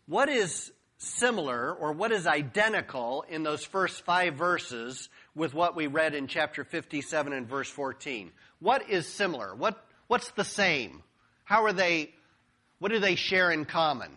What 0.07 0.29
is 0.29 0.71
similar 1.05 1.73
or 1.73 1.93
what 1.93 2.13
is 2.13 2.27
identical 2.27 3.25
in 3.29 3.43
those 3.43 3.65
first 3.65 4.05
five 4.05 4.35
verses 4.35 5.09
with 5.35 5.55
what 5.55 5.77
we 5.77 5.87
read 5.87 6.15
in 6.15 6.27
chapter 6.27 6.65
57 6.65 7.33
and 7.33 7.49
verse 7.49 7.69
14? 7.69 8.33
What 8.61 8.91
is 8.91 9.07
similar? 9.07 9.55
What, 9.55 9.83
what's 10.07 10.31
the 10.33 10.45
same? 10.45 11.03
How 11.45 11.65
are 11.65 11.73
they, 11.73 12.11
what 12.79 12.91
do 12.91 12.99
they 12.99 13.15
share 13.15 13.51
in 13.51 13.65
common? 13.65 14.11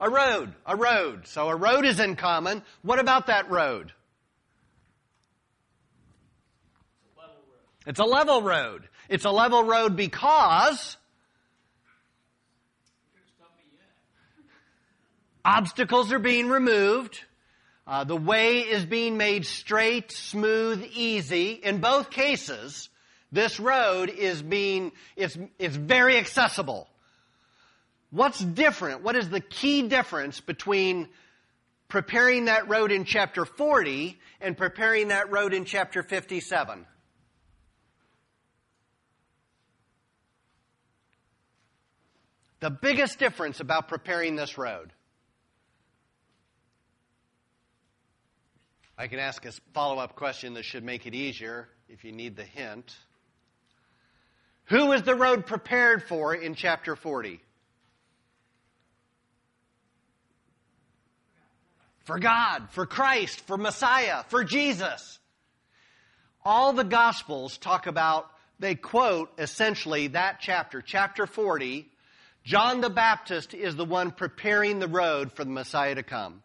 A 0.00 0.10
road. 0.10 0.52
A 0.66 0.76
road. 0.76 1.28
So 1.28 1.48
a 1.48 1.54
road 1.54 1.84
is 1.84 2.00
in 2.00 2.16
common. 2.16 2.62
What 2.82 2.98
about 2.98 3.28
that 3.28 3.50
road? 3.50 3.92
It's 7.86 8.00
a 8.00 8.04
level 8.04 8.42
road. 8.42 8.88
It's 9.08 9.24
a 9.24 9.30
level 9.30 9.64
road 9.64 9.96
because 9.96 10.96
obstacles 15.44 16.12
are 16.12 16.18
being 16.18 16.48
removed. 16.48 17.20
Uh, 17.86 18.04
the 18.04 18.16
way 18.16 18.60
is 18.60 18.84
being 18.84 19.16
made 19.16 19.44
straight, 19.44 20.12
smooth, 20.12 20.84
easy. 20.94 21.52
In 21.52 21.80
both 21.80 22.10
cases, 22.10 22.88
this 23.32 23.58
road 23.58 24.08
is 24.08 24.40
being, 24.40 24.92
it's, 25.16 25.36
it's 25.58 25.74
very 25.74 26.16
accessible. 26.16 26.88
What's 28.10 28.38
different? 28.38 29.02
What 29.02 29.16
is 29.16 29.30
the 29.30 29.40
key 29.40 29.88
difference 29.88 30.40
between 30.40 31.08
preparing 31.88 32.44
that 32.44 32.68
road 32.68 32.92
in 32.92 33.04
chapter 33.04 33.44
40 33.44 34.18
and 34.40 34.56
preparing 34.56 35.08
that 35.08 35.32
road 35.32 35.54
in 35.54 35.64
chapter 35.64 36.02
57? 36.02 36.86
The 42.60 42.70
biggest 42.70 43.18
difference 43.18 43.58
about 43.58 43.88
preparing 43.88 44.36
this 44.36 44.56
road. 44.56 44.92
I 49.02 49.08
can 49.08 49.18
ask 49.18 49.44
a 49.44 49.50
follow 49.74 49.98
up 49.98 50.14
question 50.14 50.54
that 50.54 50.64
should 50.64 50.84
make 50.84 51.08
it 51.08 51.14
easier 51.14 51.66
if 51.88 52.04
you 52.04 52.12
need 52.12 52.36
the 52.36 52.44
hint. 52.44 52.96
Who 54.66 54.92
is 54.92 55.02
the 55.02 55.16
road 55.16 55.44
prepared 55.44 56.04
for 56.04 56.32
in 56.32 56.54
chapter 56.54 56.94
40? 56.94 57.40
for 62.04 62.20
God, 62.20 62.68
for 62.70 62.86
Christ, 62.86 63.40
for 63.40 63.56
Messiah, 63.56 64.22
for 64.28 64.44
Jesus. 64.44 65.18
All 66.44 66.72
the 66.72 66.84
Gospels 66.84 67.58
talk 67.58 67.88
about, 67.88 68.30
they 68.60 68.76
quote 68.76 69.30
essentially 69.36 70.08
that 70.08 70.38
chapter, 70.40 70.80
chapter 70.80 71.26
40. 71.26 71.88
John 72.44 72.80
the 72.80 72.90
Baptist 72.90 73.52
is 73.52 73.74
the 73.74 73.84
one 73.84 74.12
preparing 74.12 74.78
the 74.78 74.86
road 74.86 75.32
for 75.32 75.44
the 75.44 75.50
Messiah 75.50 75.96
to 75.96 76.04
come. 76.04 76.44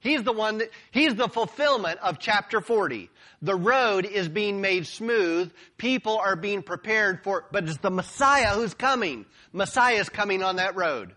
He's 0.00 0.22
the 0.22 0.32
one 0.32 0.58
that, 0.58 0.70
he's 0.90 1.14
the 1.14 1.28
fulfillment 1.28 2.00
of 2.00 2.18
chapter 2.18 2.62
40. 2.62 3.10
The 3.42 3.54
road 3.54 4.06
is 4.06 4.28
being 4.28 4.60
made 4.60 4.86
smooth. 4.86 5.52
People 5.76 6.16
are 6.18 6.36
being 6.36 6.62
prepared 6.62 7.22
for, 7.22 7.44
but 7.52 7.68
it's 7.68 7.78
the 7.78 7.90
Messiah 7.90 8.54
who's 8.54 8.72
coming. 8.72 9.26
Messiah 9.52 9.96
is 9.96 10.08
coming 10.08 10.42
on 10.42 10.56
that 10.56 10.74
road. 10.74 11.14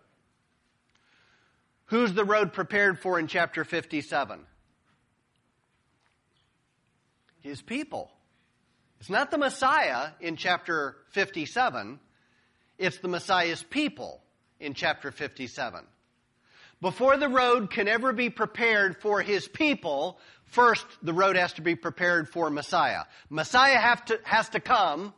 Who's 1.86 2.14
the 2.14 2.26
road 2.26 2.52
prepared 2.52 3.00
for 3.00 3.20
in 3.20 3.28
chapter 3.28 3.64
57? 3.64 4.40
His 7.40 7.62
people. 7.62 8.12
It's 9.00 9.10
not 9.10 9.32
the 9.32 9.38
Messiah 9.38 10.10
in 10.20 10.36
chapter 10.36 10.98
57. 11.12 12.00
It's 12.78 12.98
the 12.98 13.08
Messiah's 13.08 13.64
people 13.64 14.22
in 14.60 14.74
chapter 14.74 15.12
57. 15.12 15.86
Before 16.84 17.16
the 17.16 17.30
road 17.30 17.70
can 17.70 17.88
ever 17.88 18.12
be 18.12 18.30
prepared 18.30 18.98
for 18.98 19.22
his 19.22 19.48
people, 19.48 20.20
first 20.48 20.86
the 21.02 21.14
road 21.14 21.38
has 21.38 21.54
to 21.54 21.62
be 21.62 21.76
prepared 21.76 22.28
for 22.28 22.50
Messiah. 22.50 23.04
Messiah 23.30 23.96
to, 24.08 24.20
has 24.24 24.50
to 24.50 24.60
come 24.60 25.14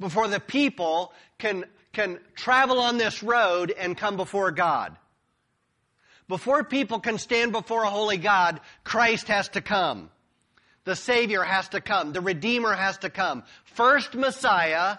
before 0.00 0.26
the 0.26 0.40
people 0.40 1.12
can, 1.38 1.64
can 1.92 2.18
travel 2.34 2.80
on 2.80 2.98
this 2.98 3.22
road 3.22 3.72
and 3.78 3.96
come 3.96 4.16
before 4.16 4.50
God. 4.50 4.96
Before 6.26 6.64
people 6.64 6.98
can 6.98 7.18
stand 7.18 7.52
before 7.52 7.84
a 7.84 7.90
holy 7.90 8.16
God, 8.18 8.60
Christ 8.82 9.28
has 9.28 9.48
to 9.50 9.60
come. 9.60 10.10
The 10.82 10.96
Savior 10.96 11.44
has 11.44 11.68
to 11.68 11.80
come. 11.80 12.14
The 12.14 12.20
Redeemer 12.20 12.74
has 12.74 12.98
to 12.98 13.10
come. 13.10 13.44
First 13.62 14.16
Messiah, 14.16 14.96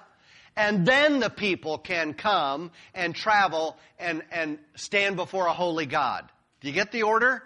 and 0.57 0.87
then 0.87 1.19
the 1.19 1.29
people 1.29 1.77
can 1.77 2.15
come 2.15 2.71
and 2.95 3.15
travel 3.15 3.77
and, 3.99 4.23
and 4.31 4.57
stand 4.75 5.15
before 5.15 5.45
a 5.45 5.53
holy 5.53 5.85
God. 5.85 6.27
Do 6.61 6.67
you 6.67 6.73
get 6.73 6.91
the 6.91 7.03
order? 7.03 7.43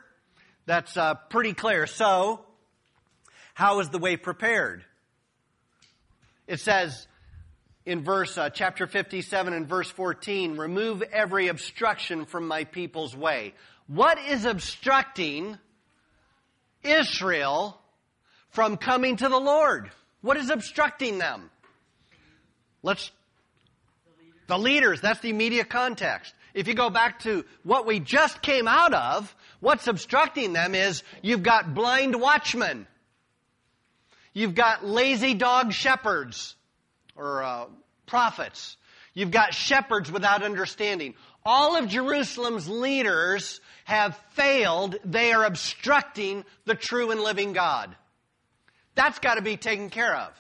That's 0.65 0.95
uh, 0.95 1.15
pretty 1.29 1.53
clear. 1.53 1.87
So, 1.87 2.39
how 3.53 3.81
is 3.81 3.89
the 3.89 3.97
way 3.97 4.15
prepared? 4.15 4.85
It 6.47 6.61
says 6.61 7.05
in 7.85 8.01
verse 8.01 8.37
uh, 8.37 8.49
chapter 8.49 8.87
57 8.87 9.51
and 9.51 9.67
verse 9.67 9.91
14, 9.91 10.55
remove 10.55 11.01
every 11.01 11.49
obstruction 11.49 12.25
from 12.25 12.47
my 12.47 12.63
people's 12.63 13.15
way. 13.15 13.53
What 13.87 14.19
is 14.29 14.45
obstructing 14.45 15.57
Israel 16.81 17.77
from 18.51 18.77
coming 18.77 19.17
to 19.17 19.27
the 19.27 19.39
Lord? 19.39 19.91
What 20.21 20.37
is 20.37 20.49
obstructing 20.49 21.17
them? 21.17 21.50
Let's, 22.83 23.11
the 24.47 24.57
leaders, 24.57 25.01
that's 25.01 25.19
the 25.19 25.29
immediate 25.29 25.69
context. 25.69 26.33
If 26.53 26.67
you 26.67 26.73
go 26.73 26.89
back 26.89 27.19
to 27.21 27.45
what 27.63 27.85
we 27.85 27.99
just 27.99 28.41
came 28.41 28.67
out 28.67 28.93
of, 28.93 29.33
what's 29.59 29.87
obstructing 29.87 30.53
them 30.53 30.75
is 30.75 31.03
you've 31.21 31.43
got 31.43 31.73
blind 31.73 32.19
watchmen. 32.19 32.87
You've 34.33 34.55
got 34.55 34.85
lazy 34.85 35.33
dog 35.33 35.73
shepherds 35.73 36.55
or 37.15 37.43
uh, 37.43 37.65
prophets. 38.05 38.77
You've 39.13 39.31
got 39.31 39.53
shepherds 39.53 40.11
without 40.11 40.43
understanding. 40.43 41.15
All 41.45 41.75
of 41.75 41.87
Jerusalem's 41.87 42.67
leaders 42.67 43.59
have 43.85 44.17
failed. 44.33 44.97
They 45.03 45.33
are 45.33 45.43
obstructing 45.43 46.45
the 46.65 46.75
true 46.75 47.11
and 47.11 47.21
living 47.21 47.53
God. 47.53 47.95
That's 48.95 49.19
got 49.19 49.35
to 49.35 49.41
be 49.41 49.57
taken 49.57 49.89
care 49.89 50.15
of. 50.15 50.33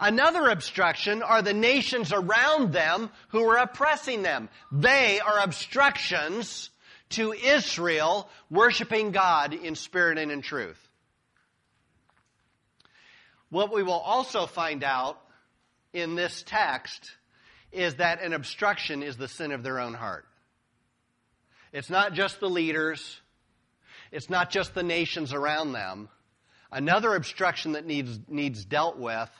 Another 0.00 0.48
obstruction 0.48 1.22
are 1.22 1.42
the 1.42 1.54
nations 1.54 2.12
around 2.12 2.72
them 2.72 3.10
who 3.28 3.44
are 3.48 3.56
oppressing 3.58 4.22
them. 4.22 4.48
They 4.70 5.18
are 5.18 5.40
obstructions 5.40 6.70
to 7.10 7.32
Israel 7.32 8.28
worshiping 8.50 9.10
God 9.10 9.54
in 9.54 9.74
spirit 9.74 10.18
and 10.18 10.30
in 10.30 10.40
truth. 10.40 10.78
What 13.50 13.72
we 13.72 13.82
will 13.82 13.92
also 13.92 14.46
find 14.46 14.84
out 14.84 15.18
in 15.92 16.14
this 16.14 16.44
text 16.46 17.10
is 17.72 17.96
that 17.96 18.22
an 18.22 18.34
obstruction 18.34 19.02
is 19.02 19.16
the 19.16 19.28
sin 19.28 19.52
of 19.52 19.62
their 19.62 19.80
own 19.80 19.94
heart. 19.94 20.26
It's 21.72 21.90
not 21.90 22.12
just 22.12 22.40
the 22.40 22.48
leaders. 22.48 23.20
It's 24.12 24.30
not 24.30 24.50
just 24.50 24.74
the 24.74 24.82
nations 24.82 25.32
around 25.32 25.72
them. 25.72 26.08
Another 26.70 27.14
obstruction 27.14 27.72
that 27.72 27.86
needs, 27.86 28.18
needs 28.28 28.64
dealt 28.64 28.98
with 28.98 29.30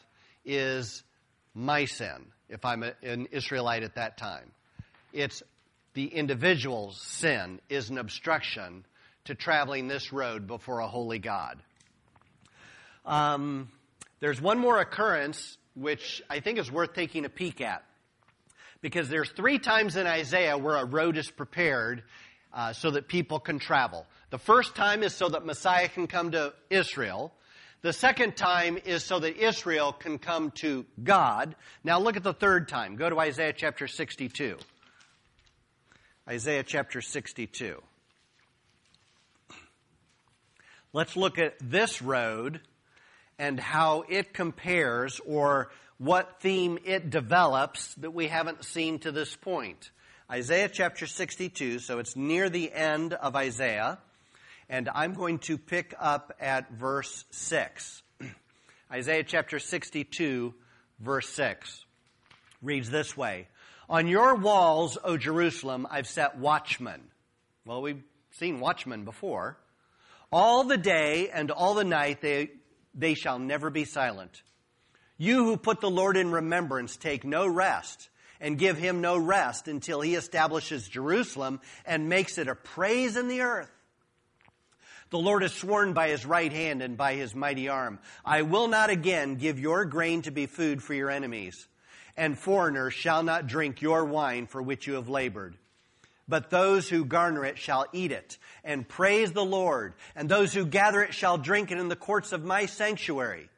is 0.44 1.02
my 1.54 1.84
sin, 1.84 2.26
if 2.48 2.64
I'm 2.64 2.82
a, 2.82 2.92
an 3.02 3.28
Israelite 3.32 3.82
at 3.82 3.96
that 3.96 4.16
time. 4.16 4.50
It's 5.12 5.42
the 5.94 6.06
individual's 6.06 7.00
sin 7.00 7.60
is 7.68 7.90
an 7.90 7.98
obstruction 7.98 8.84
to 9.24 9.34
traveling 9.34 9.88
this 9.88 10.12
road 10.12 10.46
before 10.46 10.80
a 10.80 10.88
holy 10.88 11.18
God. 11.18 11.58
Um, 13.04 13.68
there's 14.20 14.40
one 14.40 14.58
more 14.58 14.78
occurrence 14.80 15.56
which 15.74 16.22
I 16.28 16.40
think 16.40 16.58
is 16.58 16.70
worth 16.70 16.94
taking 16.94 17.24
a 17.24 17.28
peek 17.28 17.60
at. 17.60 17.84
Because 18.80 19.08
there's 19.08 19.30
three 19.30 19.58
times 19.58 19.96
in 19.96 20.06
Isaiah 20.06 20.56
where 20.56 20.76
a 20.76 20.84
road 20.84 21.16
is 21.16 21.30
prepared 21.30 22.02
uh, 22.52 22.72
so 22.72 22.90
that 22.92 23.08
people 23.08 23.40
can 23.40 23.58
travel. 23.58 24.06
The 24.30 24.38
first 24.38 24.74
time 24.74 25.02
is 25.02 25.14
so 25.14 25.28
that 25.28 25.44
Messiah 25.44 25.88
can 25.88 26.06
come 26.06 26.32
to 26.32 26.52
Israel. 26.70 27.32
The 27.80 27.92
second 27.92 28.36
time 28.36 28.76
is 28.84 29.04
so 29.04 29.20
that 29.20 29.36
Israel 29.36 29.92
can 29.92 30.18
come 30.18 30.50
to 30.62 30.84
God. 31.02 31.54
Now 31.84 32.00
look 32.00 32.16
at 32.16 32.24
the 32.24 32.32
third 32.32 32.68
time. 32.68 32.96
Go 32.96 33.08
to 33.08 33.20
Isaiah 33.20 33.52
chapter 33.52 33.86
62. 33.86 34.58
Isaiah 36.28 36.64
chapter 36.64 37.00
62. 37.00 37.80
Let's 40.92 41.16
look 41.16 41.38
at 41.38 41.54
this 41.60 42.02
road 42.02 42.60
and 43.38 43.60
how 43.60 44.02
it 44.08 44.34
compares 44.34 45.20
or 45.20 45.70
what 45.98 46.40
theme 46.40 46.78
it 46.84 47.10
develops 47.10 47.94
that 47.94 48.10
we 48.10 48.26
haven't 48.26 48.64
seen 48.64 48.98
to 49.00 49.12
this 49.12 49.36
point. 49.36 49.92
Isaiah 50.28 50.68
chapter 50.68 51.06
62, 51.06 51.78
so 51.78 52.00
it's 52.00 52.16
near 52.16 52.50
the 52.50 52.72
end 52.72 53.14
of 53.14 53.36
Isaiah 53.36 53.98
and 54.68 54.88
I'm 54.94 55.14
going 55.14 55.38
to 55.40 55.58
pick 55.58 55.94
up 55.98 56.32
at 56.40 56.70
verse 56.72 57.24
6. 57.30 58.02
Isaiah 58.92 59.24
chapter 59.24 59.58
62, 59.58 60.54
verse 61.00 61.28
6 61.30 61.84
reads 62.62 62.90
this 62.90 63.16
way 63.16 63.48
On 63.88 64.06
your 64.06 64.34
walls, 64.34 64.98
O 65.02 65.16
Jerusalem, 65.16 65.86
I've 65.90 66.06
set 66.06 66.38
watchmen. 66.38 67.00
Well, 67.64 67.82
we've 67.82 68.02
seen 68.32 68.60
watchmen 68.60 69.04
before. 69.04 69.58
All 70.30 70.64
the 70.64 70.76
day 70.76 71.30
and 71.30 71.50
all 71.50 71.74
the 71.74 71.84
night 71.84 72.20
they, 72.20 72.50
they 72.94 73.14
shall 73.14 73.38
never 73.38 73.70
be 73.70 73.84
silent. 73.84 74.42
You 75.16 75.44
who 75.44 75.56
put 75.56 75.80
the 75.80 75.90
Lord 75.90 76.16
in 76.16 76.30
remembrance 76.30 76.96
take 76.96 77.24
no 77.24 77.46
rest 77.48 78.08
and 78.40 78.58
give 78.58 78.78
him 78.78 79.00
no 79.00 79.18
rest 79.18 79.66
until 79.66 80.00
he 80.00 80.14
establishes 80.14 80.86
Jerusalem 80.86 81.60
and 81.84 82.08
makes 82.08 82.38
it 82.38 82.46
a 82.46 82.54
praise 82.54 83.16
in 83.16 83.26
the 83.26 83.40
earth. 83.40 83.70
The 85.10 85.18
Lord 85.18 85.42
has 85.42 85.52
sworn 85.52 85.94
by 85.94 86.08
his 86.08 86.26
right 86.26 86.52
hand 86.52 86.82
and 86.82 86.96
by 86.96 87.14
his 87.14 87.34
mighty 87.34 87.68
arm, 87.68 87.98
I 88.24 88.42
will 88.42 88.68
not 88.68 88.90
again 88.90 89.36
give 89.36 89.58
your 89.58 89.86
grain 89.86 90.22
to 90.22 90.30
be 90.30 90.46
food 90.46 90.82
for 90.82 90.92
your 90.92 91.10
enemies, 91.10 91.66
and 92.16 92.38
foreigners 92.38 92.92
shall 92.92 93.22
not 93.22 93.46
drink 93.46 93.80
your 93.80 94.04
wine 94.04 94.46
for 94.46 94.60
which 94.60 94.86
you 94.86 94.94
have 94.94 95.08
labored. 95.08 95.56
But 96.28 96.50
those 96.50 96.90
who 96.90 97.06
garner 97.06 97.46
it 97.46 97.56
shall 97.56 97.86
eat 97.94 98.12
it 98.12 98.36
and 98.62 98.86
praise 98.86 99.32
the 99.32 99.44
Lord, 99.44 99.94
and 100.14 100.28
those 100.28 100.52
who 100.52 100.66
gather 100.66 101.02
it 101.02 101.14
shall 101.14 101.38
drink 101.38 101.70
it 101.72 101.78
in 101.78 101.88
the 101.88 101.96
courts 101.96 102.32
of 102.32 102.44
my 102.44 102.66
sanctuary. 102.66 103.48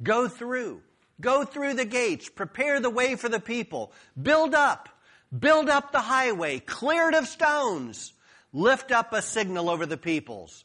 Go 0.00 0.28
through, 0.28 0.80
go 1.20 1.44
through 1.44 1.74
the 1.74 1.84
gates, 1.84 2.28
prepare 2.28 2.78
the 2.78 2.90
way 2.90 3.16
for 3.16 3.28
the 3.28 3.40
people, 3.40 3.92
build 4.20 4.54
up, 4.54 4.88
build 5.36 5.68
up 5.68 5.90
the 5.90 6.00
highway, 6.00 6.60
clear 6.60 7.08
it 7.08 7.16
of 7.16 7.26
stones, 7.26 8.12
lift 8.52 8.92
up 8.92 9.12
a 9.12 9.20
signal 9.20 9.68
over 9.68 9.86
the 9.86 9.96
peoples. 9.96 10.63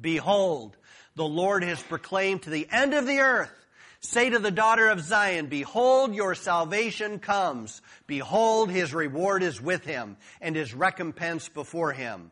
Behold, 0.00 0.76
the 1.14 1.24
Lord 1.24 1.64
has 1.64 1.82
proclaimed 1.82 2.42
to 2.42 2.50
the 2.50 2.68
end 2.70 2.94
of 2.94 3.06
the 3.06 3.18
earth. 3.18 3.52
Say 4.00 4.30
to 4.30 4.38
the 4.38 4.50
daughter 4.50 4.88
of 4.88 5.00
Zion, 5.00 5.46
Behold, 5.46 6.14
your 6.14 6.34
salvation 6.34 7.18
comes. 7.18 7.80
Behold, 8.06 8.70
his 8.70 8.94
reward 8.94 9.42
is 9.42 9.60
with 9.60 9.84
him, 9.84 10.16
and 10.40 10.54
his 10.54 10.74
recompense 10.74 11.48
before 11.48 11.92
him. 11.92 12.30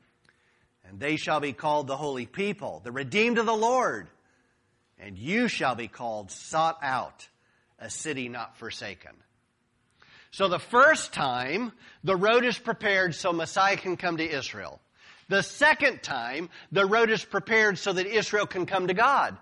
And 0.86 1.00
they 1.00 1.16
shall 1.16 1.40
be 1.40 1.52
called 1.52 1.86
the 1.86 1.96
holy 1.96 2.26
people, 2.26 2.80
the 2.84 2.92
redeemed 2.92 3.38
of 3.38 3.46
the 3.46 3.56
Lord. 3.56 4.08
And 4.98 5.18
you 5.18 5.48
shall 5.48 5.74
be 5.74 5.88
called 5.88 6.30
sought 6.30 6.78
out, 6.82 7.28
a 7.78 7.90
city 7.90 8.28
not 8.28 8.56
forsaken. 8.58 9.12
So 10.30 10.48
the 10.48 10.58
first 10.58 11.12
time, 11.12 11.72
the 12.02 12.16
road 12.16 12.44
is 12.44 12.58
prepared 12.58 13.14
so 13.14 13.32
Messiah 13.32 13.76
can 13.76 13.96
come 13.96 14.18
to 14.18 14.28
Israel. 14.28 14.80
The 15.28 15.42
second 15.42 16.02
time, 16.02 16.50
the 16.70 16.86
road 16.86 17.10
is 17.10 17.24
prepared 17.24 17.78
so 17.78 17.92
that 17.92 18.06
Israel 18.06 18.46
can 18.46 18.66
come 18.66 18.88
to 18.88 18.94
God. 18.94 19.36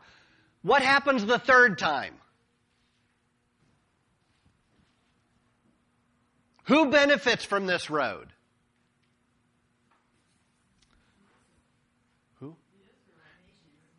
What 0.62 0.82
happens 0.82 1.24
the 1.24 1.38
third 1.38 1.78
time? 1.78 2.14
Who 6.64 6.90
benefits 6.90 7.44
from 7.44 7.66
this 7.66 7.90
road? 7.90 8.28
Who? 12.38 12.56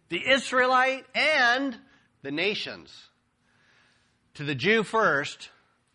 The 0.09 0.29
Israelite 0.29 1.05
and 1.13 1.77
the 2.21 2.31
nations. 2.31 2.93
To 4.35 4.43
the 4.45 4.55
Jew 4.55 4.83
first, 4.83 5.49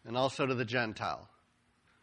and 0.07 0.16
also 0.16 0.46
to 0.46 0.55
the 0.55 0.64
Gentile. 0.64 1.29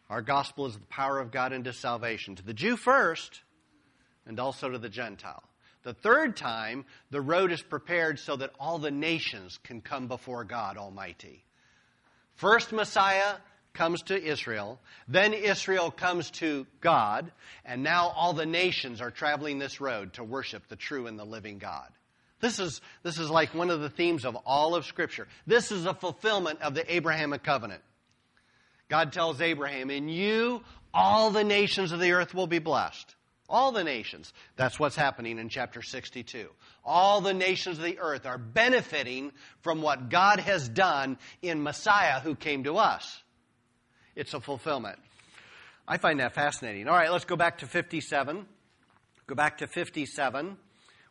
Our 0.10 0.22
gospel 0.22 0.66
is 0.66 0.74
the 0.74 0.86
power 0.88 1.20
of 1.20 1.32
God 1.32 1.54
into 1.54 1.72
salvation. 1.72 2.36
To 2.36 2.44
the 2.44 2.54
Jew 2.54 2.76
first, 2.76 3.42
and 4.28 4.40
also 4.40 4.70
to 4.70 4.78
the 4.78 4.90
Gentile. 4.90 5.44
The 5.84 5.94
third 5.94 6.36
time, 6.36 6.86
the 7.12 7.22
road 7.22 7.52
is 7.52 7.62
prepared 7.62 8.20
so 8.20 8.36
that 8.38 8.52
all 8.60 8.80
the 8.80 8.92
nations 8.92 9.60
can 9.64 9.82
come 9.82 10.08
before 10.08 10.44
God 10.44 10.78
Almighty. 10.78 11.44
First, 12.36 12.74
Messiah 12.74 13.36
comes 13.74 14.02
to 14.04 14.22
Israel, 14.22 14.80
then 15.08 15.34
Israel 15.34 15.92
comes 15.92 16.32
to 16.32 16.66
God, 16.82 17.32
and 17.64 17.84
now 17.84 18.08
all 18.16 18.34
the 18.34 18.46
nations 18.46 19.00
are 19.00 19.12
traveling 19.12 19.60
this 19.60 19.80
road 19.80 20.14
to 20.14 20.24
worship 20.24 20.68
the 20.68 20.76
true 20.76 21.08
and 21.08 21.20
the 21.20 21.26
living 21.26 21.60
God. 21.60 21.90
This 22.40 22.60
is, 22.60 22.82
this 23.04 23.20
is 23.20 23.30
like 23.30 23.54
one 23.54 23.70
of 23.70 23.82
the 23.82 23.90
themes 23.90 24.26
of 24.26 24.36
all 24.46 24.76
of 24.76 24.86
Scripture. 24.86 25.28
This 25.46 25.72
is 25.72 25.86
a 25.86 25.94
fulfillment 25.94 26.62
of 26.62 26.74
the 26.74 26.94
Abrahamic 26.94 27.44
covenant. 27.44 27.82
God 28.90 29.14
tells 29.14 29.42
Abraham, 29.42 29.90
In 29.90 30.10
you, 30.10 30.64
all 30.94 31.32
the 31.32 31.44
nations 31.44 31.92
of 31.92 32.00
the 32.00 32.12
earth 32.12 32.34
will 32.34 32.48
be 32.48 32.60
blessed. 32.60 33.16
All 33.48 33.72
the 33.72 33.84
nations. 33.84 34.34
That's 34.56 34.80
what's 34.80 34.96
happening 34.96 35.38
in 35.38 35.50
chapter 35.50 35.82
62. 35.82 36.50
All 36.84 37.22
the 37.22 37.34
nations 37.34 37.78
of 37.78 37.84
the 37.84 38.00
earth 38.00 38.26
are 38.26 38.40
benefiting 38.40 39.32
from 39.62 39.82
what 39.82 40.10
God 40.10 40.40
has 40.40 40.68
done 40.68 41.18
in 41.42 41.62
Messiah 41.62 42.20
who 42.20 42.36
came 42.36 42.64
to 42.64 42.78
us. 42.78 43.22
It's 44.16 44.34
a 44.34 44.40
fulfillment. 44.40 44.98
I 45.88 45.98
find 45.98 46.20
that 46.20 46.34
fascinating. 46.34 46.88
All 46.88 46.96
right, 46.96 47.12
let's 47.12 47.26
go 47.26 47.36
back 47.36 47.60
to 47.60 47.68
57. 47.68 48.46
Go 49.28 49.36
back 49.36 49.60
to 49.60 49.68
57. 49.68 50.58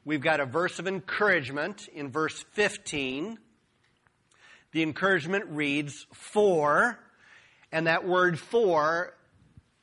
We've 0.05 0.21
got 0.21 0.41
a 0.41 0.47
verse 0.47 0.79
of 0.81 0.89
encouragement 0.89 1.89
in 1.89 2.11
verse 2.11 2.45
15. 2.53 3.39
The 4.73 4.83
encouragement 4.83 5.45
reads, 5.51 6.07
For, 6.13 6.99
and 7.71 7.87
that 7.87 8.05
word 8.05 8.39
for 8.39 9.15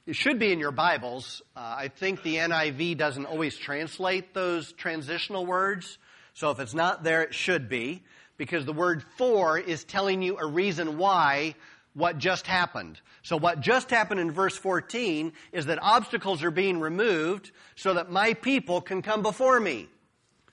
it 0.08 0.16
should 0.16 0.40
be 0.40 0.52
in 0.52 0.60
your 0.60 0.72
Bibles. 0.72 1.44
Uh, 1.56 1.76
I 1.78 1.88
think 1.90 2.24
the 2.24 2.38
NIV 2.38 2.98
doesn't 2.98 3.28
always 3.28 3.56
translate 3.56 4.34
those 4.34 4.72
transitional 4.74 5.46
words. 5.46 5.98
So 6.34 6.50
if 6.50 6.60
it's 6.60 6.74
not 6.74 7.04
there, 7.04 7.22
it 7.22 7.36
should 7.36 7.70
be. 7.70 8.02
Because 8.38 8.66
the 8.66 8.74
word 8.74 9.04
for 9.18 9.60
is 9.60 9.84
telling 9.84 10.24
you 10.24 10.38
a 10.38 10.46
reason 10.46 10.98
why 10.98 11.54
what 11.94 12.18
just 12.18 12.48
happened. 12.48 13.00
So 13.22 13.38
what 13.38 13.60
just 13.60 13.92
happened 13.92 14.20
in 14.20 14.32
verse 14.32 14.58
14 14.58 15.34
is 15.52 15.68
that 15.68 15.78
obstacles 15.80 16.44
are 16.44 16.52
being 16.52 16.80
removed 16.80 17.52
so 17.76 17.94
that 17.94 18.10
my 18.10 18.34
people 18.34 18.82
can 18.82 19.04
come 19.04 19.22
before 19.22 19.60
me. 19.60 19.88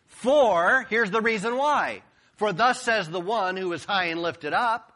For, 0.06 0.86
here's 0.90 1.10
the 1.10 1.22
reason 1.22 1.56
why. 1.56 2.02
For 2.36 2.52
thus 2.52 2.82
says 2.82 3.08
the 3.08 3.20
one 3.20 3.56
who 3.56 3.72
is 3.72 3.84
high 3.84 4.06
and 4.06 4.20
lifted 4.20 4.52
up, 4.52 4.92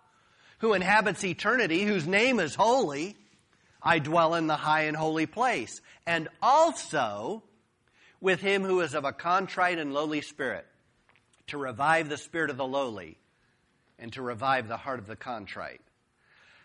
who 0.59 0.75
inhabits 0.75 1.25
eternity, 1.25 1.85
whose 1.85 2.07
name 2.07 2.39
is 2.39 2.55
holy. 2.55 3.17
I 3.83 3.99
dwell 3.99 4.35
in 4.35 4.47
the 4.47 4.57
high 4.57 4.83
and 4.83 4.97
holy 4.97 5.27
place, 5.27 5.81
and 6.07 6.29
also 6.41 7.43
with 8.21 8.41
him 8.41 8.63
who 8.63 8.81
is 8.81 8.95
of 8.95 9.05
a 9.05 9.13
contrite 9.13 9.79
and 9.79 9.93
lowly 9.93 10.21
spirit, 10.21 10.67
to 11.49 11.59
revive 11.59 12.09
the 12.09 12.17
spirit 12.17 12.51
of 12.51 12.57
the 12.57 12.67
lowly, 12.67 13.19
and 13.99 14.13
to 14.13 14.23
revive 14.23 14.69
the 14.69 14.77
heart 14.77 14.99
of 14.99 15.07
the 15.07 15.17
contrite. 15.17 15.81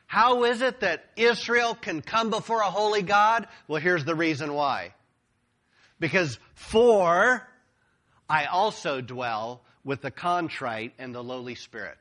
How 0.06 0.46
is 0.46 0.62
it 0.62 0.80
that 0.80 1.06
Israel 1.18 1.76
can 1.76 2.02
come 2.02 2.30
before 2.30 2.62
a 2.62 2.72
holy 2.72 3.02
God? 3.02 3.48
Well, 3.68 3.82
here's 3.82 4.06
the 4.06 4.16
reason 4.16 4.54
why. 4.54 4.94
Because 6.00 6.40
for 6.54 7.46
I 8.30 8.46
also 8.46 9.02
dwell 9.02 9.62
with 9.84 10.02
the 10.02 10.12
contrite 10.12 10.94
and 10.98 11.14
the 11.14 11.24
lowly 11.24 11.56
spirit. 11.56 11.98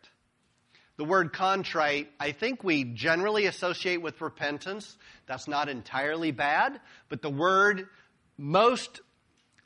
The 0.97 1.05
word 1.05 1.33
contrite, 1.33 2.11
I 2.19 2.33
think 2.33 2.65
we 2.65 2.85
generally 2.85 3.47
associate 3.47 4.01
with 4.01 4.21
repentance. 4.21 4.97
That's 5.27 5.47
not 5.47 5.69
entirely 5.69 6.31
bad, 6.31 6.81
but 7.09 7.21
the 7.21 7.31
word 7.31 7.89
most 8.39 9.01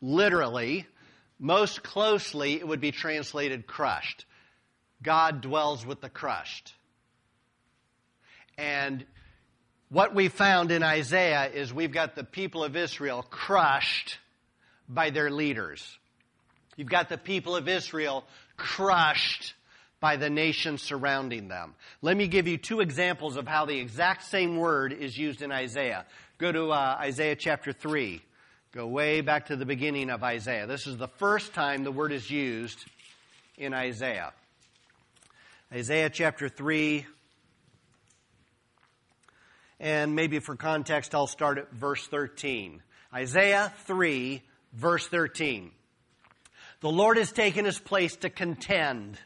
literally, 0.01 0.87
most 1.39 1.83
closely, 1.83 2.55
it 2.55 2.67
would 2.67 2.81
be 2.81 2.91
translated 2.91 3.67
crushed. 3.67 4.25
God 5.03 5.41
dwells 5.41 5.87
with 5.87 6.01
the 6.01 6.11
crushed. 6.11 6.75
And 8.59 9.07
what 9.89 10.15
we 10.15 10.29
found 10.29 10.71
in 10.73 10.83
Isaiah 10.83 11.49
is 11.49 11.73
we've 11.73 11.93
got 11.93 12.15
the 12.15 12.25
people 12.25 12.65
of 12.65 12.77
Israel 12.77 13.23
crushed 13.23 14.19
by 14.89 15.11
their 15.11 15.31
leaders. 15.31 15.97
You've 16.77 16.89
got 16.89 17.09
the 17.09 17.19
people 17.19 17.57
of 17.57 17.69
Israel 17.69 18.25
crushed 18.57 19.55
by 20.01 20.17
the 20.17 20.31
nations 20.31 20.83
surrounding 20.83 21.49
them. 21.49 21.75
Let 22.01 22.17
me 22.17 22.27
give 22.27 22.49
you 22.49 22.57
two 22.57 22.81
examples 22.81 23.37
of 23.37 23.47
how 23.47 23.67
the 23.67 23.79
exact 23.79 24.25
same 24.25 24.57
word 24.57 24.93
is 24.93 25.17
used 25.17 25.43
in 25.43 25.53
Isaiah. 25.53 26.07
Go 26.39 26.51
to 26.51 26.71
uh, 26.73 26.97
Isaiah 26.99 27.37
chapter 27.37 27.73
3. 27.73 28.23
Go 28.73 28.87
way 28.87 29.21
back 29.21 29.47
to 29.47 29.57
the 29.57 29.67
beginning 29.67 30.11
of 30.11 30.23
Isaiah. 30.23 30.67
This 30.67 30.87
is 30.87 30.97
the 30.97 31.09
first 31.09 31.53
time 31.53 31.85
the 31.85 31.93
word 31.93 32.13
is 32.13 32.31
used 32.31 32.79
in 33.59 33.75
Isaiah. 33.75 34.33
Isaiah 35.73 36.09
chapter 36.09 36.49
3. 36.49 37.05
And 39.79 40.15
maybe 40.15 40.39
for 40.39 40.57
context, 40.57 41.15
I'll 41.15 41.27
start 41.27 41.59
at 41.59 41.73
verse 41.73 42.07
13. 42.07 42.83
Isaiah 43.13 43.73
3, 43.85 44.43
verse 44.73 45.07
13. 45.09 45.73
The 46.81 46.91
Lord 46.91 47.19
has 47.19 47.33
taken 47.33 47.67
his 47.67 47.79
place 47.79 48.17
to 48.17 48.31
contend 48.31 49.19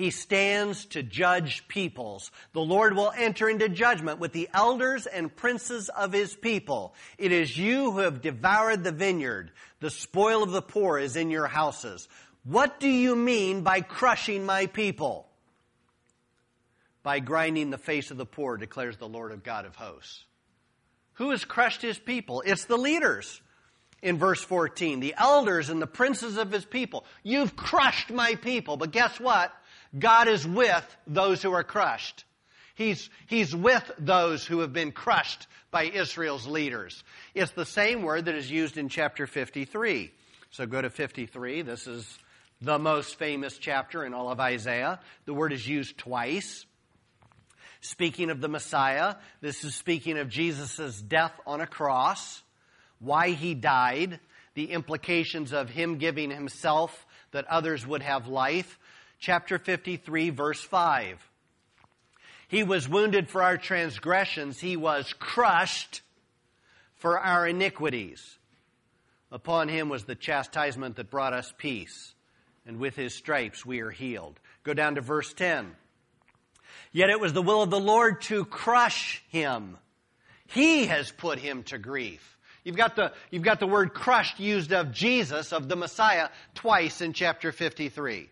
he 0.00 0.10
stands 0.10 0.86
to 0.86 1.02
judge 1.02 1.68
peoples. 1.68 2.30
The 2.54 2.60
Lord 2.62 2.96
will 2.96 3.12
enter 3.14 3.50
into 3.50 3.68
judgment 3.68 4.18
with 4.18 4.32
the 4.32 4.48
elders 4.54 5.06
and 5.06 5.34
princes 5.34 5.90
of 5.90 6.12
his 6.12 6.34
people. 6.34 6.94
It 7.18 7.32
is 7.32 7.56
you 7.56 7.90
who 7.92 7.98
have 7.98 8.22
devoured 8.22 8.82
the 8.82 8.92
vineyard. 8.92 9.50
The 9.80 9.90
spoil 9.90 10.42
of 10.42 10.52
the 10.52 10.62
poor 10.62 10.98
is 10.98 11.16
in 11.16 11.30
your 11.30 11.46
houses. 11.46 12.08
What 12.44 12.80
do 12.80 12.88
you 12.88 13.14
mean 13.14 13.60
by 13.60 13.82
crushing 13.82 14.46
my 14.46 14.66
people? 14.66 15.28
By 17.02 17.20
grinding 17.20 17.68
the 17.68 17.76
face 17.76 18.10
of 18.10 18.16
the 18.16 18.24
poor, 18.24 18.56
declares 18.56 18.96
the 18.96 19.06
Lord 19.06 19.32
of 19.32 19.44
God 19.44 19.66
of 19.66 19.76
hosts. 19.76 20.24
Who 21.14 21.28
has 21.30 21.44
crushed 21.44 21.82
his 21.82 21.98
people? 21.98 22.42
It's 22.46 22.64
the 22.64 22.78
leaders 22.78 23.42
in 24.00 24.16
verse 24.16 24.42
14. 24.42 25.00
The 25.00 25.14
elders 25.18 25.68
and 25.68 25.82
the 25.82 25.86
princes 25.86 26.38
of 26.38 26.50
his 26.50 26.64
people. 26.64 27.04
You've 27.22 27.54
crushed 27.54 28.10
my 28.10 28.36
people. 28.36 28.78
But 28.78 28.92
guess 28.92 29.20
what? 29.20 29.52
God 29.98 30.28
is 30.28 30.46
with 30.46 30.96
those 31.06 31.42
who 31.42 31.52
are 31.52 31.64
crushed. 31.64 32.24
He's, 32.74 33.10
he's 33.26 33.54
with 33.54 33.90
those 33.98 34.46
who 34.46 34.60
have 34.60 34.72
been 34.72 34.92
crushed 34.92 35.46
by 35.70 35.84
Israel's 35.84 36.46
leaders. 36.46 37.02
It's 37.34 37.52
the 37.52 37.66
same 37.66 38.02
word 38.02 38.24
that 38.24 38.34
is 38.34 38.50
used 38.50 38.78
in 38.78 38.88
chapter 38.88 39.26
53. 39.26 40.10
So 40.50 40.66
go 40.66 40.80
to 40.80 40.90
53. 40.90 41.62
This 41.62 41.86
is 41.86 42.18
the 42.60 42.78
most 42.78 43.18
famous 43.18 43.58
chapter 43.58 44.04
in 44.04 44.14
all 44.14 44.30
of 44.30 44.40
Isaiah. 44.40 45.00
The 45.24 45.34
word 45.34 45.52
is 45.52 45.66
used 45.66 45.98
twice. 45.98 46.64
Speaking 47.80 48.30
of 48.30 48.40
the 48.40 48.48
Messiah, 48.48 49.16
this 49.40 49.64
is 49.64 49.74
speaking 49.74 50.18
of 50.18 50.28
Jesus' 50.28 51.00
death 51.00 51.32
on 51.46 51.60
a 51.60 51.66
cross, 51.66 52.42
why 52.98 53.30
he 53.30 53.54
died, 53.54 54.20
the 54.54 54.70
implications 54.72 55.52
of 55.52 55.70
him 55.70 55.96
giving 55.96 56.30
himself 56.30 57.06
that 57.30 57.46
others 57.46 57.86
would 57.86 58.02
have 58.02 58.26
life, 58.26 58.78
chapter 59.20 59.58
53, 59.58 60.30
verse 60.30 60.60
5. 60.60 61.30
He 62.48 62.64
was 62.64 62.88
wounded 62.88 63.28
for 63.28 63.42
our 63.42 63.56
transgressions, 63.56 64.58
he 64.58 64.76
was 64.76 65.14
crushed 65.18 66.02
for 66.96 67.18
our 67.18 67.46
iniquities. 67.46 68.38
Upon 69.30 69.68
him 69.68 69.88
was 69.88 70.04
the 70.04 70.16
chastisement 70.16 70.96
that 70.96 71.10
brought 71.10 71.32
us 71.32 71.52
peace, 71.56 72.14
and 72.66 72.80
with 72.80 72.96
his 72.96 73.14
stripes 73.14 73.64
we 73.64 73.80
are 73.80 73.90
healed. 73.90 74.40
Go 74.64 74.74
down 74.74 74.96
to 74.96 75.00
verse 75.00 75.32
10. 75.32 75.76
Yet 76.92 77.10
it 77.10 77.20
was 77.20 77.32
the 77.32 77.42
will 77.42 77.62
of 77.62 77.70
the 77.70 77.78
Lord 77.78 78.22
to 78.22 78.44
crush 78.44 79.22
him. 79.28 79.78
He 80.46 80.86
has 80.86 81.12
put 81.12 81.38
him 81.38 81.62
to 81.64 81.78
grief. 81.78 82.36
You've 82.64 82.76
got 82.76 82.96
the, 82.96 83.12
you've 83.30 83.44
got 83.44 83.60
the 83.60 83.66
word 83.68 83.94
crushed 83.94 84.40
used 84.40 84.72
of 84.72 84.90
Jesus, 84.90 85.52
of 85.52 85.68
the 85.68 85.76
Messiah, 85.76 86.30
twice 86.54 87.00
in 87.00 87.12
chapter 87.12 87.52
53. 87.52 88.28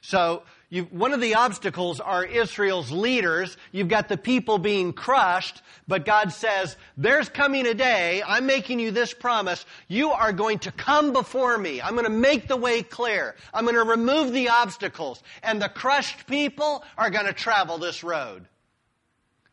So 0.00 0.42
one 0.90 1.12
of 1.12 1.20
the 1.20 1.34
obstacles 1.34 1.98
are 2.00 2.24
Israel's 2.24 2.92
leaders. 2.92 3.56
You've 3.72 3.88
got 3.88 4.08
the 4.08 4.16
people 4.16 4.58
being 4.58 4.92
crushed, 4.92 5.62
but 5.88 6.04
God 6.04 6.32
says, 6.32 6.76
there's 6.96 7.28
coming 7.28 7.66
a 7.66 7.74
day, 7.74 8.22
I'm 8.24 8.46
making 8.46 8.78
you 8.78 8.92
this 8.92 9.12
promise, 9.12 9.66
you 9.88 10.10
are 10.10 10.32
going 10.32 10.60
to 10.60 10.72
come 10.72 11.12
before 11.12 11.58
me. 11.58 11.82
I'm 11.82 11.94
going 11.94 12.04
to 12.04 12.10
make 12.10 12.46
the 12.46 12.56
way 12.56 12.82
clear. 12.82 13.34
I'm 13.52 13.64
going 13.64 13.74
to 13.74 13.82
remove 13.82 14.32
the 14.32 14.50
obstacles. 14.50 15.22
And 15.42 15.60
the 15.60 15.68
crushed 15.68 16.26
people 16.28 16.84
are 16.96 17.10
going 17.10 17.26
to 17.26 17.32
travel 17.32 17.78
this 17.78 18.04
road. 18.04 18.46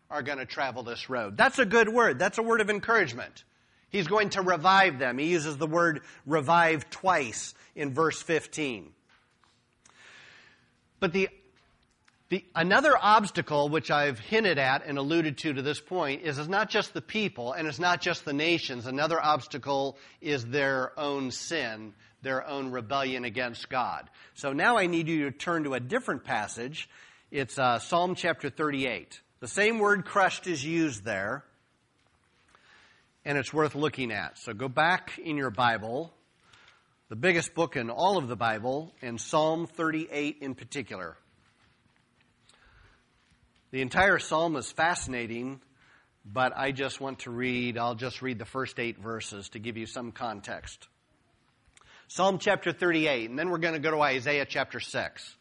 Are 0.10 0.22
going 0.22 0.38
to 0.38 0.46
travel 0.46 0.84
this 0.84 1.10
road. 1.10 1.36
That's 1.36 1.60
a 1.60 1.66
good 1.66 1.90
word. 1.90 2.20
That's 2.20 2.38
a 2.38 2.44
word 2.44 2.62
of 2.62 2.70
encouragement. 2.70 3.44
He's 3.90 4.08
going 4.08 4.30
to 4.32 4.42
revive 4.42 5.00
them. 5.00 5.18
He 5.18 5.28
uses 5.28 5.58
the 5.58 5.68
word 5.68 6.02
revive 6.26 6.90
twice 6.90 7.54
in 7.76 7.94
verse 7.94 8.22
15. 8.22 8.94
But 11.00 11.14
the, 11.14 11.30
the, 12.30 12.44
another 12.56 12.94
obstacle 13.00 13.70
which 13.70 13.92
I've 13.92 14.20
hinted 14.20 14.58
at 14.58 14.86
and 14.86 14.98
alluded 14.98 15.38
to 15.40 15.54
to 15.54 15.62
this 15.62 15.80
point 15.80 16.24
is 16.24 16.38
it's 16.38 16.50
not 16.50 16.70
just 16.70 16.94
the 16.94 17.02
people 17.02 17.54
and 17.54 17.68
it's 17.68 17.80
not 17.80 18.02
just 18.02 18.26
the 18.26 18.34
nations. 18.34 18.86
Another 18.88 19.22
obstacle 19.22 19.98
is 20.22 20.46
their 20.46 20.98
own 21.00 21.32
sin, 21.32 21.94
their 22.22 22.48
own 22.48 22.72
rebellion 22.72 23.26
against 23.26 23.70
God. 23.70 24.10
So 24.34 24.54
now 24.54 24.78
I 24.78 24.88
need 24.88 25.08
you 25.08 25.26
to 25.26 25.32
turn 25.32 25.64
to 25.64 25.74
a 25.74 25.80
different 25.80 26.24
passage. 26.24 26.90
It's 27.32 27.58
uh, 27.60 27.80
Psalm 27.80 28.16
chapter 28.16 28.50
38. 28.50 29.22
The 29.40 29.48
same 29.48 29.80
word 29.80 30.06
crushed 30.06 30.48
is 30.48 30.66
used 30.66 31.04
there 31.06 31.44
and 33.24 33.38
it's 33.38 33.54
worth 33.54 33.76
looking 33.76 34.12
at. 34.12 34.40
So 34.40 34.54
go 34.54 34.70
back 34.70 35.20
in 35.20 35.36
your 35.36 35.52
Bible, 35.52 36.14
the 37.10 37.16
biggest 37.16 37.56
book 37.56 37.78
in 37.78 37.90
all 37.90 38.18
of 38.18 38.28
the 38.28 38.36
Bible, 38.36 38.94
and 39.02 39.20
Psalm 39.20 39.66
38 39.66 40.40
in 40.42 40.56
particular. 40.56 41.16
The 43.72 43.82
entire 43.82 44.20
psalm 44.20 44.58
is 44.58 44.70
fascinating, 44.72 45.62
but 46.26 46.52
I 46.58 46.72
just 46.72 47.00
want 47.00 47.20
to 47.20 47.32
read, 47.32 47.78
I'll 47.78 47.96
just 47.96 48.22
read 48.22 48.40
the 48.40 48.46
first 48.46 48.78
eight 48.78 48.98
verses 48.98 49.48
to 49.50 49.60
give 49.60 49.78
you 49.78 49.86
some 49.86 50.12
context. 50.12 50.88
Psalm 52.10 52.40
chapter 52.40 52.74
38, 52.74 53.30
and 53.30 53.40
then 53.40 53.50
we're 53.50 53.58
going 53.58 53.74
to 53.74 53.80
go 53.80 53.92
to 53.92 54.02
Isaiah 54.02 54.46
chapter 54.46 54.82
6 54.82 55.36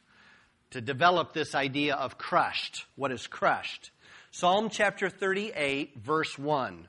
to 0.71 0.81
develop 0.81 1.33
this 1.33 1.57
idea 1.57 1.97
of 1.97 2.17
crushed. 2.17 2.87
What 2.95 3.11
is 3.11 3.27
crushed? 3.27 3.91
Psalm 4.31 4.71
chapter 4.71 5.09
38, 5.09 5.99
verse 5.99 6.39
1. 6.39 6.87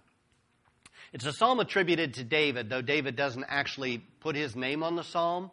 It's 1.13 1.25
a 1.25 1.33
psalm 1.33 1.59
attributed 1.59 2.15
to 2.15 2.23
David, 2.23 2.69
though 2.69 2.81
David 2.81 3.15
doesn't 3.15 3.45
actually 3.47 3.99
put 4.19 4.35
his 4.35 4.55
name 4.55 4.83
on 4.83 4.95
the 4.95 5.03
psalm. 5.03 5.51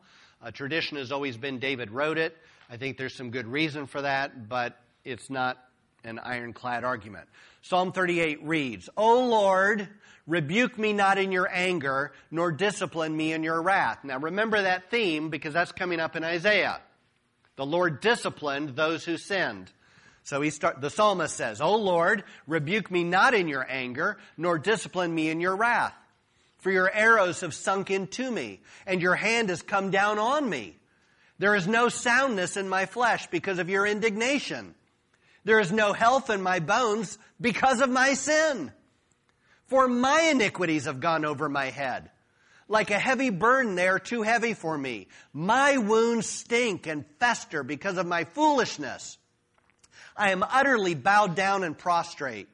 Tradition 0.53 0.99
has 0.99 1.13
always 1.13 1.37
been 1.37 1.59
David 1.59 1.91
wrote 1.91 2.19
it. 2.19 2.37
I 2.69 2.77
think 2.77 2.99
there's 2.99 3.15
some 3.15 3.31
good 3.31 3.47
reason 3.47 3.87
for 3.87 4.03
that, 4.03 4.49
but 4.49 4.79
it's 5.05 5.31
not 5.31 5.59
an 6.03 6.19
ironclad 6.19 6.85
argument. 6.85 7.29
Psalm 7.63 7.93
38 7.93 8.45
reads, 8.45 8.91
O 8.97 9.27
Lord, 9.27 9.89
rebuke 10.27 10.79
me 10.79 10.93
not 10.93 11.19
in 11.19 11.33
your 11.33 11.49
anger, 11.51 12.13
nor 12.31 12.53
discipline 12.53 13.17
me 13.17 13.33
in 13.33 13.43
your 13.43 13.63
wrath. 13.63 13.99
Now 14.05 14.19
remember 14.19 14.61
that 14.61 14.91
theme 14.91 15.31
because 15.31 15.55
that's 15.55 15.73
coming 15.73 16.01
up 16.01 16.17
in 16.17 16.25
Isaiah. 16.25 16.81
The 17.57 17.65
Lord 17.65 18.01
disciplined 18.01 18.71
those 18.77 19.05
who 19.05 19.17
sinned. 19.17 19.71
So 20.25 20.41
he 20.41 20.49
start, 20.51 20.81
the 20.81 20.91
psalmist 20.91 21.37
says, 21.37 21.61
O 21.61 21.77
Lord, 21.77 22.25
rebuke 22.47 22.91
me 22.91 23.05
not 23.05 23.35
in 23.35 23.47
your 23.47 23.67
anger, 23.69 24.17
nor 24.39 24.59
discipline 24.59 25.15
me 25.15 25.29
in 25.29 25.41
your 25.41 25.55
wrath. 25.55 25.95
For 26.59 26.71
your 26.71 26.91
arrows 26.91 27.43
have 27.43 27.53
sunk 27.53 27.91
into 27.91 28.31
me, 28.31 28.61
and 28.87 29.03
your 29.03 29.15
hand 29.15 29.51
has 29.51 29.61
come 29.61 29.91
down 29.91 30.19
on 30.19 30.49
me. 30.49 30.79
There 31.39 31.55
is 31.55 31.69
no 31.69 31.91
soundness 31.91 32.57
in 32.57 32.71
my 32.71 32.87
flesh 32.87 33.27
because 33.27 33.59
of 33.59 33.69
your 33.69 33.87
indignation. 33.87 34.75
There 35.45 35.61
is 35.61 35.71
no 35.71 35.93
health 35.93 36.31
in 36.31 36.41
my 36.41 36.59
bones 36.59 37.19
because 37.39 37.83
of 37.83 37.91
my 37.91 38.15
sin. 38.15 38.73
For 39.67 39.89
my 39.89 40.31
iniquities 40.33 40.87
have 40.87 41.01
gone 41.01 41.27
over 41.27 41.51
my 41.51 41.67
head. 41.67 42.11
Like 42.67 42.91
a 42.91 42.99
heavy 42.99 43.29
burden, 43.29 43.75
they 43.75 43.89
are 43.89 43.99
too 43.99 44.23
heavy 44.23 44.55
for 44.55 44.79
me. 44.79 45.09
My 45.35 45.77
wounds 45.77 46.27
stink 46.27 46.87
and 46.87 47.05
fester 47.21 47.63
because 47.63 47.99
of 47.99 48.07
my 48.07 48.25
foolishness. 48.25 49.19
I 50.17 50.31
am 50.31 50.43
utterly 50.43 50.95
bowed 50.95 51.35
down 51.35 51.65
and 51.65 51.77
prostrate. 51.77 52.49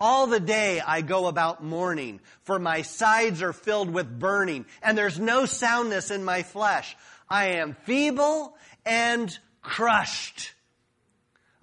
All 0.00 0.26
the 0.26 0.40
day 0.40 0.80
I 0.80 1.00
go 1.00 1.28
about 1.28 1.62
mourning, 1.62 2.20
for 2.42 2.58
my 2.58 2.82
sides 2.82 3.40
are 3.40 3.52
filled 3.52 3.90
with 3.90 4.18
burning, 4.18 4.66
and 4.82 4.98
there's 4.98 5.20
no 5.20 5.46
soundness 5.46 6.10
in 6.10 6.24
my 6.24 6.42
flesh. 6.42 6.96
I 7.28 7.50
am 7.50 7.76
feeble 7.84 8.56
and 8.84 9.36
crushed. 9.60 10.52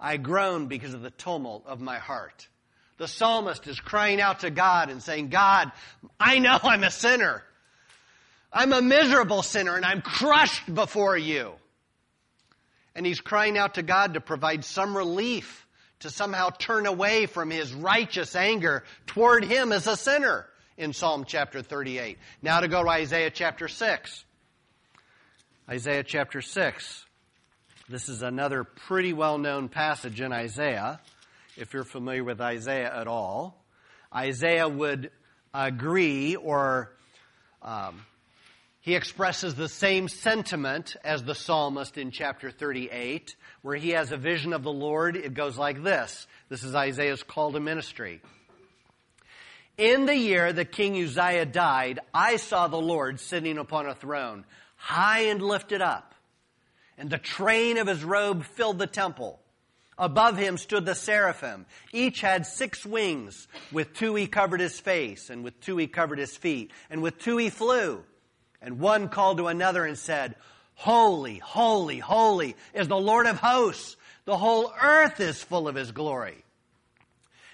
I 0.00 0.16
groan 0.16 0.66
because 0.66 0.94
of 0.94 1.02
the 1.02 1.10
tumult 1.10 1.66
of 1.66 1.80
my 1.80 1.98
heart. 1.98 2.48
The 2.96 3.08
psalmist 3.08 3.66
is 3.66 3.78
crying 3.78 4.20
out 4.20 4.40
to 4.40 4.50
God 4.50 4.90
and 4.90 5.02
saying, 5.02 5.28
God, 5.28 5.72
I 6.18 6.38
know 6.38 6.58
I'm 6.62 6.84
a 6.84 6.90
sinner. 6.90 7.42
I'm 8.52 8.72
a 8.72 8.82
miserable 8.82 9.42
sinner 9.42 9.76
and 9.76 9.84
I'm 9.84 10.02
crushed 10.02 10.74
before 10.74 11.16
you. 11.16 11.52
And 13.00 13.06
he's 13.06 13.22
crying 13.22 13.56
out 13.56 13.76
to 13.76 13.82
God 13.82 14.12
to 14.12 14.20
provide 14.20 14.62
some 14.62 14.94
relief, 14.94 15.66
to 16.00 16.10
somehow 16.10 16.50
turn 16.50 16.84
away 16.84 17.24
from 17.24 17.48
his 17.48 17.72
righteous 17.72 18.36
anger 18.36 18.84
toward 19.06 19.42
him 19.42 19.72
as 19.72 19.86
a 19.86 19.96
sinner 19.96 20.44
in 20.76 20.92
Psalm 20.92 21.24
chapter 21.26 21.62
38. 21.62 22.18
Now 22.42 22.60
to 22.60 22.68
go 22.68 22.84
to 22.84 22.90
Isaiah 22.90 23.30
chapter 23.30 23.68
6. 23.68 24.24
Isaiah 25.66 26.02
chapter 26.02 26.42
6. 26.42 27.06
This 27.88 28.10
is 28.10 28.20
another 28.20 28.64
pretty 28.64 29.14
well 29.14 29.38
known 29.38 29.70
passage 29.70 30.20
in 30.20 30.30
Isaiah, 30.30 31.00
if 31.56 31.72
you're 31.72 31.84
familiar 31.84 32.22
with 32.22 32.42
Isaiah 32.42 32.94
at 32.94 33.06
all. 33.06 33.64
Isaiah 34.14 34.68
would 34.68 35.10
agree 35.54 36.36
or 36.36 36.92
um, 37.62 38.04
he 38.82 38.94
expresses 38.94 39.54
the 39.54 39.68
same 39.68 40.08
sentiment 40.08 40.96
as 41.04 41.22
the 41.22 41.34
psalmist 41.34 41.98
in 41.98 42.10
chapter 42.10 42.50
38, 42.50 43.36
where 43.60 43.76
he 43.76 43.90
has 43.90 44.10
a 44.10 44.16
vision 44.16 44.54
of 44.54 44.62
the 44.62 44.72
Lord. 44.72 45.16
It 45.16 45.34
goes 45.34 45.58
like 45.58 45.82
this. 45.82 46.26
This 46.48 46.64
is 46.64 46.74
Isaiah's 46.74 47.22
call 47.22 47.52
to 47.52 47.60
ministry. 47.60 48.22
In 49.76 50.06
the 50.06 50.16
year 50.16 50.50
that 50.50 50.72
King 50.72 50.94
Uzziah 51.02 51.44
died, 51.44 52.00
I 52.14 52.36
saw 52.36 52.68
the 52.68 52.80
Lord 52.80 53.20
sitting 53.20 53.58
upon 53.58 53.86
a 53.86 53.94
throne, 53.94 54.46
high 54.76 55.24
and 55.24 55.42
lifted 55.42 55.82
up, 55.82 56.14
and 56.96 57.10
the 57.10 57.18
train 57.18 57.76
of 57.76 57.86
his 57.86 58.02
robe 58.02 58.44
filled 58.44 58.78
the 58.78 58.86
temple. 58.86 59.40
Above 59.98 60.38
him 60.38 60.56
stood 60.56 60.86
the 60.86 60.94
seraphim. 60.94 61.66
Each 61.92 62.22
had 62.22 62.46
six 62.46 62.86
wings. 62.86 63.46
With 63.70 63.92
two 63.92 64.14
he 64.14 64.26
covered 64.26 64.60
his 64.60 64.80
face, 64.80 65.28
and 65.28 65.44
with 65.44 65.60
two 65.60 65.76
he 65.76 65.86
covered 65.86 66.18
his 66.18 66.34
feet, 66.34 66.72
and 66.88 67.02
with 67.02 67.18
two 67.18 67.36
he 67.36 67.50
flew. 67.50 68.02
And 68.62 68.78
one 68.78 69.08
called 69.08 69.38
to 69.38 69.46
another 69.46 69.84
and 69.84 69.98
said, 69.98 70.36
Holy, 70.74 71.38
holy, 71.38 71.98
holy 71.98 72.56
is 72.74 72.88
the 72.88 72.96
Lord 72.96 73.26
of 73.26 73.38
hosts. 73.38 73.96
The 74.24 74.36
whole 74.36 74.72
earth 74.82 75.20
is 75.20 75.42
full 75.42 75.68
of 75.68 75.74
his 75.74 75.92
glory. 75.92 76.44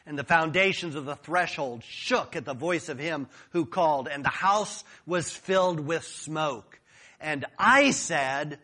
And 0.06 0.16
the 0.16 0.24
foundations 0.24 0.94
of 0.94 1.04
the 1.04 1.16
threshold 1.16 1.82
shook 1.82 2.36
at 2.36 2.44
the 2.44 2.54
voice 2.54 2.88
of 2.88 2.98
him 2.98 3.26
who 3.50 3.66
called, 3.66 4.06
and 4.06 4.24
the 4.24 4.28
house 4.28 4.84
was 5.04 5.30
filled 5.30 5.80
with 5.80 6.04
smoke. 6.04 6.78
And 7.20 7.44
I 7.58 7.90
said, 7.90 8.58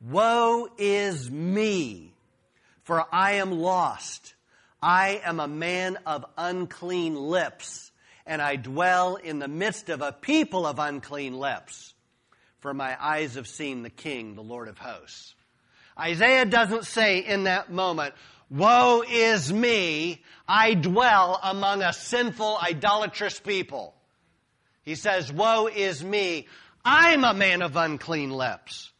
Woe 0.00 0.68
is 0.78 1.30
me, 1.30 2.12
for 2.82 3.04
I 3.12 3.34
am 3.34 3.52
lost. 3.52 4.34
I 4.82 5.20
am 5.24 5.38
a 5.38 5.46
man 5.46 5.98
of 6.06 6.24
unclean 6.36 7.14
lips 7.14 7.89
and 8.30 8.40
I 8.40 8.54
dwell 8.54 9.16
in 9.16 9.40
the 9.40 9.48
midst 9.48 9.88
of 9.88 10.02
a 10.02 10.12
people 10.12 10.64
of 10.64 10.78
unclean 10.78 11.36
lips. 11.36 11.92
For 12.60 12.72
my 12.72 12.96
eyes 13.04 13.34
have 13.34 13.48
seen 13.48 13.82
the 13.82 13.90
King, 13.90 14.36
the 14.36 14.40
Lord 14.40 14.68
of 14.68 14.78
hosts. 14.78 15.34
Isaiah 15.98 16.44
doesn't 16.44 16.86
say 16.86 17.18
in 17.18 17.44
that 17.44 17.72
moment, 17.72 18.14
Woe 18.48 19.02
is 19.02 19.52
me, 19.52 20.22
I 20.46 20.74
dwell 20.74 21.40
among 21.42 21.82
a 21.82 21.92
sinful, 21.92 22.58
idolatrous 22.62 23.40
people. 23.40 23.94
He 24.82 24.94
says, 24.94 25.32
Woe 25.32 25.66
is 25.66 26.04
me, 26.04 26.46
I'm 26.84 27.24
a 27.24 27.34
man 27.34 27.62
of 27.62 27.74
unclean 27.74 28.30
lips. 28.30 28.92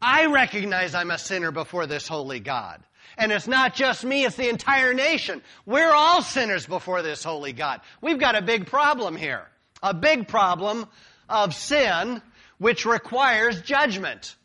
I 0.00 0.26
recognize 0.26 0.94
I'm 0.94 1.10
a 1.10 1.18
sinner 1.18 1.50
before 1.50 1.86
this 1.88 2.06
holy 2.06 2.38
God. 2.38 2.80
And 3.18 3.30
it's 3.32 3.46
not 3.46 3.74
just 3.74 4.04
me, 4.04 4.24
it's 4.24 4.36
the 4.36 4.48
entire 4.48 4.94
nation. 4.94 5.42
We're 5.66 5.92
all 5.92 6.22
sinners 6.22 6.66
before 6.66 7.02
this 7.02 7.22
holy 7.22 7.52
God. 7.52 7.80
We've 8.00 8.18
got 8.18 8.36
a 8.36 8.42
big 8.42 8.66
problem 8.66 9.16
here. 9.16 9.46
A 9.82 9.92
big 9.92 10.28
problem 10.28 10.86
of 11.28 11.54
sin, 11.54 12.22
which 12.58 12.84
requires 12.84 13.60
judgment. 13.62 14.36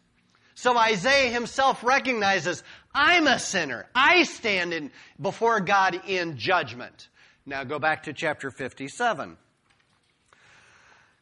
So 0.56 0.78
Isaiah 0.78 1.32
himself 1.32 1.84
recognizes, 1.84 2.64
I'm 2.94 3.28
a 3.28 3.38
sinner. 3.38 3.86
I 3.94 4.24
stand 4.24 4.74
in, 4.74 4.92
before 5.22 5.60
God 5.60 6.02
in 6.08 6.38
judgment. 6.38 7.10
Now 7.46 7.64
go 7.64 7.80
back 7.80 8.04
to 8.04 8.14
chapter 8.14 8.50
57. 8.50 9.38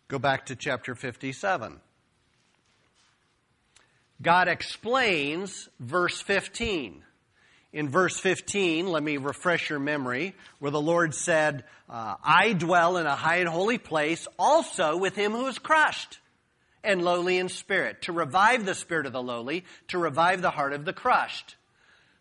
Go 0.07 0.19
back 0.19 0.45
to 0.47 0.55
chapter 0.55 0.95
57. 0.95 1.79
God 4.21 4.47
explains 4.47 5.67
verse 5.79 6.21
15 6.21 7.04
in 7.75 7.89
verse 7.89 8.17
15, 8.17 8.87
let 8.87 9.03
me 9.03 9.17
refresh 9.17 9.69
your 9.69 9.79
memory, 9.79 10.33
where 10.59 10.71
the 10.71 10.79
Lord 10.79 11.13
said, 11.13 11.65
uh, 11.89 12.15
I 12.23 12.53
dwell 12.53 12.95
in 12.95 13.05
a 13.05 13.17
high 13.17 13.39
and 13.39 13.49
holy 13.49 13.77
place 13.77 14.29
also 14.39 14.95
with 14.95 15.13
him 15.17 15.33
who 15.33 15.45
is 15.47 15.59
crushed 15.59 16.19
and 16.85 17.03
lowly 17.03 17.37
in 17.37 17.49
spirit, 17.49 18.03
to 18.03 18.13
revive 18.13 18.65
the 18.65 18.75
spirit 18.75 19.05
of 19.05 19.11
the 19.11 19.21
lowly, 19.21 19.65
to 19.89 19.97
revive 19.97 20.41
the 20.41 20.51
heart 20.51 20.71
of 20.71 20.85
the 20.85 20.93
crushed. 20.93 21.57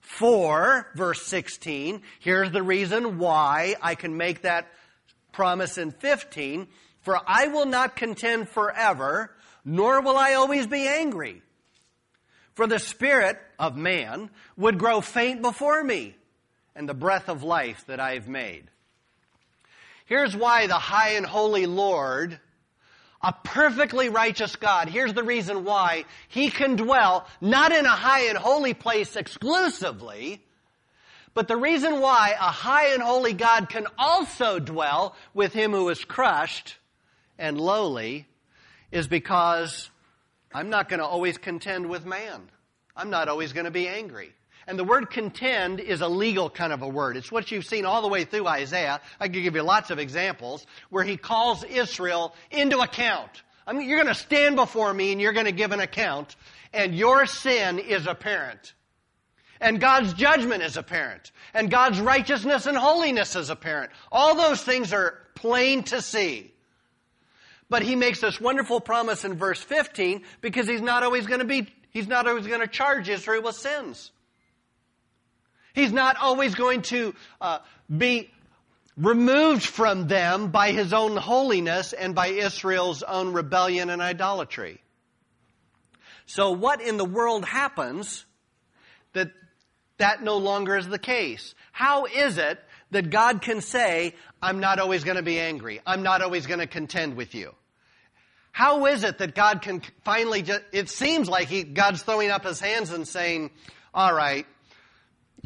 For, 0.00 0.90
verse 0.96 1.22
16, 1.22 2.02
here's 2.18 2.50
the 2.50 2.62
reason 2.64 3.18
why 3.18 3.76
I 3.80 3.94
can 3.94 4.16
make 4.16 4.42
that 4.42 4.66
promise 5.30 5.78
in 5.78 5.92
15. 5.92 6.66
For 7.02 7.16
I 7.28 7.46
will 7.46 7.66
not 7.66 7.94
contend 7.94 8.48
forever, 8.48 9.30
nor 9.64 10.00
will 10.00 10.16
I 10.16 10.34
always 10.34 10.66
be 10.66 10.88
angry. 10.88 11.42
For 12.54 12.66
the 12.66 12.78
spirit 12.78 13.38
of 13.58 13.76
man 13.76 14.30
would 14.56 14.78
grow 14.78 15.00
faint 15.00 15.42
before 15.42 15.82
me, 15.82 16.14
and 16.76 16.88
the 16.88 16.94
breath 16.94 17.28
of 17.28 17.42
life 17.42 17.84
that 17.86 18.00
I 18.00 18.14
have 18.14 18.28
made. 18.28 18.64
Here's 20.06 20.36
why 20.36 20.66
the 20.66 20.74
high 20.74 21.10
and 21.10 21.24
holy 21.24 21.66
Lord, 21.66 22.38
a 23.22 23.32
perfectly 23.32 24.08
righteous 24.08 24.54
God, 24.56 24.88
here's 24.88 25.14
the 25.14 25.22
reason 25.22 25.64
why 25.64 26.04
he 26.28 26.50
can 26.50 26.76
dwell 26.76 27.26
not 27.40 27.72
in 27.72 27.86
a 27.86 27.90
high 27.90 28.26
and 28.26 28.38
holy 28.38 28.74
place 28.74 29.16
exclusively, 29.16 30.42
but 31.32 31.48
the 31.48 31.56
reason 31.56 32.00
why 32.00 32.34
a 32.38 32.50
high 32.50 32.92
and 32.92 33.02
holy 33.02 33.32
God 33.32 33.68
can 33.68 33.86
also 33.98 34.60
dwell 34.60 35.16
with 35.32 35.52
him 35.52 35.72
who 35.72 35.88
is 35.88 36.04
crushed 36.04 36.76
and 37.38 37.60
lowly 37.60 38.28
is 38.92 39.08
because 39.08 39.90
I'm 40.54 40.70
not 40.70 40.88
going 40.88 41.00
to 41.00 41.06
always 41.06 41.36
contend 41.36 41.90
with 41.90 42.06
man. 42.06 42.48
I'm 42.96 43.10
not 43.10 43.28
always 43.28 43.52
going 43.52 43.64
to 43.64 43.72
be 43.72 43.88
angry. 43.88 44.32
And 44.66 44.78
the 44.78 44.84
word 44.84 45.10
contend 45.10 45.80
is 45.80 46.00
a 46.00 46.08
legal 46.08 46.48
kind 46.48 46.72
of 46.72 46.80
a 46.82 46.88
word. 46.88 47.16
It's 47.16 47.32
what 47.32 47.50
you've 47.50 47.66
seen 47.66 47.84
all 47.84 48.00
the 48.00 48.08
way 48.08 48.24
through 48.24 48.46
Isaiah. 48.46 49.00
I 49.18 49.28
could 49.28 49.42
give 49.42 49.56
you 49.56 49.62
lots 49.62 49.90
of 49.90 49.98
examples 49.98 50.64
where 50.90 51.04
he 51.04 51.16
calls 51.16 51.64
Israel 51.64 52.34
into 52.52 52.78
account. 52.78 53.42
I 53.66 53.72
mean, 53.72 53.88
you're 53.88 54.00
going 54.00 54.14
to 54.14 54.18
stand 54.18 54.56
before 54.56 54.94
me 54.94 55.12
and 55.12 55.20
you're 55.20 55.32
going 55.32 55.46
to 55.46 55.52
give 55.52 55.72
an 55.72 55.80
account, 55.80 56.36
and 56.72 56.94
your 56.94 57.26
sin 57.26 57.78
is 57.78 58.06
apparent. 58.06 58.74
And 59.60 59.80
God's 59.80 60.14
judgment 60.14 60.62
is 60.62 60.76
apparent. 60.76 61.32
And 61.52 61.70
God's 61.70 62.00
righteousness 62.00 62.66
and 62.66 62.76
holiness 62.76 63.34
is 63.36 63.50
apparent. 63.50 63.90
All 64.12 64.34
those 64.34 64.62
things 64.62 64.92
are 64.92 65.18
plain 65.34 65.82
to 65.84 66.00
see. 66.00 66.53
But 67.74 67.82
he 67.82 67.96
makes 67.96 68.20
this 68.20 68.40
wonderful 68.40 68.78
promise 68.78 69.24
in 69.24 69.34
verse 69.34 69.60
15 69.60 70.22
because 70.40 70.68
he's 70.68 70.80
not 70.80 71.02
always 71.02 71.26
going 71.26 71.40
to 71.40 71.44
be, 71.44 71.66
he's 71.90 72.06
not 72.06 72.28
always 72.28 72.46
going 72.46 72.60
to 72.60 72.68
charge 72.68 73.08
Israel 73.08 73.42
with 73.42 73.56
sins. 73.56 74.12
He's 75.74 75.90
not 75.90 76.16
always 76.16 76.54
going 76.54 76.82
to 76.82 77.16
uh, 77.40 77.58
be 77.90 78.30
removed 78.96 79.66
from 79.66 80.06
them 80.06 80.52
by 80.52 80.70
his 80.70 80.92
own 80.92 81.16
holiness 81.16 81.92
and 81.92 82.14
by 82.14 82.28
Israel's 82.28 83.02
own 83.02 83.32
rebellion 83.32 83.90
and 83.90 84.00
idolatry. 84.00 84.80
So 86.26 86.52
what 86.52 86.80
in 86.80 86.96
the 86.96 87.04
world 87.04 87.44
happens 87.44 88.24
that 89.14 89.32
that 89.98 90.22
no 90.22 90.36
longer 90.36 90.76
is 90.76 90.86
the 90.86 91.00
case? 91.00 91.56
How 91.72 92.04
is 92.04 92.38
it 92.38 92.60
that 92.92 93.10
God 93.10 93.42
can 93.42 93.60
say, 93.60 94.14
I'm 94.40 94.60
not 94.60 94.78
always 94.78 95.02
going 95.02 95.16
to 95.16 95.24
be 95.24 95.40
angry. 95.40 95.80
I'm 95.84 96.04
not 96.04 96.22
always 96.22 96.46
going 96.46 96.60
to 96.60 96.68
contend 96.68 97.16
with 97.16 97.34
you. 97.34 97.52
How 98.54 98.86
is 98.86 99.02
it 99.02 99.18
that 99.18 99.34
God 99.34 99.62
can 99.62 99.82
finally 100.04 100.42
just, 100.42 100.62
it 100.70 100.88
seems 100.88 101.28
like 101.28 101.48
he, 101.48 101.64
God's 101.64 102.02
throwing 102.02 102.30
up 102.30 102.44
his 102.44 102.60
hands 102.60 102.90
and 102.90 103.06
saying, 103.06 103.50
all 103.92 104.14
right, 104.14 104.46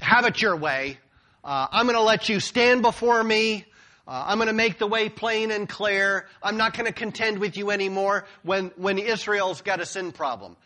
have 0.02 0.26
it 0.26 0.42
your 0.42 0.54
way. 0.56 0.98
Uh, 1.42 1.68
I'm 1.72 1.86
going 1.86 1.96
to 1.96 2.02
let 2.02 2.28
you 2.28 2.38
stand 2.38 2.82
before 2.82 3.24
me. 3.24 3.64
Uh, 4.06 4.24
I'm 4.26 4.36
going 4.36 4.48
to 4.48 4.52
make 4.52 4.78
the 4.78 4.86
way 4.86 5.08
plain 5.08 5.50
and 5.50 5.66
clear. 5.66 6.26
I'm 6.42 6.58
not 6.58 6.74
going 6.74 6.84
to 6.84 6.92
contend 6.92 7.38
with 7.38 7.56
you 7.56 7.70
anymore 7.70 8.26
when, 8.42 8.72
when 8.76 8.98
Israel's 8.98 9.62
got 9.62 9.80
a 9.80 9.86
sin 9.86 10.12
problem. 10.12 10.58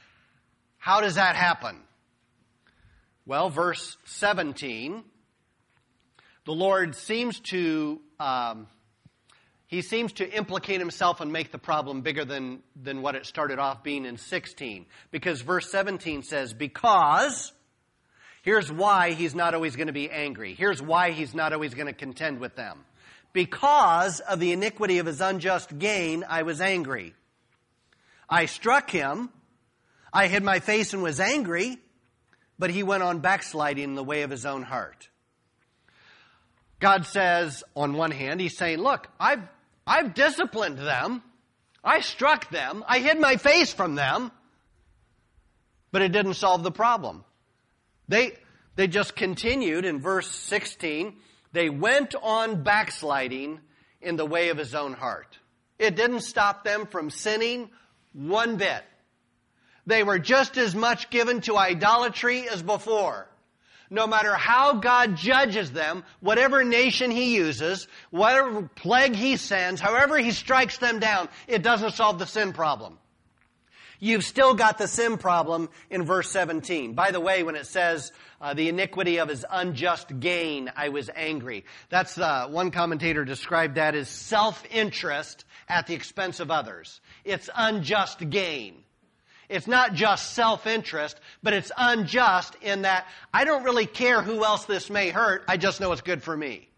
How 0.78 1.01
does 1.01 1.14
that 1.14 1.36
happen? 1.36 1.76
Well, 3.24 3.51
verse 3.51 3.97
17 4.07 5.05
the 6.45 6.53
Lord 6.53 6.97
seems 6.97 7.38
to 7.38 8.01
um, 8.18 8.66
he 9.73 9.81
seems 9.81 10.12
to 10.12 10.31
implicate 10.31 10.81
himself 10.81 11.23
and 11.23 11.33
make 11.33 11.51
the 11.51 11.57
problem 11.57 12.03
bigger 12.03 12.27
than, 12.27 12.62
than 12.77 13.01
what 13.01 13.14
it 13.14 13.25
started 13.25 13.59
off 13.59 13.83
being 13.83 14.05
in 14.05 14.18
16. 14.18 14.85
Because 15.11 15.41
verse 15.41 15.70
17 15.70 16.25
says, 16.25 16.53
Because, 16.53 17.55
here's 18.43 18.70
why 18.70 19.12
he's 19.12 19.35
not 19.35 19.55
always 19.55 19.75
going 19.75 19.87
to 19.87 19.95
be 19.95 20.11
angry. 20.11 20.53
Here's 20.53 20.83
why 20.83 21.12
he's 21.12 21.35
not 21.35 21.55
always 21.55 21.73
going 21.73 21.87
to 21.87 21.95
contend 21.95 22.39
with 22.39 22.55
them. 22.55 22.85
Because 23.33 24.20
of 24.20 24.41
the 24.41 24.53
iniquity 24.53 24.99
of 24.99 25.07
his 25.07 25.23
unjust 25.23 25.79
gain, 25.79 26.23
I 26.29 26.43
was 26.43 26.61
angry. 26.61 27.14
I 28.29 28.45
struck 28.45 28.91
him. 28.91 29.31
I 30.12 30.27
hid 30.27 30.43
my 30.43 30.61
face 30.61 30.93
and 30.93 31.03
was 31.03 31.18
angry. 31.18 31.79
But 32.59 32.68
he 32.68 32.83
went 32.83 33.05
on 33.05 33.20
backsliding 33.20 33.85
in 33.85 33.95
the 33.95 34.05
way 34.05 34.20
of 34.20 34.29
his 34.29 34.45
own 34.45 34.64
heart. 34.64 35.09
God 36.79 37.07
says, 37.07 37.64
on 37.75 37.95
one 37.95 38.11
hand, 38.11 38.41
He's 38.41 38.59
saying, 38.59 38.79
Look, 38.79 39.09
I've, 39.18 39.41
I've 39.87 40.14
disciplined 40.14 40.78
them. 40.78 41.22
I 41.83 42.01
struck 42.01 42.51
them. 42.51 42.85
I 42.87 43.01
hid 43.01 43.18
my 43.18 43.37
face 43.37 43.72
from 43.72 43.95
them. 43.95 44.30
But 45.91 46.03
it 46.03 46.12
didn't 46.12 46.35
solve 46.35 46.62
the 46.62 46.70
problem. 46.70 47.24
They, 48.09 48.33
they 48.76 48.87
just 48.87 49.16
continued 49.16 49.85
in 49.85 50.01
verse 50.01 50.30
16. 50.30 51.16
They 51.53 51.68
went 51.68 52.14
on 52.22 52.62
backsliding 52.62 53.61
in 54.01 54.16
the 54.16 54.26
way 54.26 54.49
of 54.49 54.59
his 54.59 54.74
own 54.74 54.93
heart. 54.93 55.39
It 55.78 55.97
didn't 55.97 56.20
stop 56.20 56.64
them 56.64 56.87
from 56.87 57.11
sinning 57.11 57.70
one 58.12 58.57
bit. 58.57 58.83
They 59.87 60.05
were 60.05 60.18
just 60.18 60.57
as 60.57 60.74
much 60.74 61.11
given 61.11 61.41
to 61.43 61.57
idolatry 61.57 62.49
as 62.49 62.62
before 62.62 63.28
no 63.93 64.07
matter 64.07 64.34
how 64.34 64.74
God 64.74 65.16
judges 65.16 65.70
them, 65.70 66.03
whatever 66.20 66.64
nation 66.64 67.11
He 67.11 67.36
uses, 67.36 67.86
whatever 68.11 68.68
plague 68.74 69.14
He 69.14 69.36
sends, 69.36 69.80
however 69.80 70.18
He 70.18 70.32
strikes 70.32 70.78
them 70.78 70.99
down, 70.99 71.28
it 71.47 71.62
doesn't 71.62 71.93
solve 71.93 72.18
the 72.18 72.26
sin 72.26 72.53
problem. 72.53 72.99
You've 74.01 74.24
still 74.24 74.55
got 74.55 74.78
the 74.78 74.88
sin 74.88 75.16
problem 75.16 75.68
in 75.88 76.03
verse 76.03 76.28
17. 76.30 76.95
By 76.95 77.12
the 77.12 77.20
way, 77.20 77.45
when 77.45 77.55
it 77.55 77.66
says, 77.66 78.11
uh, 78.40 78.53
the 78.53 78.68
iniquity 78.68 79.18
of 79.20 79.28
his 79.28 79.47
unjust 79.49 80.18
gain, 80.18 80.72
I 80.74 80.88
was 80.88 81.09
angry. 81.14 81.64
That's, 81.88 82.18
uh, 82.18 82.49
one 82.49 82.72
commentator 82.72 83.24
described 83.24 83.76
that 83.76 83.95
as 83.95 84.09
self-interest 84.09 85.45
at 85.68 85.86
the 85.86 85.95
expense 85.95 86.40
of 86.40 86.51
others. 86.51 87.01
It's 87.24 87.49
unjust 87.55 88.28
gain. 88.28 88.82
It's 89.49 89.66
not 89.66 89.95
just 89.95 90.32
self-interest, 90.32 91.20
but 91.43 91.53
it's 91.53 91.70
unjust 91.76 92.57
in 92.62 92.82
that 92.82 93.07
I 93.34 93.45
don't 93.45 93.64
really 93.64 93.86
care 93.86 94.22
who 94.22 94.45
else 94.45 94.64
this 94.64 94.88
may 94.88 95.11
hurt. 95.11 95.45
I 95.49 95.57
just 95.57 95.80
know 95.80 95.93
it's 95.93 96.01
good 96.01 96.22
for 96.22 96.36
me. 96.36 96.68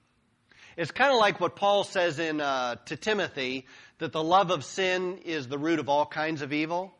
It's 0.77 0.91
kind 0.91 1.12
of 1.12 1.19
like 1.19 1.41
what 1.41 1.55
Paul 1.55 1.85
says 1.85 2.19
in 2.19 2.41
uh, 2.41 2.77
to 2.87 2.97
Timothy 2.97 3.67
that 3.99 4.12
the 4.12 4.23
love 4.23 4.51
of 4.51 4.65
sin 4.65 5.19
is 5.25 5.47
the 5.47 5.59
root 5.59 5.79
of 5.79 5.89
all 5.89 6.05
kinds 6.05 6.43
of 6.43 6.53
evil. 6.53 6.93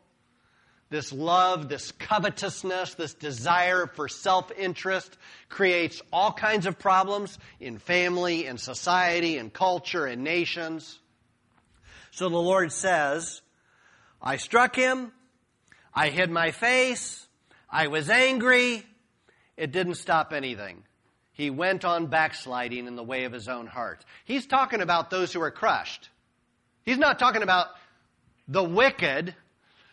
This 0.89 1.11
love, 1.11 1.67
this 1.67 1.91
covetousness, 1.91 2.93
this 2.93 3.15
desire 3.15 3.87
for 3.87 4.07
self-interest 4.07 5.17
creates 5.49 6.01
all 6.13 6.31
kinds 6.31 6.67
of 6.67 6.79
problems 6.79 7.37
in 7.59 7.79
family, 7.79 8.45
in 8.45 8.57
society, 8.57 9.37
in 9.37 9.49
culture, 9.49 10.07
in 10.07 10.23
nations. 10.23 10.99
So 12.11 12.29
the 12.29 12.37
Lord 12.37 12.71
says, 12.71 13.41
I 14.21 14.37
struck 14.37 14.75
him, 14.75 15.11
I 15.95 16.09
hid 16.09 16.29
my 16.29 16.51
face. 16.51 17.25
I 17.69 17.87
was 17.87 18.09
angry. 18.09 18.83
It 19.55 19.71
didn't 19.71 19.95
stop 19.95 20.33
anything. 20.33 20.83
He 21.31 21.49
went 21.49 21.85
on 21.85 22.07
backsliding 22.07 22.87
in 22.87 22.95
the 22.95 23.03
way 23.03 23.23
of 23.23 23.31
his 23.31 23.47
own 23.47 23.67
heart. 23.67 24.03
He's 24.25 24.45
talking 24.45 24.81
about 24.81 25.09
those 25.09 25.33
who 25.33 25.41
are 25.41 25.51
crushed. 25.51 26.09
He's 26.83 26.97
not 26.97 27.19
talking 27.19 27.43
about 27.43 27.67
the 28.47 28.63
wicked 28.63 29.35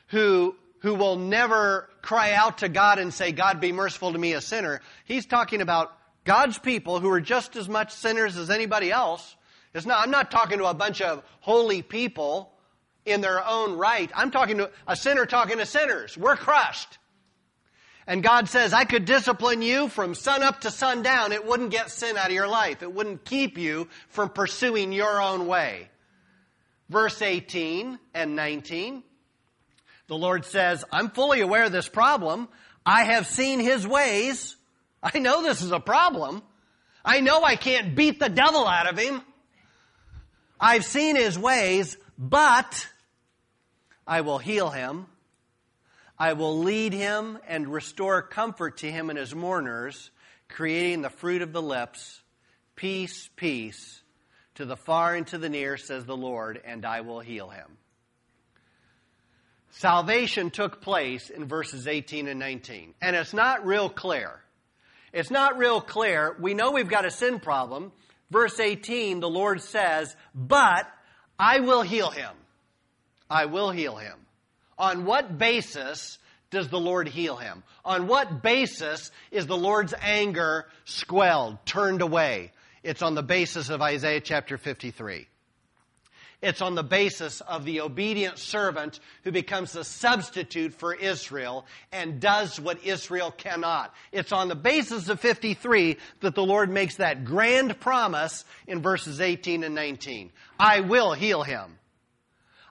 who, 0.09 0.55
who 0.81 0.95
will 0.95 1.17
never 1.17 1.89
cry 2.03 2.33
out 2.33 2.59
to 2.59 2.69
God 2.69 2.99
and 2.99 3.15
say, 3.15 3.33
God 3.33 3.61
be 3.61 3.73
merciful 3.73 4.13
to 4.13 4.19
me, 4.19 4.35
a 4.35 4.41
sinner. 4.41 4.81
He's 5.05 5.27
talking 5.27 5.61
about 5.61 5.97
God's 6.25 6.59
people 6.59 7.01
who 7.01 7.11
are 7.11 7.21
just 7.21 7.57
as 7.57 7.69
much 7.69 7.93
sinners 7.93 8.37
as 8.37 8.51
anybody 8.51 8.93
else. 8.93 9.35
It's 9.75 9.87
not, 9.87 10.03
I'm 10.03 10.11
not 10.11 10.31
talking 10.31 10.59
to 10.59 10.67
a 10.67 10.75
bunch 10.75 11.01
of 11.01 11.25
holy 11.41 11.83
people 11.83 12.52
in 13.05 13.21
their 13.21 13.47
own 13.47 13.77
right. 13.77 14.11
I'm 14.15 14.31
talking 14.31 14.59
to 14.59 14.71
a 14.87 14.97
sinner 14.97 15.27
talking 15.27 15.59
to 15.59 15.67
sinners. 15.67 16.17
We're 16.17 16.37
crushed. 16.37 16.99
And 18.07 18.23
God 18.23 18.49
says, 18.49 18.73
I 18.73 18.85
could 18.85 19.05
discipline 19.05 19.63
you 19.63 19.89
from 19.89 20.15
sun 20.15 20.43
up 20.43 20.63
to 20.63 20.71
sundown. 20.71 21.33
It 21.33 21.47
wouldn't 21.47 21.71
get 21.71 21.91
sin 21.91 22.17
out 22.17 22.27
of 22.27 22.33
your 22.33 22.49
life. 22.49 22.83
It 22.83 22.93
wouldn't 22.93 23.25
keep 23.25 23.59
you 23.59 23.89
from 24.09 24.31
pursuing 24.31 24.93
your 24.93 25.21
own 25.21 25.47
way. 25.47 25.89
Verse 26.89 27.23
18 27.23 27.99
and 28.13 28.37
19. 28.37 29.03
The 30.09 30.17
Lord 30.17 30.45
says, 30.45 30.85
I'm 30.93 31.11
fully 31.11 31.41
aware 31.41 31.65
of 31.65 31.73
this 31.73 31.89
problem. 31.89 32.49
I 32.85 33.05
have 33.05 33.27
seen 33.27 33.61
his 33.61 33.87
ways. 33.87 34.57
I 35.03 35.21
know 35.21 35.43
this 35.43 35.63
is 35.63 35.71
a 35.71 35.81
problem. 35.81 36.43
I 37.05 37.21
know 37.21 37.43
I 37.43 37.57
can't 37.57 37.95
beat 37.95 38.19
the 38.19 38.29
devil 38.29 38.67
out 38.67 38.91
of 38.91 38.99
him. 38.99 39.23
I've 40.61 40.85
seen 40.85 41.17
his 41.17 41.39
ways, 41.39 41.97
but 42.19 42.89
I 44.07 44.23
will 44.23 44.39
heal 44.39 44.71
him. 44.71 45.07
I 46.19 46.35
will 46.35 46.61
lead 46.61 46.93
him 46.93 47.39
and 47.47 47.73
restore 47.73 48.23
comfort 48.23 48.79
to 48.79 48.91
him 48.91 49.11
and 49.11 49.19
his 49.19 49.35
mourners, 49.35 50.11
creating 50.49 51.03
the 51.03 51.11
fruit 51.11 51.43
of 51.43 51.53
the 51.53 51.63
lips, 51.63 52.21
peace, 52.77 53.29
peace, 53.37 54.03
to 54.55 54.65
the 54.65 54.77
far 54.77 55.15
and 55.15 55.27
to 55.29 55.39
the 55.39 55.49
near, 55.49 55.77
says 55.77 56.05
the 56.05 56.17
Lord, 56.17 56.61
and 56.65 56.85
I 56.85 57.01
will 57.01 57.21
heal 57.21 57.49
him. 57.49 57.67
Salvation 59.71 60.51
took 60.51 60.83
place 60.83 61.31
in 61.31 61.47
verses 61.47 61.89
18 61.89 62.29
and 62.29 62.39
19, 62.39 62.95
and 63.01 63.17
it's 63.17 63.33
not 63.33 63.67
real 63.67 63.89
clear. 63.89 64.41
It's 65.13 65.31
not 65.31 65.59
real 65.59 65.81
clear. 65.81 66.37
We 66.39 66.55
know 66.55 66.73
we've 66.73 66.89
got 66.89 67.07
a 67.07 67.11
sin 67.11 67.41
problem. 67.41 67.93
Verse 68.31 68.61
18, 68.61 69.21
the 69.21 69.29
Lord 69.29 69.61
says, 69.63 70.15
But 70.35 70.87
I 71.39 71.61
will 71.61 71.83
heal 71.83 72.11
him. 72.11 72.31
I 73.33 73.47
will 73.47 73.71
heal 73.71 73.97
him. 73.97 74.19
On 74.79 75.07
what 75.07 75.39
basis 75.39 76.19
does 76.51 76.69
the 76.69 76.79
Lord 76.79 77.09
heal 77.09 77.37
him? 77.37 77.63
On 77.83 78.07
what 78.07 78.43
basis 78.43 79.11
is 79.31 79.47
the 79.47 79.57
Lord's 79.57 79.95
anger 80.03 80.67
squelled, 80.85 81.65
turned 81.65 82.03
away? 82.03 82.53
It's 82.83 83.01
on 83.01 83.15
the 83.15 83.23
basis 83.23 83.71
of 83.71 83.81
Isaiah 83.81 84.21
chapter 84.21 84.59
53. 84.59 85.27
It's 86.43 86.61
on 86.61 86.75
the 86.75 86.83
basis 86.83 87.41
of 87.41 87.65
the 87.65 87.81
obedient 87.81 88.39
servant 88.39 89.01
who 89.25 89.33
becomes 89.33 89.73
the 89.73 89.85
substitute 89.85 90.75
for 90.75 90.93
Israel 90.93 91.65
and 91.91 92.21
does 92.21 92.61
what 92.61 92.85
Israel 92.85 93.31
cannot. 93.31 93.95
It's 94.11 94.33
on 94.33 94.49
the 94.49 94.57
basis 94.57 95.09
of 95.09 95.21
53 95.21 95.97
that 96.21 96.35
the 96.35 96.45
Lord 96.45 96.69
makes 96.69 96.97
that 96.97 97.25
grand 97.25 97.81
promise 97.81 98.45
in 98.67 98.83
verses 98.83 99.23
18 99.23 99.65
and 99.65 99.75
19. 99.75 100.33
I 100.59 100.81
will 100.81 101.15
heal 101.15 101.43
him. 101.43 101.79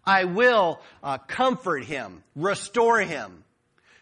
I 0.05 0.25
will 0.25 0.81
uh, 1.03 1.17
comfort 1.19 1.83
him, 1.85 2.23
restore 2.35 2.99
him, 2.99 3.43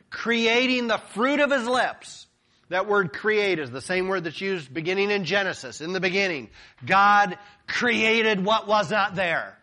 creating 0.10 0.88
the 0.88 0.98
fruit 0.98 1.40
of 1.40 1.52
his 1.52 1.68
lips. 1.68 2.28
That 2.70 2.88
word 2.88 3.14
create 3.14 3.60
is 3.60 3.72
the 3.72 3.82
same 3.82 4.08
word 4.08 4.24
that's 4.24 4.40
used 4.40 4.74
beginning 4.74 5.12
in 5.12 5.26
Genesis. 5.26 5.82
In 5.82 5.92
the 5.92 6.00
beginning, 6.00 6.50
God 6.86 7.38
created 7.68 8.44
what 8.46 8.68
was 8.68 8.92
not 8.92 9.16
there. 9.16 9.58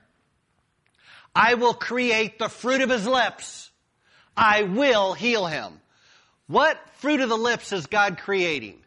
I 1.34 1.54
will 1.54 1.74
create 1.74 2.38
the 2.38 2.48
fruit 2.48 2.80
of 2.80 2.90
his 2.90 3.06
lips. 3.06 3.70
I 4.36 4.62
will 4.64 5.12
heal 5.12 5.46
him. 5.46 5.80
What 6.48 6.78
fruit 6.94 7.20
of 7.20 7.28
the 7.28 7.36
lips 7.36 7.72
is 7.72 7.86
God 7.86 8.18
creating? 8.18 8.82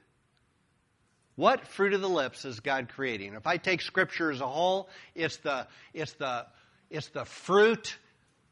What 1.35 1.67
fruit 1.67 1.93
of 1.93 2.01
the 2.01 2.09
lips 2.09 2.43
is 2.43 2.59
God 2.59 2.89
creating? 2.89 3.33
If 3.35 3.47
I 3.47 3.57
take 3.57 3.81
scripture 3.81 4.31
as 4.31 4.41
a 4.41 4.47
whole, 4.47 4.89
it's 5.15 5.37
the, 5.37 5.67
it's 5.93 6.11
the, 6.13 6.45
it's 6.89 7.09
the 7.09 7.25
fruit, 7.25 7.97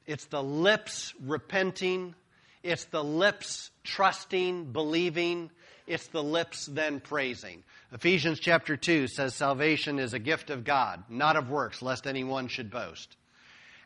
it's 0.06 0.26
the 0.26 0.44
lips 0.44 1.14
repenting, 1.24 2.16
it's 2.64 2.86
the 2.86 3.04
lips 3.04 3.72
trusting, 3.84 4.72
believing, 4.72 5.50
it's 5.86 6.08
the 6.08 6.24
lips 6.24 6.66
then 6.66 7.00
praising. 7.00 7.64
Ephesians 7.94 8.40
chapter 8.40 8.76
2 8.76 9.08
says 9.08 9.34
salvation 9.34 10.00
is 10.00 10.14
a 10.14 10.20
gift 10.20 10.50
of 10.50 10.64
God, 10.64 11.04
not 11.10 11.36
of 11.36 11.50
works, 11.50 11.82
lest 11.82 12.08
anyone 12.08 12.48
should 12.48 12.70
boast 12.70 13.16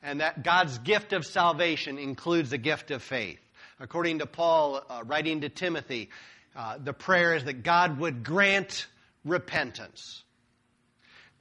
and 0.03 0.21
that 0.21 0.43
God's 0.43 0.77
gift 0.79 1.13
of 1.13 1.25
salvation 1.25 1.97
includes 1.97 2.51
a 2.53 2.57
gift 2.57 2.91
of 2.91 3.03
faith. 3.03 3.39
According 3.79 4.19
to 4.19 4.25
Paul 4.25 4.83
uh, 4.89 5.03
writing 5.05 5.41
to 5.41 5.49
Timothy, 5.49 6.09
uh, 6.55 6.77
the 6.83 6.93
prayer 6.93 7.35
is 7.35 7.45
that 7.45 7.63
God 7.63 7.99
would 7.99 8.23
grant 8.23 8.87
repentance. 9.23 10.23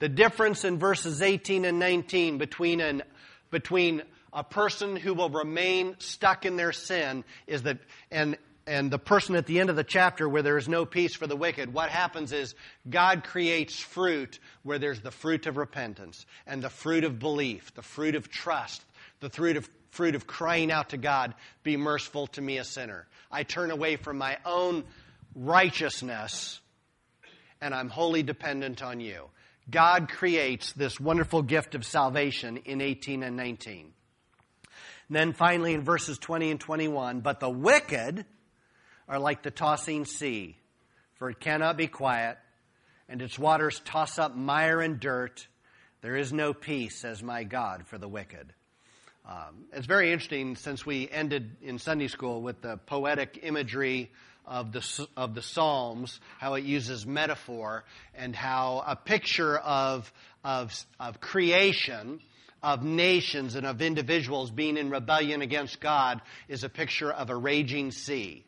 The 0.01 0.09
difference 0.09 0.65
in 0.65 0.79
verses 0.79 1.23
18 1.23 1.65
and 1.65 1.79
19 1.79 2.39
between, 2.39 2.81
an, 2.81 3.03
between 3.51 4.03
a 4.33 4.43
person 4.43 4.97
who 4.97 5.15
will 5.15 5.31
remain 5.31 5.95
stuck 5.99 6.45
in 6.45 6.57
their 6.57 6.73
sin 6.73 7.25
is 7.47 7.63
that, 7.63 7.79
and 8.11 8.37
and 8.67 8.89
the 8.89 9.01
person 9.01 9.35
at 9.35 9.47
the 9.47 9.59
end 9.59 9.69
of 9.69 9.75
the 9.75 9.83
chapter 9.83 10.29
where 10.29 10.43
there 10.43 10.57
is 10.57 10.69
no 10.69 10.85
peace 10.85 11.17
for 11.17 11.27
the 11.27 11.35
wicked, 11.35 11.73
what 11.73 11.91
happens 11.91 12.33
is 12.33 12.55
God 12.89 13.25
creates 13.25 13.81
fruit 13.81 14.39
where 14.63 14.79
there's 14.79 15.01
the 15.01 15.11
fruit 15.11 15.47
of 15.47 15.57
repentance 15.57 16.25
and 16.47 16.63
the 16.63 16.71
fruit 16.71 17.03
of 17.03 17.19
belief, 17.19 17.75
the 17.75 17.83
fruit 17.83 18.15
of 18.15 18.29
trust, 18.29 18.85
the 19.19 19.29
fruit 19.29 19.57
of, 19.57 19.69
fruit 19.91 20.15
of 20.15 20.29
crying 20.29 20.71
out 20.71 20.91
to 20.91 20.99
God, 20.99 21.35
be 21.65 21.77
merciful 21.77 22.29
to 22.29 22.41
me, 22.41 22.59
a 22.59 22.65
sinner. 22.65 23.09
I 23.29 23.43
turn 23.43 23.73
away 23.73 23.97
from 23.97 24.19
my 24.19 24.39
own 24.45 24.85
righteousness 25.35 26.61
and 27.61 27.75
I'm 27.75 27.89
wholly 27.89 28.23
dependent 28.23 28.85
on 28.85 29.01
you. 29.01 29.31
God 29.71 30.09
creates 30.09 30.73
this 30.73 30.99
wonderful 30.99 31.43
gift 31.43 31.75
of 31.75 31.85
salvation 31.85 32.59
in 32.59 32.81
18 32.81 33.23
and 33.23 33.37
19. 33.37 33.93
And 35.09 35.17
then 35.17 35.33
finally 35.33 35.75
in 35.75 35.83
verses 35.83 36.19
20 36.19 36.51
and 36.51 36.61
21, 36.61 37.21
but 37.21 37.41
the 37.41 37.51
wicked, 37.51 38.25
are 39.11 39.19
like 39.19 39.43
the 39.43 39.51
tossing 39.51 40.05
sea, 40.05 40.57
for 41.15 41.29
it 41.29 41.41
cannot 41.41 41.77
be 41.77 41.89
quiet, 41.89 42.39
and 43.09 43.21
its 43.21 43.37
waters 43.37 43.83
toss 43.85 44.21
up 44.21 44.37
mire 44.37 44.81
and 44.81 45.01
dirt. 45.01 45.49
There 46.01 46.15
is 46.15 46.33
no 46.33 46.55
peace, 46.55 47.01
says 47.01 47.21
my 47.21 47.43
God, 47.43 47.89
for 47.89 47.99
the 47.99 48.07
wicked. 48.07 48.55
Um, 49.29 49.67
it's 49.73 49.87
very 49.87 50.13
interesting 50.13 50.55
since 50.55 50.87
we 50.87 51.09
ended 51.11 51.57
in 51.61 51.79
Sunday 51.79 52.07
school 52.07 52.41
with 52.41 52.63
the 52.63 52.77
poetic 52.77 53.41
imagery 53.43 54.13
of 54.47 54.73
the, 54.73 55.09
of 55.17 55.35
the 55.35 55.43
Psalms, 55.43 56.21
how 56.39 56.55
it 56.55 56.65
uses 56.65 57.07
metaphor, 57.07 57.85
and 58.15 58.35
how 58.35 58.83
a 58.87 58.97
picture 58.97 59.59
of, 59.59 60.13
of, 60.45 60.73
of 60.99 61.21
creation, 61.21 62.21
of 62.63 62.85
nations, 62.85 63.55
and 63.55 63.67
of 63.67 63.81
individuals 63.83 64.51
being 64.51 64.77
in 64.77 64.91
rebellion 64.91 65.43
against 65.43 65.81
God 65.81 66.21
is 66.49 66.65
a 66.65 66.69
picture 66.69 67.11
of 67.11 67.31
a 67.31 67.37
raging 67.37 67.91
sea 67.91 68.45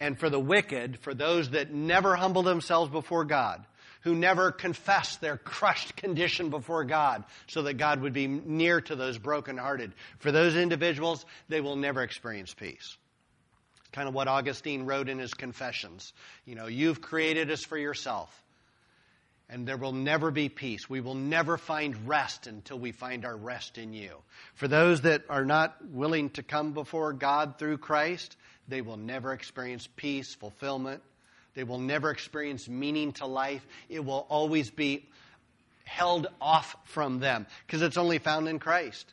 and 0.00 0.18
for 0.18 0.30
the 0.30 0.40
wicked, 0.40 0.98
for 1.00 1.14
those 1.14 1.50
that 1.50 1.72
never 1.72 2.14
humble 2.14 2.42
themselves 2.42 2.90
before 2.90 3.24
God, 3.24 3.64
who 4.02 4.14
never 4.14 4.52
confess 4.52 5.16
their 5.16 5.36
crushed 5.36 5.96
condition 5.96 6.50
before 6.50 6.84
God 6.84 7.24
so 7.48 7.62
that 7.62 7.74
God 7.74 8.00
would 8.00 8.12
be 8.12 8.26
near 8.26 8.80
to 8.82 8.96
those 8.96 9.18
brokenhearted. 9.18 9.92
For 10.18 10.30
those 10.30 10.56
individuals, 10.56 11.24
they 11.48 11.60
will 11.60 11.76
never 11.76 12.02
experience 12.02 12.54
peace. 12.54 12.96
Kind 13.92 14.08
of 14.08 14.14
what 14.14 14.28
Augustine 14.28 14.84
wrote 14.84 15.08
in 15.08 15.18
his 15.18 15.34
Confessions. 15.34 16.12
You 16.44 16.54
know, 16.54 16.66
you've 16.66 17.00
created 17.00 17.50
us 17.50 17.64
for 17.64 17.78
yourself, 17.78 18.30
and 19.48 19.66
there 19.66 19.78
will 19.78 19.92
never 19.92 20.30
be 20.30 20.48
peace. 20.48 20.90
We 20.90 21.00
will 21.00 21.14
never 21.14 21.56
find 21.56 22.06
rest 22.06 22.46
until 22.46 22.78
we 22.78 22.92
find 22.92 23.24
our 23.24 23.36
rest 23.36 23.78
in 23.78 23.94
you. 23.94 24.16
For 24.54 24.68
those 24.68 25.02
that 25.02 25.22
are 25.28 25.44
not 25.44 25.76
willing 25.86 26.30
to 26.30 26.42
come 26.42 26.72
before 26.72 27.12
God 27.14 27.58
through 27.58 27.78
Christ, 27.78 28.36
they 28.68 28.82
will 28.82 28.98
never 28.98 29.32
experience 29.32 29.88
peace, 29.96 30.34
fulfillment. 30.34 31.02
They 31.54 31.64
will 31.64 31.78
never 31.78 32.10
experience 32.10 32.68
meaning 32.68 33.12
to 33.14 33.26
life. 33.26 33.66
It 33.88 34.04
will 34.04 34.26
always 34.28 34.70
be 34.70 35.06
held 35.84 36.26
off 36.40 36.76
from 36.84 37.18
them 37.18 37.46
because 37.66 37.82
it's 37.82 37.96
only 37.96 38.18
found 38.18 38.46
in 38.46 38.58
Christ. 38.58 39.12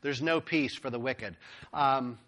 There's 0.00 0.22
no 0.22 0.40
peace 0.40 0.74
for 0.74 0.90
the 0.90 0.98
wicked. 0.98 1.36
Um, 1.72 2.18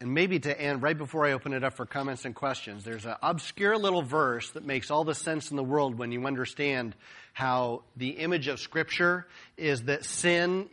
and 0.00 0.14
maybe 0.14 0.38
to 0.38 0.60
end, 0.60 0.82
right 0.82 0.96
before 0.96 1.26
I 1.26 1.32
open 1.32 1.52
it 1.52 1.64
up 1.64 1.74
for 1.74 1.84
comments 1.84 2.24
and 2.24 2.34
questions, 2.34 2.84
there's 2.84 3.04
an 3.04 3.16
obscure 3.20 3.76
little 3.76 4.02
verse 4.02 4.48
that 4.50 4.64
makes 4.64 4.90
all 4.92 5.02
the 5.02 5.14
sense 5.14 5.50
in 5.50 5.56
the 5.56 5.64
world 5.64 5.98
when 5.98 6.12
you 6.12 6.24
understand 6.24 6.94
how 7.32 7.82
the 7.96 8.10
image 8.10 8.46
of 8.46 8.60
Scripture 8.60 9.26
is 9.56 9.84
that 9.84 10.04
sin, 10.04 10.68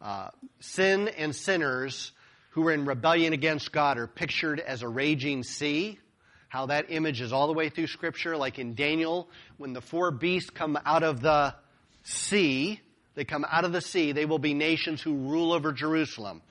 uh, 0.00 0.30
sin 0.58 1.06
and 1.06 1.36
sinners 1.36 2.10
who 2.50 2.66
are 2.66 2.72
in 2.72 2.84
rebellion 2.84 3.32
against 3.32 3.70
God 3.70 3.96
are 3.96 4.08
pictured 4.08 4.58
as 4.58 4.82
a 4.82 4.88
raging 4.88 5.44
sea. 5.44 6.00
How 6.48 6.66
that 6.66 6.86
image 6.88 7.20
is 7.20 7.32
all 7.32 7.46
the 7.46 7.52
way 7.52 7.68
through 7.68 7.86
Scripture, 7.86 8.36
like 8.36 8.58
in 8.58 8.74
Daniel, 8.74 9.28
when 9.56 9.72
the 9.72 9.80
four 9.80 10.10
beasts 10.10 10.50
come 10.50 10.76
out 10.84 11.04
of 11.04 11.20
the 11.20 11.54
sea, 12.02 12.80
they 13.14 13.24
come 13.24 13.44
out 13.48 13.64
of 13.64 13.72
the 13.72 13.80
sea, 13.80 14.10
they 14.10 14.24
will 14.24 14.40
be 14.40 14.54
nations 14.54 15.00
who 15.00 15.14
rule 15.14 15.52
over 15.52 15.72
Jerusalem. 15.72 16.42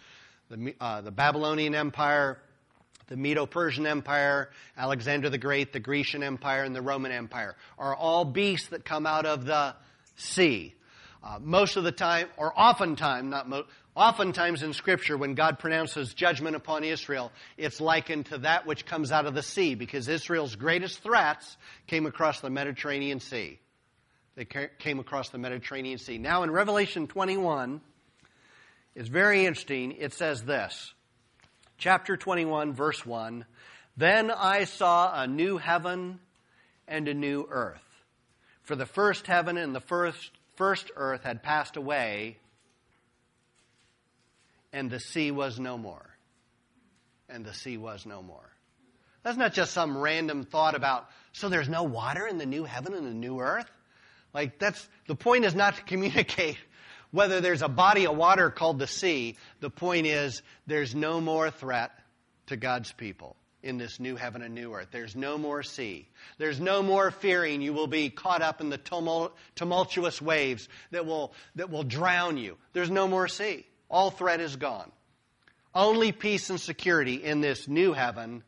The, 0.54 0.76
uh, 0.80 1.01
the 1.01 1.10
Babylonian 1.12 1.74
Empire, 1.74 2.38
the 3.08 3.18
Medo 3.18 3.47
Persian 3.47 3.88
Empire, 3.88 4.51
Alexander 4.78 5.32
the 5.32 5.39
Great, 5.39 5.74
the 5.74 5.80
Grecian 5.80 6.22
Empire, 6.22 6.64
and 6.64 6.76
the 6.76 6.82
Roman 6.82 7.12
Empire 7.12 7.56
are 7.80 7.95
all 7.95 8.24
beasts 8.24 8.68
that 8.68 8.86
come 8.86 9.08
out 9.08 9.26
of 9.26 9.45
the 9.45 9.74
sea. 10.16 10.76
Uh, 11.24 11.39
most 11.41 11.76
of 11.76 11.84
the 11.84 11.91
time, 11.91 12.28
or 12.38 12.54
oftentimes, 12.56 13.32
not 13.32 13.49
mo- 13.49 13.66
oftentimes 13.95 14.62
in 14.62 14.74
Scripture, 14.74 15.18
when 15.18 15.34
God 15.34 15.58
pronounces 15.58 16.14
judgment 16.14 16.56
upon 16.56 16.84
Israel, 16.84 17.32
it's 17.58 17.82
likened 17.82 18.28
to 18.28 18.38
that 18.39 18.68
which 18.68 18.86
comes 18.86 19.12
out 19.12 19.26
of 19.26 19.34
the 19.34 19.41
sea, 19.41 19.74
because 19.74 20.08
Israel's 20.08 20.56
greatest 20.56 21.01
threats 21.01 21.58
came 21.88 22.06
across 22.06 22.41
the 22.41 22.51
Mediterranean 22.51 23.20
Sea. 23.20 23.58
They 24.36 24.45
came 24.45 24.99
across 24.99 25.30
the 25.30 25.39
Mediterranean 25.39 25.97
Sea. 25.97 26.20
Now, 26.20 26.43
in 26.43 26.51
Revelation 26.51 27.08
21, 27.08 27.82
it's 28.96 29.10
very 29.10 29.46
interesting. 29.46 29.94
It 29.94 30.14
says 30.14 30.44
this, 30.44 30.94
chapter 31.78 32.18
21, 32.18 32.74
verse 32.74 33.06
1. 33.06 33.46
Then 33.98 34.32
I 34.32 34.64
saw 34.64 35.22
a 35.22 35.28
new 35.28 35.58
heaven 35.58 36.20
and 36.88 37.08
a 37.08 37.14
new 37.14 37.48
earth. 37.50 37.82
For 38.64 38.76
the 38.76 38.86
first 38.86 39.28
heaven 39.28 39.58
and 39.58 39.76
the 39.76 39.82
first 39.82 40.32
first 40.56 40.91
earth 40.96 41.24
had 41.24 41.44
passed 41.44 41.78
away, 41.78 42.38
and 44.72 44.89
the 44.89 45.00
sea 45.00 45.32
was 45.32 45.60
no 45.60 45.78
more. 45.78 46.10
And 47.30 47.46
the 47.46 47.54
sea 47.54 47.78
was 47.78 48.06
no 48.06 48.22
more. 48.22 48.50
That's 49.24 49.38
not 49.38 49.54
just 49.54 49.72
some 49.72 49.98
random 49.98 50.44
thought 50.44 50.76
about, 50.76 51.10
so 51.32 51.50
there's 51.50 51.70
no 51.70 51.84
water 51.84 52.28
in 52.28 52.38
the 52.38 52.46
new 52.46 52.66
heaven 52.66 52.94
and 52.94 53.08
the 53.08 53.14
new 53.14 53.39
earth? 53.39 53.70
Like, 54.34 54.60
that's, 54.60 54.88
the 55.08 55.16
point 55.16 55.46
is 55.46 55.56
not 55.56 55.76
to 55.76 55.84
communicate 55.84 56.58
whether 57.14 57.39
there's 57.39 57.61
a 57.61 57.70
body 57.70 58.07
of 58.07 58.18
water 58.18 58.49
called 58.49 58.80
the 58.80 58.88
sea. 58.88 59.38
The 59.61 59.70
point 59.70 60.07
is, 60.07 60.41
there's 60.66 60.93
no 60.95 61.22
more 61.22 61.51
threat 61.51 61.91
to 62.47 62.57
God's 62.57 62.91
people 62.91 63.38
in 63.61 63.78
this 63.78 63.99
new 63.99 64.16
heaven 64.16 64.41
and 64.41 64.55
new 64.55 64.74
earth. 64.74 64.88
There's 64.91 65.16
no 65.16 65.38
more 65.38 65.61
sea. 65.61 66.09
There's 66.39 66.59
no 66.59 66.82
more 66.82 67.11
fearing 67.11 67.61
you 67.61 67.72
will 67.72 67.88
be 67.88 68.09
caught 68.09 68.41
up 68.41 68.61
in 68.61 68.70
the 68.70 68.80
tumult, 68.80 69.38
tumultuous 69.55 70.22
waves 70.22 70.68
that 70.89 71.05
will, 71.05 71.34
that 71.55 71.70
will 71.70 71.84
drown 71.84 72.38
you. 72.38 72.57
There's 72.74 72.89
no 72.89 73.07
more 73.07 73.28
sea. 73.28 73.66
All 73.89 74.09
threat 74.09 74.41
is 74.41 74.55
gone. 74.55 74.91
Only 75.76 76.11
peace 76.11 76.49
and 76.49 76.59
security 76.59 77.24
in 77.24 77.41
this 77.41 77.68
new 77.68 77.93
heaven 77.93 78.43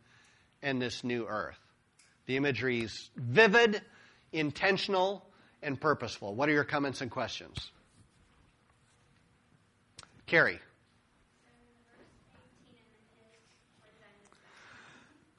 and 0.64 0.82
this 0.82 1.04
new 1.04 1.28
earth. 1.28 1.60
The 2.26 2.36
imagery 2.36 2.82
is 2.82 3.12
vivid, 3.16 3.80
intentional, 4.34 5.24
and 5.62 5.80
purposeful. 5.80 6.34
What 6.34 6.50
are 6.50 6.54
your 6.54 6.64
comments 6.64 7.02
and 7.02 7.12
questions? 7.12 7.72
Carrie. 10.28 10.60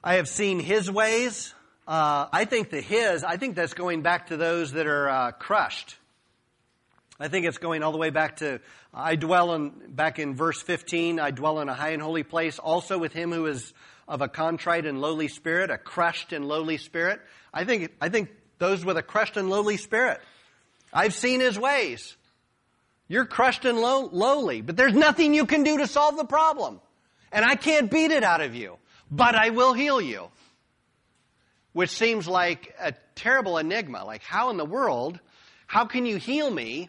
I 0.05 0.15
have 0.15 0.29
seen 0.29 0.61
his 0.61 0.89
ways. 0.89 1.53
Uh, 1.89 2.27
I 2.33 2.45
think 2.45 2.71
the 2.71 2.81
his, 2.81 3.25
I 3.25 3.37
think 3.37 3.57
that's 3.57 3.75
going 3.75 4.03
back 4.03 4.29
to 4.29 4.37
those 4.37 4.73
that 4.73 4.87
are 4.87 5.09
uh, 5.09 5.31
crushed. 5.33 5.97
I 7.19 7.29
think 7.29 7.47
it's 7.47 7.59
going 7.59 7.83
all 7.83 7.91
the 7.91 7.99
way 7.99 8.11
back 8.11 8.37
to, 8.37 8.61
I 8.95 9.17
dwell 9.17 9.55
in, 9.55 9.73
back 9.89 10.19
in 10.19 10.37
verse 10.37 10.63
15, 10.63 11.19
I 11.19 11.33
dwell 11.33 11.61
in 11.61 11.69
a 11.69 11.75
high 11.75 11.91
and 11.91 12.03
holy 12.03 12.23
place, 12.23 12.59
also 12.59 12.99
with 12.99 13.13
him 13.13 13.33
who 13.33 13.47
is 13.47 13.73
of 14.07 14.21
a 14.21 14.29
contrite 14.29 14.87
and 14.87 15.01
lowly 15.01 15.27
spirit, 15.27 15.71
a 15.71 15.79
crushed 15.79 16.33
and 16.33 16.47
lowly 16.47 16.77
spirit. 16.77 17.21
I 17.53 17.65
think, 17.65 17.91
I 18.01 18.09
think 18.09 18.31
those 18.59 18.85
with 18.85 18.97
a 18.97 19.03
crushed 19.03 19.37
and 19.37 19.51
lowly 19.51 19.77
spirit. 19.77 20.21
I've 20.93 21.15
seen 21.15 21.41
his 21.41 21.59
ways. 21.59 22.17
You're 23.09 23.27
crushed 23.27 23.65
and 23.65 23.79
low, 23.79 24.09
lowly, 24.11 24.63
but 24.63 24.77
there's 24.77 24.95
nothing 24.95 25.35
you 25.35 25.47
can 25.47 25.63
do 25.63 25.79
to 25.79 25.87
solve 25.87 26.17
the 26.17 26.25
problem. 26.25 26.81
And 27.31 27.45
I 27.45 27.55
can't 27.55 27.91
beat 27.91 28.11
it 28.11 28.25
out 28.25 28.41
of 28.41 28.55
you 28.55 28.79
but 29.11 29.35
I 29.35 29.51
will 29.51 29.73
heal 29.73 30.01
you. 30.01 30.29
Which 31.73 31.91
seems 31.91 32.27
like 32.27 32.75
a 32.81 32.95
terrible 33.15 33.59
enigma. 33.59 34.05
Like, 34.05 34.23
how 34.23 34.51
in 34.51 34.57
the 34.57 34.65
world, 34.65 35.21
how 35.67 35.85
can 35.85 36.07
you 36.07 36.17
heal 36.17 36.51
me 36.51 36.89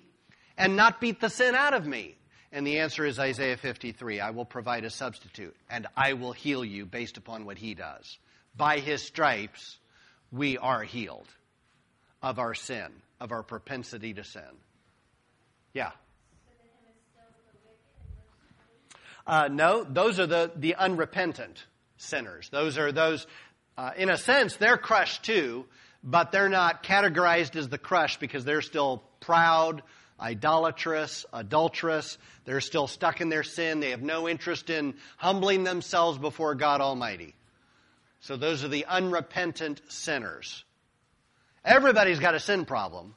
and 0.57 0.75
not 0.75 1.01
beat 1.01 1.19
the 1.19 1.29
sin 1.29 1.55
out 1.55 1.73
of 1.73 1.85
me? 1.85 2.15
And 2.53 2.65
the 2.65 2.79
answer 2.79 3.05
is 3.05 3.19
Isaiah 3.19 3.57
53 3.57 4.21
I 4.21 4.29
will 4.29 4.45
provide 4.45 4.85
a 4.85 4.89
substitute, 4.89 5.55
and 5.69 5.87
I 5.95 6.13
will 6.13 6.31
heal 6.31 6.63
you 6.63 6.85
based 6.85 7.17
upon 7.17 7.45
what 7.45 7.57
he 7.57 7.73
does. 7.73 8.17
By 8.55 8.79
his 8.79 9.03
stripes, 9.03 9.77
we 10.31 10.57
are 10.57 10.83
healed 10.83 11.27
of 12.21 12.39
our 12.39 12.53
sin, 12.53 12.87
of 13.19 13.33
our 13.33 13.43
propensity 13.43 14.13
to 14.13 14.23
sin. 14.23 14.41
Yeah. 15.73 15.91
Uh, 19.27 19.49
no, 19.51 19.83
those 19.83 20.19
are 20.19 20.25
the, 20.25 20.51
the 20.55 20.75
unrepentant 20.75 21.65
sinners. 21.97 22.47
Those 22.49 22.77
are 22.77 22.93
those, 22.93 23.27
uh, 23.77 23.91
in 23.97 24.09
a 24.09 24.17
sense, 24.17 24.55
they're 24.55 24.77
crushed 24.77 25.23
too, 25.23 25.65
but 26.01 26.31
they're 26.31 26.47
not 26.47 26.81
categorized 26.81 27.57
as 27.57 27.67
the 27.67 27.77
crushed 27.77 28.21
because 28.21 28.45
they're 28.45 28.61
still 28.61 29.03
proud, 29.19 29.83
idolatrous, 30.17 31.25
adulterous. 31.33 32.17
They're 32.45 32.61
still 32.61 32.87
stuck 32.87 33.19
in 33.19 33.27
their 33.27 33.43
sin. 33.43 33.81
They 33.81 33.89
have 33.89 34.01
no 34.01 34.29
interest 34.29 34.69
in 34.69 34.95
humbling 35.17 35.65
themselves 35.65 36.17
before 36.17 36.55
God 36.55 36.79
Almighty. 36.79 37.35
So 38.21 38.37
those 38.37 38.63
are 38.63 38.69
the 38.69 38.85
unrepentant 38.85 39.81
sinners. 39.89 40.63
Everybody's 41.65 42.19
got 42.19 42.33
a 42.33 42.39
sin 42.39 42.63
problem, 42.63 43.13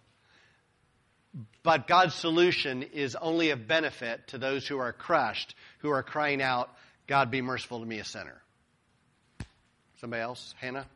but 1.63 1.87
God's 1.87 2.15
solution 2.15 2.83
is 2.83 3.15
only 3.15 3.51
of 3.51 3.69
benefit 3.69 4.27
to 4.29 4.39
those 4.39 4.67
who 4.67 4.79
are 4.79 4.93
crushed, 4.93 5.55
who 5.81 5.91
are 5.91 6.03
crying 6.03 6.41
out, 6.43 6.71
God 7.07 7.31
be 7.31 7.43
merciful 7.43 7.81
to 7.81 7.87
me, 7.87 7.99
a 7.99 8.05
sinner. 8.05 8.41
Somebody 10.01 10.23
else? 10.23 10.55
Hannah? 10.59 10.87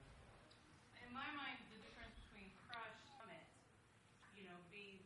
In 0.97 1.13
my 1.13 1.21
mind, 1.37 1.59
the 1.73 1.81
difference 1.85 2.17
between 2.25 2.49
crush 2.69 2.97
summit, 3.05 3.45
you 4.37 4.45
know, 4.45 4.57
being 4.73 4.97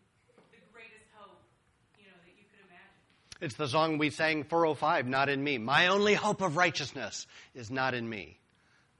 the 0.53 0.63
greatest 0.73 1.07
hope, 1.15 1.41
you 1.99 2.07
know, 2.07 2.15
that 2.23 2.35
you 2.39 2.45
could 2.47 2.63
imagine. 2.69 3.41
It's 3.41 3.57
the 3.57 3.67
song 3.67 3.99
we 3.99 4.11
sang 4.11 4.45
405, 4.45 5.09
Not 5.09 5.29
in 5.29 5.43
Me. 5.43 5.59
My 5.59 5.89
only 5.89 6.15
hope 6.15 6.43
of 6.43 6.57
righteousness 6.57 7.27
is 7.55 7.71
not 7.71 7.95
in 7.95 8.09
me, 8.09 8.39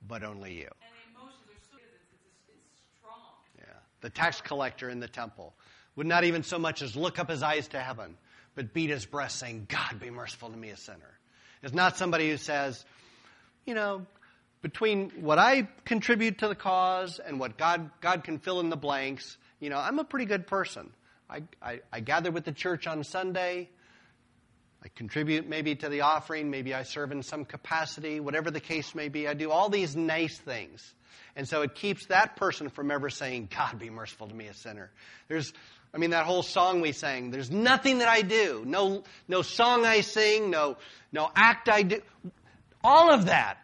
but 0.05 0.23
only 0.23 0.53
you. 0.53 0.67
And 0.81 0.91
the 0.91 1.19
emotions 1.19 1.47
are 1.47 1.61
so 1.71 1.77
it's, 1.77 2.11
it's 2.49 2.81
strong. 2.99 3.39
Yeah. 3.57 3.79
The 4.01 4.09
tax 4.09 4.41
collector 4.41 4.89
in 4.89 4.99
the 4.99 5.07
temple 5.07 5.53
would 5.95 6.07
not 6.07 6.23
even 6.23 6.43
so 6.43 6.59
much 6.59 6.81
as 6.81 6.95
look 6.95 7.19
up 7.19 7.29
his 7.29 7.43
eyes 7.43 7.67
to 7.69 7.79
heaven, 7.79 8.17
but 8.59 8.73
beat 8.73 8.89
his 8.89 9.05
breast 9.05 9.39
saying, 9.39 9.67
God, 9.69 10.01
be 10.01 10.09
merciful 10.09 10.49
to 10.49 10.57
me, 10.57 10.67
a 10.67 10.75
sinner. 10.75 11.17
It's 11.63 11.73
not 11.73 11.95
somebody 11.95 12.29
who 12.29 12.35
says, 12.35 12.83
you 13.65 13.73
know, 13.73 14.05
between 14.61 15.11
what 15.21 15.39
I 15.39 15.69
contribute 15.85 16.39
to 16.39 16.49
the 16.49 16.55
cause 16.55 17.21
and 17.25 17.39
what 17.39 17.57
God, 17.57 17.89
God 18.01 18.25
can 18.25 18.37
fill 18.37 18.59
in 18.59 18.69
the 18.69 18.75
blanks, 18.75 19.37
you 19.61 19.69
know, 19.69 19.77
I'm 19.77 19.97
a 19.97 20.03
pretty 20.03 20.25
good 20.25 20.45
person. 20.45 20.89
I, 21.29 21.43
I, 21.61 21.79
I 21.89 22.01
gather 22.01 22.31
with 22.31 22.43
the 22.43 22.51
church 22.51 22.85
on 22.85 23.05
Sunday. 23.05 23.69
I 24.83 24.89
contribute 24.93 25.47
maybe 25.47 25.75
to 25.75 25.87
the 25.87 26.01
offering. 26.01 26.51
Maybe 26.51 26.73
I 26.73 26.83
serve 26.83 27.13
in 27.13 27.23
some 27.23 27.45
capacity, 27.45 28.19
whatever 28.19 28.51
the 28.51 28.59
case 28.59 28.93
may 28.93 29.07
be. 29.07 29.25
I 29.25 29.35
do 29.35 29.51
all 29.51 29.69
these 29.69 29.95
nice 29.95 30.37
things. 30.37 30.93
And 31.37 31.47
so 31.47 31.61
it 31.61 31.75
keeps 31.75 32.07
that 32.07 32.35
person 32.35 32.67
from 32.67 32.91
ever 32.91 33.09
saying, 33.09 33.47
God, 33.55 33.79
be 33.79 33.89
merciful 33.89 34.27
to 34.27 34.35
me, 34.35 34.47
a 34.47 34.53
sinner. 34.53 34.91
There's, 35.29 35.53
I 35.93 35.97
mean, 35.97 36.11
that 36.11 36.25
whole 36.25 36.43
song 36.43 36.81
we 36.81 36.91
sang, 36.91 37.31
there's 37.31 37.49
nothing 37.49 37.99
that 37.99 38.07
I 38.07 38.21
do. 38.21 38.63
No, 38.65 39.03
no 39.27 39.41
song 39.41 39.85
I 39.85 40.01
sing, 40.01 40.51
no, 40.51 40.77
no 41.11 41.31
act 41.35 41.67
I 41.67 41.81
do. 41.83 42.01
All 42.83 43.11
of 43.11 43.25
that 43.25 43.57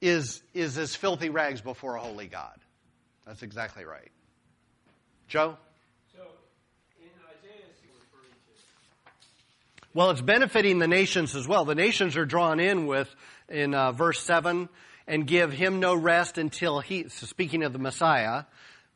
is, 0.00 0.42
is 0.54 0.78
as 0.78 0.96
filthy 0.96 1.28
rags 1.28 1.60
before 1.60 1.96
a 1.96 2.00
holy 2.00 2.28
God. 2.28 2.58
That's 3.26 3.42
exactly 3.42 3.84
right. 3.84 4.10
Joe? 5.28 5.56
So, 6.14 6.22
in 7.00 7.08
Isaiah, 7.28 7.66
to. 7.82 7.88
Well, 9.92 10.10
it's 10.10 10.20
benefiting 10.20 10.78
the 10.78 10.88
nations 10.88 11.36
as 11.36 11.46
well. 11.46 11.64
The 11.64 11.74
nations 11.74 12.16
are 12.16 12.26
drawn 12.26 12.58
in 12.58 12.86
with, 12.86 13.14
in 13.48 13.74
uh, 13.74 13.92
verse 13.92 14.20
7, 14.20 14.68
and 15.06 15.26
give 15.26 15.52
him 15.52 15.80
no 15.80 15.94
rest 15.94 16.38
until 16.38 16.80
he, 16.80 17.08
so 17.08 17.26
speaking 17.26 17.62
of 17.62 17.72
the 17.72 17.78
Messiah, 17.78 18.44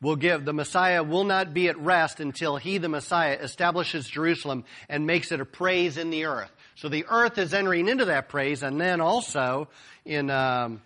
will 0.00 0.16
give, 0.16 0.44
the 0.44 0.52
Messiah 0.52 1.02
will 1.02 1.24
not 1.24 1.52
be 1.52 1.68
at 1.68 1.78
rest 1.78 2.20
until 2.20 2.56
he, 2.56 2.78
the 2.78 2.88
Messiah, 2.88 3.36
establishes 3.40 4.08
Jerusalem 4.08 4.64
and 4.88 5.06
makes 5.06 5.32
it 5.32 5.40
a 5.40 5.44
praise 5.44 5.98
in 5.98 6.10
the 6.10 6.26
earth. 6.26 6.50
So 6.76 6.88
the 6.88 7.06
earth 7.08 7.38
is 7.38 7.52
entering 7.52 7.88
into 7.88 8.04
that 8.04 8.28
praise, 8.28 8.62
and 8.62 8.80
then 8.80 9.00
also 9.00 9.68
in, 10.04 10.30
um, 10.30 10.80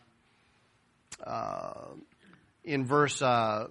uh, 1.23 1.73
in 2.65 2.87
verse 2.87 3.21
uh, 3.21 3.69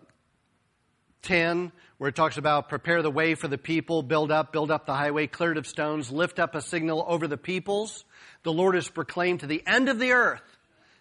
10, 1.23 1.71
where 1.97 2.09
it 2.09 2.15
talks 2.15 2.37
about 2.37 2.69
prepare 2.69 3.01
the 3.01 3.11
way 3.11 3.33
for 3.33 3.47
the 3.47 3.57
people, 3.57 4.03
build 4.03 4.31
up, 4.31 4.51
build 4.51 4.69
up 4.69 4.85
the 4.85 4.93
highway, 4.93 5.25
cleared 5.25 5.57
of 5.57 5.65
stones, 5.65 6.11
lift 6.11 6.39
up 6.39 6.53
a 6.53 6.61
signal 6.61 7.03
over 7.07 7.27
the 7.27 7.37
peoples. 7.37 8.05
The 8.43 8.53
Lord 8.53 8.75
is 8.75 8.87
proclaimed 8.87 9.39
to 9.41 9.47
the 9.47 9.63
end 9.65 9.89
of 9.89 9.97
the 9.97 10.11
earth. 10.11 10.41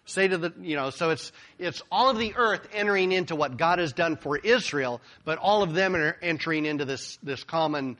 Say 0.05 0.27
to 0.27 0.37
the, 0.37 0.53
you 0.61 0.75
know, 0.75 0.89
so 0.89 1.11
it's, 1.11 1.31
it's 1.59 1.81
all 1.91 2.09
of 2.09 2.17
the 2.17 2.35
earth 2.35 2.67
entering 2.73 3.11
into 3.11 3.35
what 3.35 3.57
God 3.57 3.79
has 3.79 3.93
done 3.93 4.17
for 4.17 4.37
Israel, 4.37 4.99
but 5.25 5.37
all 5.37 5.63
of 5.63 5.73
them 5.73 5.95
are 5.95 6.17
entering 6.21 6.65
into 6.65 6.85
this, 6.85 7.17
this 7.23 7.43
common 7.43 7.97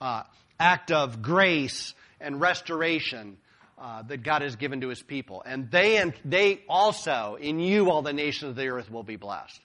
uh, 0.00 0.22
act 0.58 0.90
of 0.90 1.22
grace 1.22 1.94
and 2.20 2.40
restoration 2.40 3.36
uh, 3.78 4.02
that 4.02 4.22
God 4.22 4.40
has 4.40 4.56
given 4.56 4.80
to 4.80 4.88
his 4.88 5.02
people. 5.02 5.42
And 5.44 5.70
they, 5.70 5.98
and 5.98 6.14
they 6.24 6.62
also, 6.68 7.36
in 7.38 7.60
you, 7.60 7.90
all 7.90 8.02
the 8.02 8.14
nations 8.14 8.50
of 8.50 8.56
the 8.56 8.68
earth 8.68 8.90
will 8.90 9.02
be 9.02 9.16
blessed. 9.16 9.60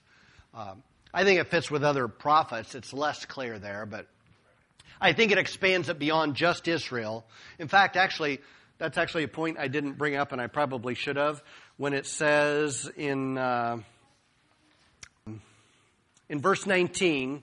Um, 0.54 0.82
I 1.14 1.24
think 1.24 1.40
it 1.40 1.48
fits 1.50 1.70
with 1.70 1.82
other 1.82 2.08
prophets. 2.08 2.74
It's 2.74 2.92
less 2.92 3.24
clear 3.24 3.58
there, 3.58 3.86
but 3.86 4.06
I 5.00 5.14
think 5.14 5.32
it 5.32 5.38
expands 5.38 5.88
it 5.88 5.98
beyond 5.98 6.36
just 6.36 6.68
Israel. 6.68 7.24
In 7.58 7.68
fact, 7.68 7.96
actually, 7.96 8.40
that's 8.78 8.98
actually 8.98 9.24
a 9.24 9.28
point 9.28 9.58
I 9.58 9.68
didn't 9.68 9.94
bring 9.94 10.16
up, 10.16 10.32
and 10.32 10.40
I 10.40 10.46
probably 10.46 10.94
should 10.94 11.16
have, 11.16 11.42
when 11.76 11.92
it 11.92 12.06
says 12.06 12.90
in, 12.96 13.38
uh, 13.38 13.78
in 16.28 16.40
verse 16.40 16.66
19, 16.66 17.42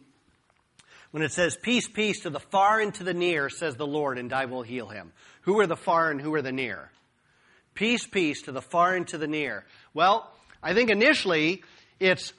when 1.11 1.23
it 1.23 1.31
says, 1.31 1.57
Peace, 1.61 1.87
peace 1.87 2.21
to 2.21 2.29
the 2.29 2.39
far 2.39 2.79
and 2.79 2.93
to 2.95 3.03
the 3.03 3.13
near, 3.13 3.49
says 3.49 3.75
the 3.75 3.87
Lord, 3.87 4.17
and 4.17 4.33
I 4.33 4.45
will 4.45 4.63
heal 4.63 4.87
him. 4.87 5.11
Who 5.41 5.59
are 5.59 5.67
the 5.67 5.77
far 5.77 6.11
and 6.11 6.19
who 6.19 6.33
are 6.33 6.41
the 6.41 6.51
near? 6.51 6.91
Peace, 7.73 8.05
peace 8.05 8.41
to 8.43 8.51
the 8.51 8.61
far 8.61 8.95
and 8.95 9.07
to 9.07 9.17
the 9.17 9.27
near. 9.27 9.65
Well, 9.93 10.31
I 10.61 10.73
think 10.73 10.89
initially 10.89 11.63
it's 11.99 12.33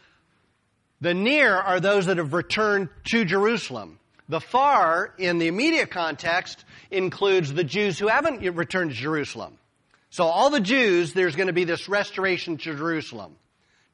the 1.01 1.15
near 1.15 1.55
are 1.55 1.81
those 1.81 2.07
that 2.07 2.19
have 2.19 2.35
returned 2.35 2.89
to 3.11 3.25
Jerusalem. 3.25 4.00
The 4.31 4.41
far, 4.41 5.13
in 5.19 5.39
the 5.39 5.49
immediate 5.49 5.91
context, 5.91 6.65
includes 6.89 7.53
the 7.53 7.65
Jews 7.65 7.99
who 7.99 8.07
haven't 8.07 8.43
returned 8.55 8.93
to 8.93 8.97
Jerusalem. 8.97 9.59
So 10.11 10.23
all 10.23 10.51
the 10.51 10.61
Jews, 10.61 11.13
there's 11.13 11.35
going 11.35 11.49
to 11.49 11.53
be 11.53 11.65
this 11.65 11.89
restoration 11.89 12.57
to 12.59 12.77
Jerusalem, 12.77 13.35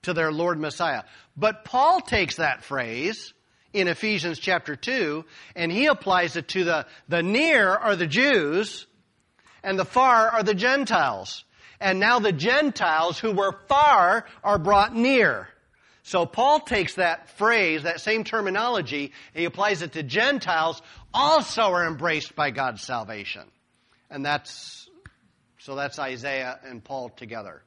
to 0.03 0.13
their 0.13 0.31
Lord 0.31 0.61
Messiah. 0.61 1.05
But 1.39 1.65
Paul 1.65 2.03
takes 2.03 2.37
that 2.37 2.65
phrase 2.65 3.33
in 3.73 3.89
Ephesians 3.89 4.39
chapter 4.39 4.77
2, 4.77 5.25
and 5.55 5.73
he 5.73 5.87
applies 5.87 6.37
it 6.37 6.49
to 6.49 6.65
the, 6.65 6.87
the 7.09 7.23
near 7.23 7.71
are 7.71 7.97
the 7.97 8.07
Jews, 8.07 8.87
and 9.63 9.79
the 9.79 9.87
far 9.87 10.29
are 10.29 10.43
the 10.43 10.55
Gentiles. 10.55 11.45
And 11.81 11.99
now 11.99 12.19
the 12.19 12.33
Gentiles 12.33 13.19
who 13.19 13.33
were 13.33 13.59
far 13.69 14.27
are 14.45 14.59
brought 14.59 14.95
near. 14.95 15.49
So 16.07 16.25
Paul 16.25 16.61
takes 16.61 16.95
that 16.95 17.31
phrase, 17.31 17.83
that 17.83 18.01
same 18.01 18.23
terminology, 18.23 19.13
and 19.35 19.41
he 19.41 19.45
applies 19.45 19.83
it 19.83 19.95
to 19.95 20.05
Gentiles, 20.05 20.81
also 21.13 21.63
are 21.63 21.85
embraced 21.85 22.37
by 22.37 22.53
God's 22.53 22.81
salvation. 22.81 23.43
And 24.09 24.25
that's, 24.25 24.89
so 25.59 25.75
that's 25.75 25.99
Isaiah 25.99 26.61
and 26.65 26.83
Paul 26.83 27.09
together. 27.09 27.61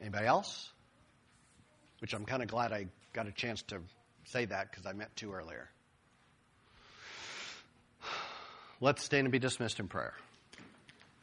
Anybody 0.00 0.26
else? 0.26 0.70
Which 1.98 2.14
I'm 2.14 2.24
kind 2.24 2.44
of 2.44 2.48
glad 2.48 2.70
I 2.70 2.86
got 3.12 3.26
a 3.26 3.32
chance 3.32 3.60
to 3.62 3.80
say 4.26 4.44
that 4.44 4.70
because 4.70 4.86
I 4.86 4.92
meant 4.92 5.16
to 5.16 5.32
earlier. 5.32 5.68
Let's 8.80 9.02
stand 9.02 9.24
and 9.24 9.32
be 9.32 9.40
dismissed 9.40 9.80
in 9.80 9.88
prayer. 9.88 10.14